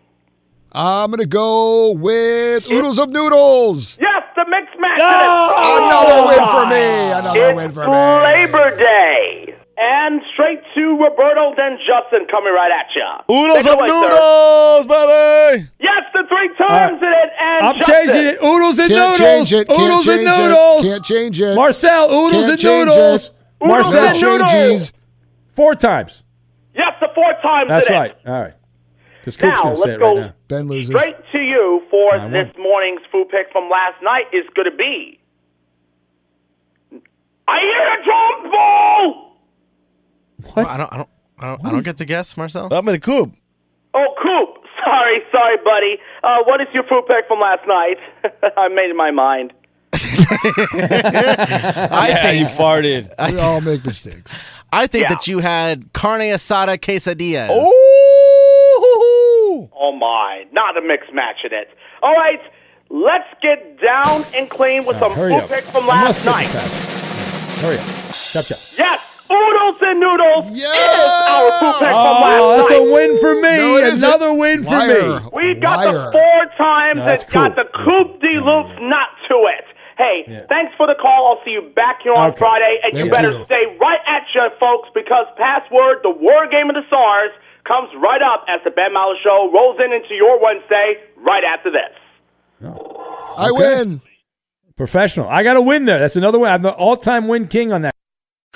I'm 0.71 1.09
gonna 1.11 1.25
go 1.25 1.91
with 1.93 2.69
oodles 2.69 2.99
of 2.99 3.09
noodles. 3.09 3.97
Yes, 3.99 4.23
the 4.35 4.45
mixed 4.49 4.79
match. 4.79 4.99
Another 4.99 6.27
win 6.27 6.49
for 6.49 6.65
me. 6.67 7.11
Another 7.11 7.49
it's 7.49 7.55
win 7.55 7.71
for 7.71 7.85
me. 7.85 7.93
Labor 7.93 8.77
Day. 8.77 9.38
And 9.81 10.21
straight 10.33 10.59
to 10.75 10.81
Roberto, 10.97 11.53
then 11.55 11.77
Justin 11.87 12.27
coming 12.29 12.51
right 12.51 12.69
at 12.69 12.87
you. 12.93 13.33
Oodles 13.33 13.63
Take 13.63 13.71
of 13.73 13.79
away, 13.79 13.87
sir. 13.87 13.95
noodles, 13.95 14.85
baby. 14.87 15.69
Yes, 15.79 16.03
the 16.13 16.23
three 16.27 16.49
times 16.57 17.01
uh, 17.01 17.05
in 17.05 17.13
it, 17.13 17.29
and 17.39 17.65
I'm 17.65 17.75
Justin. 17.75 17.95
changing 17.95 18.25
it. 18.27 18.37
Oodles 18.43 18.79
and 18.79 18.89
Can't 18.91 18.91
noodles. 18.91 19.17
change 19.19 19.53
it. 19.53 19.67
Can't 19.69 19.79
Oodles 19.81 20.07
and 20.09 20.17
change 20.17 20.27
it. 20.27 20.41
noodles. 20.49 20.85
Can't 20.85 21.05
change 21.05 21.41
it. 21.41 21.55
Marcel, 21.55 22.11
oodles 22.11 22.31
Can't 22.33 22.51
and 22.51 22.59
change 22.59 22.85
noodles. 22.89 23.25
it. 23.29 23.33
Marcel, 23.65 24.03
No 24.03 24.45
changes. 24.45 24.91
Four 25.53 25.75
times. 25.75 26.23
Yes, 26.75 26.93
the 26.99 27.07
four 27.15 27.31
times 27.41 27.69
That's 27.69 27.87
in 27.87 27.93
right. 27.95 28.11
it. 28.11 28.27
All 28.27 28.41
right. 28.41 28.53
Because 29.21 29.37
Coop's 29.37 29.57
Now, 29.57 29.63
going 29.63 29.75
to 29.75 29.81
say 29.81 29.89
let's 29.91 30.01
it 30.01 30.03
right 30.03 30.15
go 30.15 30.21
now. 30.21 30.33
Ben 30.49 30.67
loses. 30.67 30.89
Straight 30.95 31.15
to 31.31 31.37
you 31.39 31.83
for 31.89 32.15
I 32.15 32.27
this 32.29 32.51
morning's 32.57 33.01
food 33.11 33.29
pick 33.29 33.51
from 33.53 33.69
last 33.69 34.01
night 34.03 34.25
is 34.33 34.43
going 34.55 34.69
to 34.71 34.75
be. 34.75 35.19
I 37.47 37.59
hear 37.61 37.99
a 37.99 38.03
drum 38.03 38.51
ball. 38.51 39.28
What? 40.53 40.67
I 40.67 40.77
don't. 40.77 40.93
I 40.93 40.97
don't. 40.97 41.09
I 41.41 41.45
don't, 41.47 41.65
I 41.65 41.71
don't 41.71 41.83
get 41.83 41.97
to 41.97 42.05
guess, 42.05 42.35
Marcel. 42.35 42.67
I'm 42.73 42.87
in 42.89 42.95
a 42.95 42.99
coop. 42.99 43.33
Oh, 43.93 44.07
Coop. 44.21 44.63
Sorry, 44.83 45.19
sorry, 45.31 45.57
buddy. 45.63 45.97
Uh, 46.23 46.43
what 46.45 46.59
is 46.61 46.67
your 46.73 46.83
food 46.83 47.03
pick 47.07 47.27
from 47.27 47.39
last 47.39 47.65
night? 47.67 47.97
I 48.57 48.67
made 48.67 48.93
my 48.95 49.11
mind. 49.11 49.53
I 49.93 49.97
Yeah, 52.09 52.21
think 52.23 52.39
you 52.41 52.45
farted. 52.55 53.13
I, 53.19 53.31
We 53.31 53.39
all 53.39 53.61
make 53.61 53.85
mistakes. 53.85 54.37
I 54.71 54.85
think 54.87 55.03
Yeah. 55.03 55.09
that 55.15 55.27
you 55.27 55.39
had 55.39 55.91
carne 55.93 56.21
asada 56.21 56.77
quesadillas. 56.77 57.49
Oh! 57.51 57.75
Oh 59.73 59.91
my, 59.93 60.45
not 60.51 60.77
a 60.77 60.81
mixed 60.81 61.11
match 61.13 61.37
in 61.43 61.53
it. 61.53 61.69
All 62.03 62.13
right, 62.13 62.39
let's 62.89 63.27
get 63.41 63.79
down 63.81 64.25
and 64.35 64.49
clean 64.49 64.85
with 64.85 64.97
some 64.99 65.13
Hurry 65.13 65.33
food 65.33 65.43
up. 65.43 65.49
picks 65.49 65.69
from 65.71 65.89
I 65.89 66.03
last 66.03 66.23
get 66.23 66.31
night. 66.31 66.47
the 66.47 66.53
pass. 66.59 67.61
Hurry 67.61 67.77
up. 67.77 67.85
Chop, 68.13 68.45
chop. 68.45 68.57
Yes, 68.77 69.01
oodles 69.31 69.77
and 69.81 69.99
noodles 69.99 70.45
is 70.51 70.65
our 70.65 71.51
food 71.59 71.75
pick 71.79 71.89
from 71.89 72.15
Oh, 72.17 72.21
last 72.21 72.57
that's 72.57 72.71
night. 72.71 72.81
a 72.81 72.91
win 72.93 73.17
for 73.17 73.33
me. 73.35 73.57
No, 73.57 73.75
it 73.77 73.83
isn't. 73.93 74.07
Another 74.09 74.33
win 74.33 74.63
for 74.63 74.71
Liar. 74.77 75.19
me. 75.21 75.29
We 75.33 75.53
got 75.59 75.85
Liar. 75.85 75.93
the 75.93 76.11
four 76.11 76.39
times 76.57 76.95
No, 76.97 77.01
and 77.03 77.11
that's 77.11 77.23
cool. 77.23 77.41
got 77.49 77.55
the 77.55 77.65
coupe 77.85 78.19
de 78.21 78.27
mm. 78.39 78.45
loops 78.45 78.75
not 78.81 79.09
to 79.29 79.35
it. 79.57 79.65
Hey, 79.97 80.23
Yeah. 80.27 80.41
thanks 80.47 80.73
for 80.77 80.87
the 80.87 80.95
call. 80.95 81.27
I'll 81.37 81.43
see 81.43 81.51
you 81.51 81.69
back 81.75 82.01
here 82.03 82.13
on 82.13 82.31
Okay. 82.31 82.39
Friday, 82.39 82.79
and 82.83 82.97
you 82.97 83.09
better 83.11 83.31
you. 83.31 83.45
stay 83.45 83.65
right 83.79 83.99
at 84.07 84.23
you, 84.33 84.47
folks, 84.59 84.87
because 84.95 85.25
password, 85.37 85.99
the 86.03 86.09
word 86.11 86.49
game 86.51 86.69
of 86.69 86.75
the 86.75 86.87
stars, 86.87 87.31
comes 87.65 87.89
right 88.01 88.21
up 88.21 88.45
as 88.47 88.61
the 88.63 88.71
Ben 88.71 88.91
Maller 88.95 89.19
Show 89.21 89.51
rolls 89.53 89.77
in 89.83 89.91
into 89.91 90.15
your 90.15 90.39
Wednesday 90.41 90.95
right 91.17 91.43
after 91.43 91.69
this. 91.69 91.93
Oh. 92.65 93.35
I 93.37 93.49
Okay. 93.51 93.59
win. 93.59 94.01
Professional. 94.77 95.27
I 95.27 95.43
got 95.43 95.53
to 95.55 95.61
win 95.61 95.83
there. 95.83 95.99
That's 95.99 96.15
another 96.15 96.39
win. 96.39 96.49
I'm 96.51 96.61
the 96.61 96.71
all-time 96.71 97.27
win 97.27 97.47
king 97.49 97.73
on 97.73 97.81
that. 97.81 97.93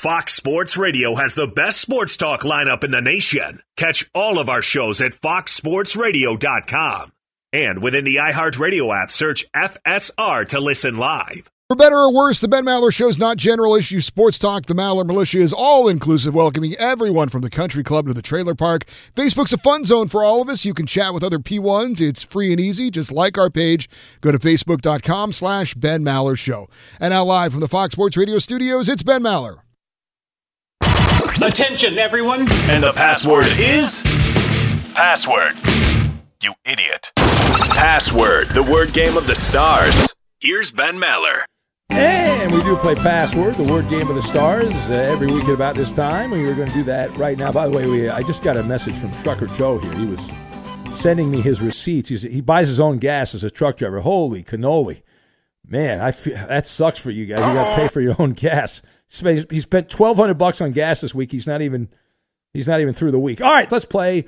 Fox 0.04 0.34
Sports 0.34 0.76
Radio 0.76 1.16
has 1.16 1.34
the 1.34 1.48
best 1.48 1.80
sports 1.80 2.18
talk 2.18 2.42
lineup 2.42 2.84
in 2.84 2.92
the 2.92 3.00
nation. 3.00 3.62
Catch 3.78 4.10
all 4.14 4.38
of 4.38 4.50
our 4.50 4.62
shows 4.62 5.00
at 5.00 5.14
foxsportsradio.com. 5.14 7.14
And 7.54 7.82
within 7.82 8.04
the 8.04 8.18
iHeartRadio 8.18 9.02
app, 9.02 9.12
search 9.12 9.46
FSR 9.56 10.46
to 10.50 10.60
listen 10.60 10.98
live. 10.98 11.50
For 11.70 11.78
better 11.78 11.96
or 11.96 12.14
worse, 12.14 12.42
the 12.42 12.50
Ben 12.50 12.66
Maller 12.66 12.94
Show 12.94 13.08
is 13.08 13.18
not 13.18 13.38
general 13.38 13.76
issue 13.76 14.02
sports 14.02 14.38
talk. 14.38 14.66
The 14.66 14.74
Maller 14.74 15.06
Militia 15.06 15.40
is 15.40 15.54
all 15.54 15.88
inclusive, 15.88 16.36
welcoming 16.36 16.76
everyone 16.76 17.30
from 17.30 17.40
the 17.40 17.50
country 17.50 17.82
club 17.82 18.08
to 18.08 18.14
the 18.14 18.22
trailer 18.22 18.56
park. 18.56 18.84
Facebook's 19.16 19.54
a 19.54 19.58
fun 19.58 19.86
zone 19.86 20.10
for 20.10 20.22
all 20.22 20.42
of 20.42 20.50
us. 20.50 20.66
You 20.66 20.74
can 20.74 20.86
chat 20.86 21.14
with 21.14 21.24
other 21.24 21.40
P1s. 21.40 22.02
It's 22.02 22.24
free 22.24 22.52
and 22.52 22.60
easy. 22.60 22.92
Just 22.92 23.14
like 23.14 23.38
our 23.38 23.50
page. 23.50 23.90
Go 24.20 24.34
to 24.34 24.40
facebook.com 24.40 25.32
slash 25.32 25.76
Ben 25.76 26.04
Maller 26.04 26.38
Show. 26.38 26.70
And 27.00 27.14
now 27.14 27.24
live 27.24 27.54
from 27.54 27.62
the 27.62 27.70
Fox 27.70 27.94
Sports 27.94 28.18
Radio 28.18 28.40
studios, 28.40 28.90
it's 28.90 29.02
Ben 29.02 29.24
Maller. 29.24 29.60
Attention, 31.42 31.98
everyone. 31.98 32.42
And 32.70 32.84
the 32.84 32.94
password 32.94 33.48
is 33.58 34.02
password. 34.94 35.54
You 36.42 36.54
idiot. 36.66 37.12
Password, 37.16 38.50
the 38.50 38.64
word 38.64 38.94
game 38.94 39.18
of 39.18 39.26
the 39.28 39.36
stars. 39.36 40.16
Here's 40.40 40.72
Ben 40.72 40.96
Maller. 40.96 41.44
And 41.90 42.52
we 42.52 42.62
do 42.64 42.76
play 42.78 42.96
Password, 42.96 43.56
the 43.56 43.72
word 43.72 43.88
game 43.90 44.10
of 44.10 44.16
the 44.16 44.22
stars, 44.22 44.74
uh, 44.90 44.94
every 44.94 45.32
week 45.32 45.44
at 45.46 45.52
about 45.52 45.76
this 45.76 45.92
time. 45.92 46.32
We 46.32 46.44
were 46.44 46.54
going 46.54 46.70
to 46.70 46.74
do 46.74 46.84
that 46.84 47.16
right 47.18 47.38
now. 47.38 47.52
By 47.52 47.68
the 47.68 47.76
way, 47.76 47.88
we, 47.88 48.10
I 48.10 48.24
just 48.24 48.44
got 48.44 48.58
a 48.58 48.64
message 48.64 48.96
from 48.96 49.12
Trucker 49.22 49.48
Joe 49.48 49.78
here. 49.78 49.94
He 49.94 50.06
was 50.08 50.20
sending 51.00 51.30
me 51.30 51.42
his 51.42 51.62
receipts. 51.62 52.10
He's, 52.10 52.24
he 52.24 52.42
buys 52.42 52.68
his 52.68 52.80
own 52.80 52.98
gas 52.98 53.36
as 53.36 53.44
a 53.44 53.50
truck 53.50 53.78
driver. 53.78 54.02
Holy 54.02 54.44
cannoli. 54.44 55.04
Man, 55.68 56.02
I 56.02 56.12
feel, 56.12 56.36
that 56.36 56.68
sucks 56.68 57.00
for 57.00 57.12
you 57.12 57.26
guys. 57.26 57.40
You 57.40 57.54
got 57.54 57.70
to 57.70 57.82
pay 57.82 57.88
for 57.88 58.02
your 58.02 58.16
own 58.20 58.34
gas. 58.34 58.82
He 59.22 59.60
spent 59.60 59.94
1200 59.94 60.34
bucks 60.34 60.60
on 60.60 60.72
gas 60.72 61.02
this 61.02 61.14
week. 61.14 61.32
He's 61.32 61.46
not 61.46 61.62
even 61.62 61.90
he's 62.54 62.68
not 62.68 62.82
even 62.82 62.94
through 62.94 63.12
the 63.12 63.20
week. 63.20 63.42
All 63.42 63.54
right, 63.54 63.72
let's 63.72 63.86
play 63.86 64.26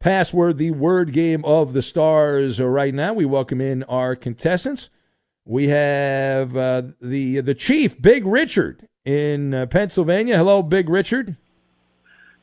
Password, 0.00 0.58
the 0.58 0.72
word 0.72 1.12
game 1.12 1.44
of 1.44 1.72
the 1.72 1.82
stars. 1.82 2.60
Uh, 2.60 2.66
Right 2.66 2.92
now, 2.92 3.12
we 3.12 3.24
welcome 3.24 3.60
in 3.60 3.84
our 3.84 4.16
contestants. 4.16 4.90
We 5.44 5.68
have 5.68 6.56
uh, 6.56 6.82
the 7.00 7.40
the 7.40 7.54
chief, 7.54 8.00
Big 8.02 8.26
Richard, 8.26 8.88
in 9.04 9.54
uh, 9.54 9.66
Pennsylvania. 9.66 10.36
Hello, 10.36 10.62
Big 10.62 10.88
Richard. 10.88 11.36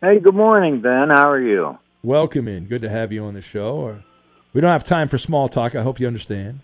Hey, 0.01 0.19
good 0.19 0.33
morning, 0.35 0.81
Ben. 0.81 1.09
How 1.09 1.29
are 1.29 1.41
you? 1.41 1.77
Welcome 2.03 2.47
in. 2.47 2.65
Good 2.65 2.81
to 2.83 2.89
have 2.89 3.11
you 3.11 3.23
on 3.25 3.33
the 3.33 3.41
show. 3.41 3.75
Or 3.75 4.03
we 4.53 4.61
don't 4.61 4.71
have 4.71 4.83
time 4.83 5.07
for 5.07 5.17
small 5.17 5.49
talk. 5.49 5.75
I 5.75 5.83
hope 5.83 5.99
you 5.99 6.07
understand. 6.07 6.61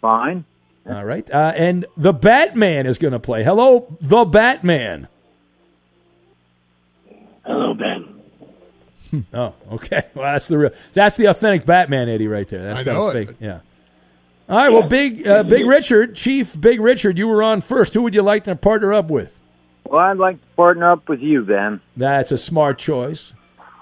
Fine. 0.00 0.44
All 0.88 1.04
right. 1.04 1.28
Uh, 1.30 1.52
and 1.54 1.86
the 1.96 2.12
Batman 2.12 2.86
is 2.86 2.98
going 2.98 3.12
to 3.12 3.20
play. 3.20 3.44
Hello, 3.44 3.96
the 4.00 4.24
Batman. 4.24 5.08
Hello, 7.44 7.74
Ben. 7.74 8.08
Oh, 9.34 9.52
okay. 9.72 10.04
Well, 10.14 10.32
that's 10.32 10.48
the 10.48 10.56
real, 10.56 10.70
that's 10.94 11.16
the 11.18 11.26
authentic 11.26 11.66
Batman, 11.66 12.08
Eddie, 12.08 12.28
right 12.28 12.48
there. 12.48 12.62
That's 12.62 12.86
I 12.88 12.92
know 12.92 13.06
not 13.08 13.16
it. 13.16 13.26
fake. 13.28 13.36
Yeah. 13.40 13.60
All 14.48 14.56
right. 14.56 14.70
Well, 14.70 14.84
big 14.88 15.26
uh, 15.26 15.42
Big 15.42 15.66
Richard, 15.66 16.16
Chief 16.16 16.58
Big 16.58 16.80
Richard, 16.80 17.18
you 17.18 17.28
were 17.28 17.42
on 17.42 17.60
first. 17.60 17.92
Who 17.92 18.00
would 18.02 18.14
you 18.14 18.22
like 18.22 18.44
to 18.44 18.56
partner 18.56 18.92
up 18.94 19.10
with? 19.10 19.38
Well, 19.84 20.00
I'd 20.00 20.16
like 20.16 20.40
to 20.40 20.46
partner 20.56 20.90
up 20.90 21.08
with 21.10 21.20
you, 21.20 21.42
Ben. 21.44 21.82
That's 21.94 22.32
a 22.32 22.38
smart 22.38 22.78
choice. 22.78 23.34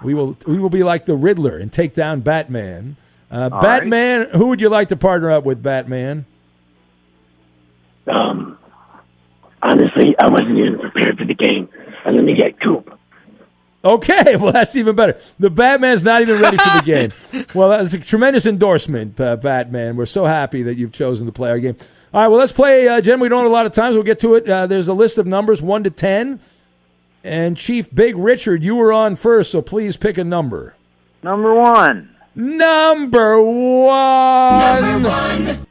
We 0.03 0.15
will 0.15 0.37
we 0.49 0.59
will 0.59 0.69
be 0.71 0.83
like 0.83 1.07
the 1.07 1.15
Riddler 1.15 1.57
and 1.59 1.73
take 1.73 1.95
down 1.95 2.21
Batman. 2.23 2.97
Uh, 3.31 3.51
All 3.53 3.63
Batman, 3.63 4.27
who 4.33 4.49
would 4.49 4.61
you 4.61 4.69
like 4.69 4.89
to 4.89 4.97
partner 4.97 5.31
up 5.31 5.45
with? 5.45 5.63
Batman. 5.63 6.25
Um, 8.11 8.59
honestly, 9.63 10.15
I 10.19 10.31
wasn't 10.31 10.59
even 10.59 10.79
prepared 10.79 11.19
for 11.19 11.25
the 11.25 11.35
game. 11.35 11.69
And 12.05 12.17
let 12.17 12.25
me 12.25 12.35
get 12.35 12.61
Coop. 12.61 12.97
Okay, 13.83 14.37
well 14.41 14.53
that's 14.53 14.77
even 14.77 14.95
better. 14.95 15.19
The 15.39 15.51
Batman's 15.51 16.05
not 16.05 16.23
even 16.23 16.41
ready 16.41 16.57
for 16.57 16.79
the 16.79 16.83
game. 16.85 17.47
Well, 17.55 17.71
that's 17.71 17.95
a 17.95 17.99
tremendous 17.99 18.47
endorsement, 18.47 19.21
uh, 19.21 19.37
Batman. 19.37 19.97
We're 19.97 20.07
so 20.07 20.27
happy 20.27 20.63
that 20.65 20.77
you've 20.77 20.93
chosen 20.93 21.27
to 21.27 21.33
play 21.33 21.51
our 21.51 21.59
game. 21.59 21.77
All 22.13 22.21
right, 22.23 22.29
well 22.29 22.39
let's 22.39 22.53
play, 22.53 22.89
uh, 22.89 23.01
Jen. 23.01 23.21
We 23.21 23.29
don't 23.29 23.43
have 23.45 23.51
a 23.51 23.55
lot 23.55 23.67
of 23.67 23.73
time, 23.73 23.93
so 23.93 23.99
we'll 23.99 24.05
get 24.05 24.21
to 24.21 24.35
it. 24.35 24.49
Uh, 24.49 24.67
there's 24.67 24.89
a 24.89 24.95
list 24.95 25.19
of 25.19 25.27
numbers, 25.27 25.63
one 25.63 25.85
to 25.85 25.91
ten, 25.91 26.41
and 27.25 27.57
Chief 27.57 27.95
Big 27.95 28.17
Richard, 28.17 28.63
you 28.63 28.77
were 28.77 28.93
on 28.93 29.17
first, 29.17 29.51
so 29.53 29.63
please 29.63 29.97
pick 29.97 30.19
a 30.19 30.25
number. 30.25 30.75
Number 31.23 31.55
one. 31.55 32.15
Number 32.35 33.41
one. 33.41 34.83
Number 34.83 35.09
one. 35.09 35.67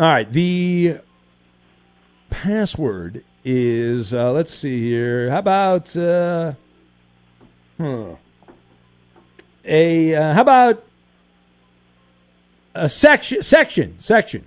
All 0.00 0.08
right, 0.08 0.30
the 0.30 0.98
password 2.34 3.22
is 3.44 4.12
uh, 4.12 4.32
let's 4.32 4.52
see 4.52 4.80
here. 4.80 5.30
How 5.30 5.38
about 5.38 5.96
uh, 5.96 6.54
hmm, 7.78 8.14
a 9.64 10.14
uh, 10.14 10.34
how 10.34 10.42
about 10.42 10.84
a 12.74 12.88
section 12.88 13.40
section 13.40 14.00
section? 14.00 14.44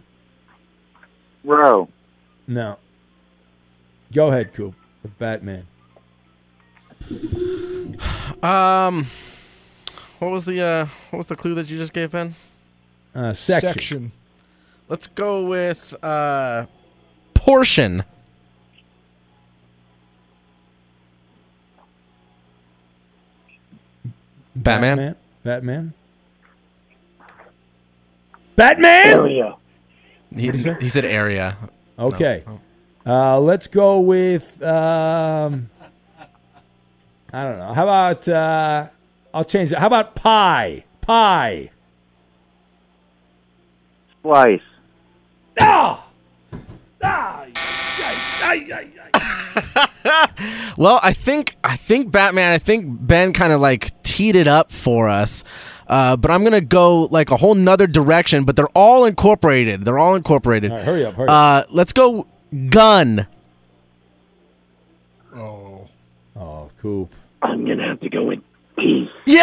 Row. 1.45 1.87
No. 2.45 2.77
Go 4.11 4.27
ahead, 4.27 4.53
Coop, 4.53 4.75
with 5.01 5.17
Batman. 5.17 5.65
Um, 8.43 9.07
what 10.19 10.31
was 10.31 10.43
the 10.43 10.61
uh, 10.61 10.85
what 11.11 11.17
was 11.17 11.27
the 11.27 11.37
clue 11.37 11.55
that 11.55 11.69
you 11.69 11.77
just 11.77 11.93
gave, 11.93 12.11
Ben? 12.11 12.35
Uh, 13.15 13.31
section. 13.31 13.69
Section. 13.69 14.11
Let's 14.89 15.07
go 15.07 15.45
with 15.45 15.93
uh, 16.03 16.65
portion. 17.47 18.03
Batman. 24.53 25.15
Batman. 25.43 25.93
Batman. 28.57 29.05
Area. 29.05 29.55
He, 30.35 30.51
he 30.51 30.89
said 30.89 31.05
area. 31.05 31.55
Okay. 31.97 32.43
Uh, 33.05 33.39
let's 33.39 33.67
go 33.67 34.01
with 34.01 34.61
um, 34.61 35.69
I 37.31 37.43
don't 37.43 37.59
know. 37.59 37.73
How 37.73 37.83
about 37.83 38.27
uh, 38.27 38.87
I'll 39.33 39.45
change 39.45 39.71
it. 39.71 39.77
How 39.77 39.87
about 39.87 40.15
pie? 40.15 40.83
Pie. 40.99 41.71
Slice. 44.21 44.59
Ah! 45.61 46.06
Well, 50.77 50.99
I 51.01 51.11
think 51.13 51.55
I 51.63 51.75
think 51.75 52.11
Batman. 52.11 52.53
I 52.53 52.59
think 52.59 52.85
Ben 52.87 53.33
kind 53.33 53.51
of 53.51 53.59
like 53.59 53.91
teed 54.03 54.35
it 54.35 54.47
up 54.47 54.71
for 54.71 55.09
us. 55.09 55.43
Uh, 55.87 56.15
but 56.15 56.29
I'm 56.29 56.43
gonna 56.43 56.61
go 56.61 57.05
like 57.05 57.31
a 57.31 57.37
whole 57.37 57.55
nother 57.55 57.87
direction. 57.87 58.45
But 58.45 58.55
they're 58.55 58.67
all 58.69 59.05
incorporated. 59.05 59.83
They're 59.85 59.97
all 59.97 60.15
incorporated. 60.15 60.71
All 60.71 60.77
right, 60.77 60.85
hurry 60.85 61.05
up, 61.05 61.15
hurry 61.15 61.29
Uh, 61.29 61.63
let's 61.69 61.93
go 61.93 62.27
gun. 62.69 63.25
Oh. 65.35 65.87
Oh, 66.35 66.69
Coop. 66.81 67.11
I'm 67.41 67.65
going 67.65 67.77
to 67.79 67.83
have 67.83 67.99
to 68.01 68.09
go 68.09 68.23
with 68.25 68.39
peace. 68.77 69.09
Yeah, 69.25 69.41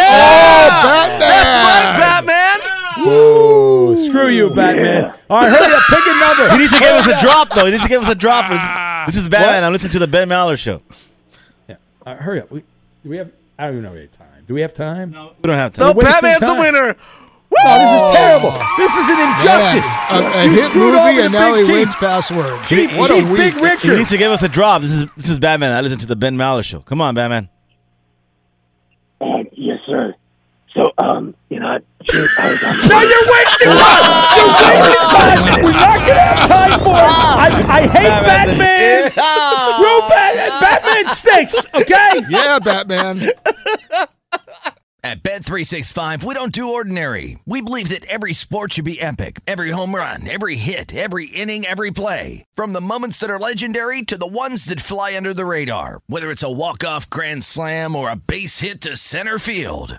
Batman! 0.83 1.21
That's 1.21 2.01
right, 2.01 2.25
Batman. 2.27 3.07
Whoa! 3.07 3.95
Screw 3.97 4.29
you, 4.29 4.51
Batman. 4.51 5.13
All 5.29 5.41
right, 5.41 5.49
hurry 5.49 5.75
up. 5.75 5.83
Pick 5.91 6.07
a 6.07 6.21
number. 6.21 6.53
He 6.53 6.59
needs 6.59 6.73
to 6.73 6.79
give 6.79 6.93
us 6.95 7.07
a 7.07 7.19
drop, 7.21 7.51
though. 7.53 7.65
He 7.65 7.73
needs 7.73 7.83
to 7.83 7.89
give 7.89 8.03
us 8.03 8.09
a 8.09 8.15
drop. 8.15 8.45
This, 9.07 9.15
this 9.17 9.23
is 9.25 9.29
Batman. 9.29 9.65
I'm 9.65 9.73
listening 9.73 9.93
to 9.93 9.99
the 9.99 10.07
Ben 10.07 10.29
Maller 10.29 10.59
show. 10.59 10.81
Yeah. 11.69 11.77
All 12.07 12.15
right, 12.15 12.23
hurry 12.23 12.41
up. 12.41 12.51
We, 12.51 12.61
do 13.03 13.09
we 13.11 13.17
have? 13.17 13.31
I 13.59 13.65
don't 13.67 13.75
even 13.75 13.83
know 13.85 13.91
if 13.91 13.95
we 13.95 14.01
have 14.03 14.13
time. 14.13 14.45
Do 14.47 14.55
we 14.55 14.61
have 14.61 14.75
time? 14.75 15.11
No. 15.13 15.33
We 15.43 15.49
don't 15.49 15.59
have 15.59 15.77
No, 15.79 15.87
time. 15.89 15.97
We're 15.97 16.05
wasting 16.05 16.21
Batman's 16.23 16.41
the 16.41 16.47
time. 16.47 16.59
winner. 16.61 16.97
No, 17.65 17.79
this 17.79 18.03
is 18.03 18.17
terrible. 18.17 18.51
This 18.79 18.93
is 18.97 19.09
an 19.11 19.21
injustice. 19.21 19.87
Man, 20.11 20.23
a, 20.23 20.39
a 20.39 20.45
You 20.45 20.51
hit 20.51 20.65
screwed 20.65 20.95
over 20.95 21.05
movie, 21.07 21.17
the 21.19 21.25
and 21.25 21.33
now 21.33 21.53
big 21.55 21.61
he 21.61 21.67
team. 21.69 21.77
wins 21.77 21.95
passwords. 21.95 22.69
Chief- 22.69 22.97
what 22.99 23.11
a 23.13 23.15
week. 23.17 23.37
Big 23.37 23.55
He 23.55 23.61
Richard. 23.63 23.99
needs 23.99 24.11
to 24.11 24.19
give 24.19 24.33
us 24.33 24.43
a 24.43 24.49
drop. 24.49 24.83
This 24.83 24.91
is 24.91 25.05
this 25.17 25.29
is 25.29 25.39
Batman. 25.39 25.71
I 25.71 25.81
listen 25.81 25.99
to 25.99 26.07
the 26.07 26.17
Ben 26.17 26.37
Maller 26.37 26.65
show. 26.65 26.81
Come 26.81 27.01
on, 27.01 27.15
Batman. 27.15 27.49
Uh, 29.21 29.45
yes, 29.53 29.79
sir. 29.87 30.15
So, 30.75 30.93
um, 30.99 31.35
you 31.51 31.61
know, 31.61 31.79
shoot, 32.11 32.29
I 32.37 32.51
was 32.51 32.65
on 32.65 32.89
No, 32.89 33.01
you're 33.01 33.33
wasting 33.33 33.69
time. 33.79 34.35
You're 34.37 34.55
wasting 34.59 35.09
time. 35.09 35.63
We're 35.65 35.73
not 35.73 35.99
gonna 36.07 36.21
have 36.21 36.49
time 36.49 36.81
for 36.81 36.97
it. 36.99 37.15
I, 37.15 37.47
I 37.69 37.87
hate 37.87 38.25
Batman. 38.27 39.11
Screw 39.71 40.09
Batman. 40.09 40.61
Batman 40.61 41.15
stinks. 41.15 41.67
Okay. 41.75 42.23
Yeah, 42.29 42.59
Batman. 42.59 43.31
At 45.05 45.23
Bet365, 45.23 46.25
we 46.25 46.33
don't 46.33 46.51
do 46.51 46.73
ordinary. 46.73 47.39
We 47.45 47.61
believe 47.61 47.91
that 47.91 48.07
every 48.07 48.33
sport 48.33 48.73
should 48.73 48.87
be 48.87 48.99
epic. 48.99 49.41
Every 49.47 49.69
home 49.69 49.95
run, 49.95 50.27
every 50.27 50.57
hit, 50.57 50.95
every 50.95 51.27
inning, 51.27 51.67
every 51.67 51.91
play. 51.91 52.47
From 52.55 52.73
the 52.73 52.81
moments 52.81 53.19
that 53.19 53.29
are 53.29 53.39
legendary 53.39 54.01
to 54.01 54.17
the 54.17 54.27
ones 54.27 54.65
that 54.65 54.81
fly 54.81 55.15
under 55.15 55.35
the 55.35 55.45
radar. 55.45 56.01
Whether 56.07 56.31
it's 56.31 56.43
a 56.43 56.51
walk-off 56.51 57.11
grand 57.11 57.45
slam 57.45 57.95
or 57.95 58.09
a 58.11 58.17
base 58.17 58.61
hit 58.61 58.81
to 58.81 58.97
center 58.97 59.39
field. 59.39 59.99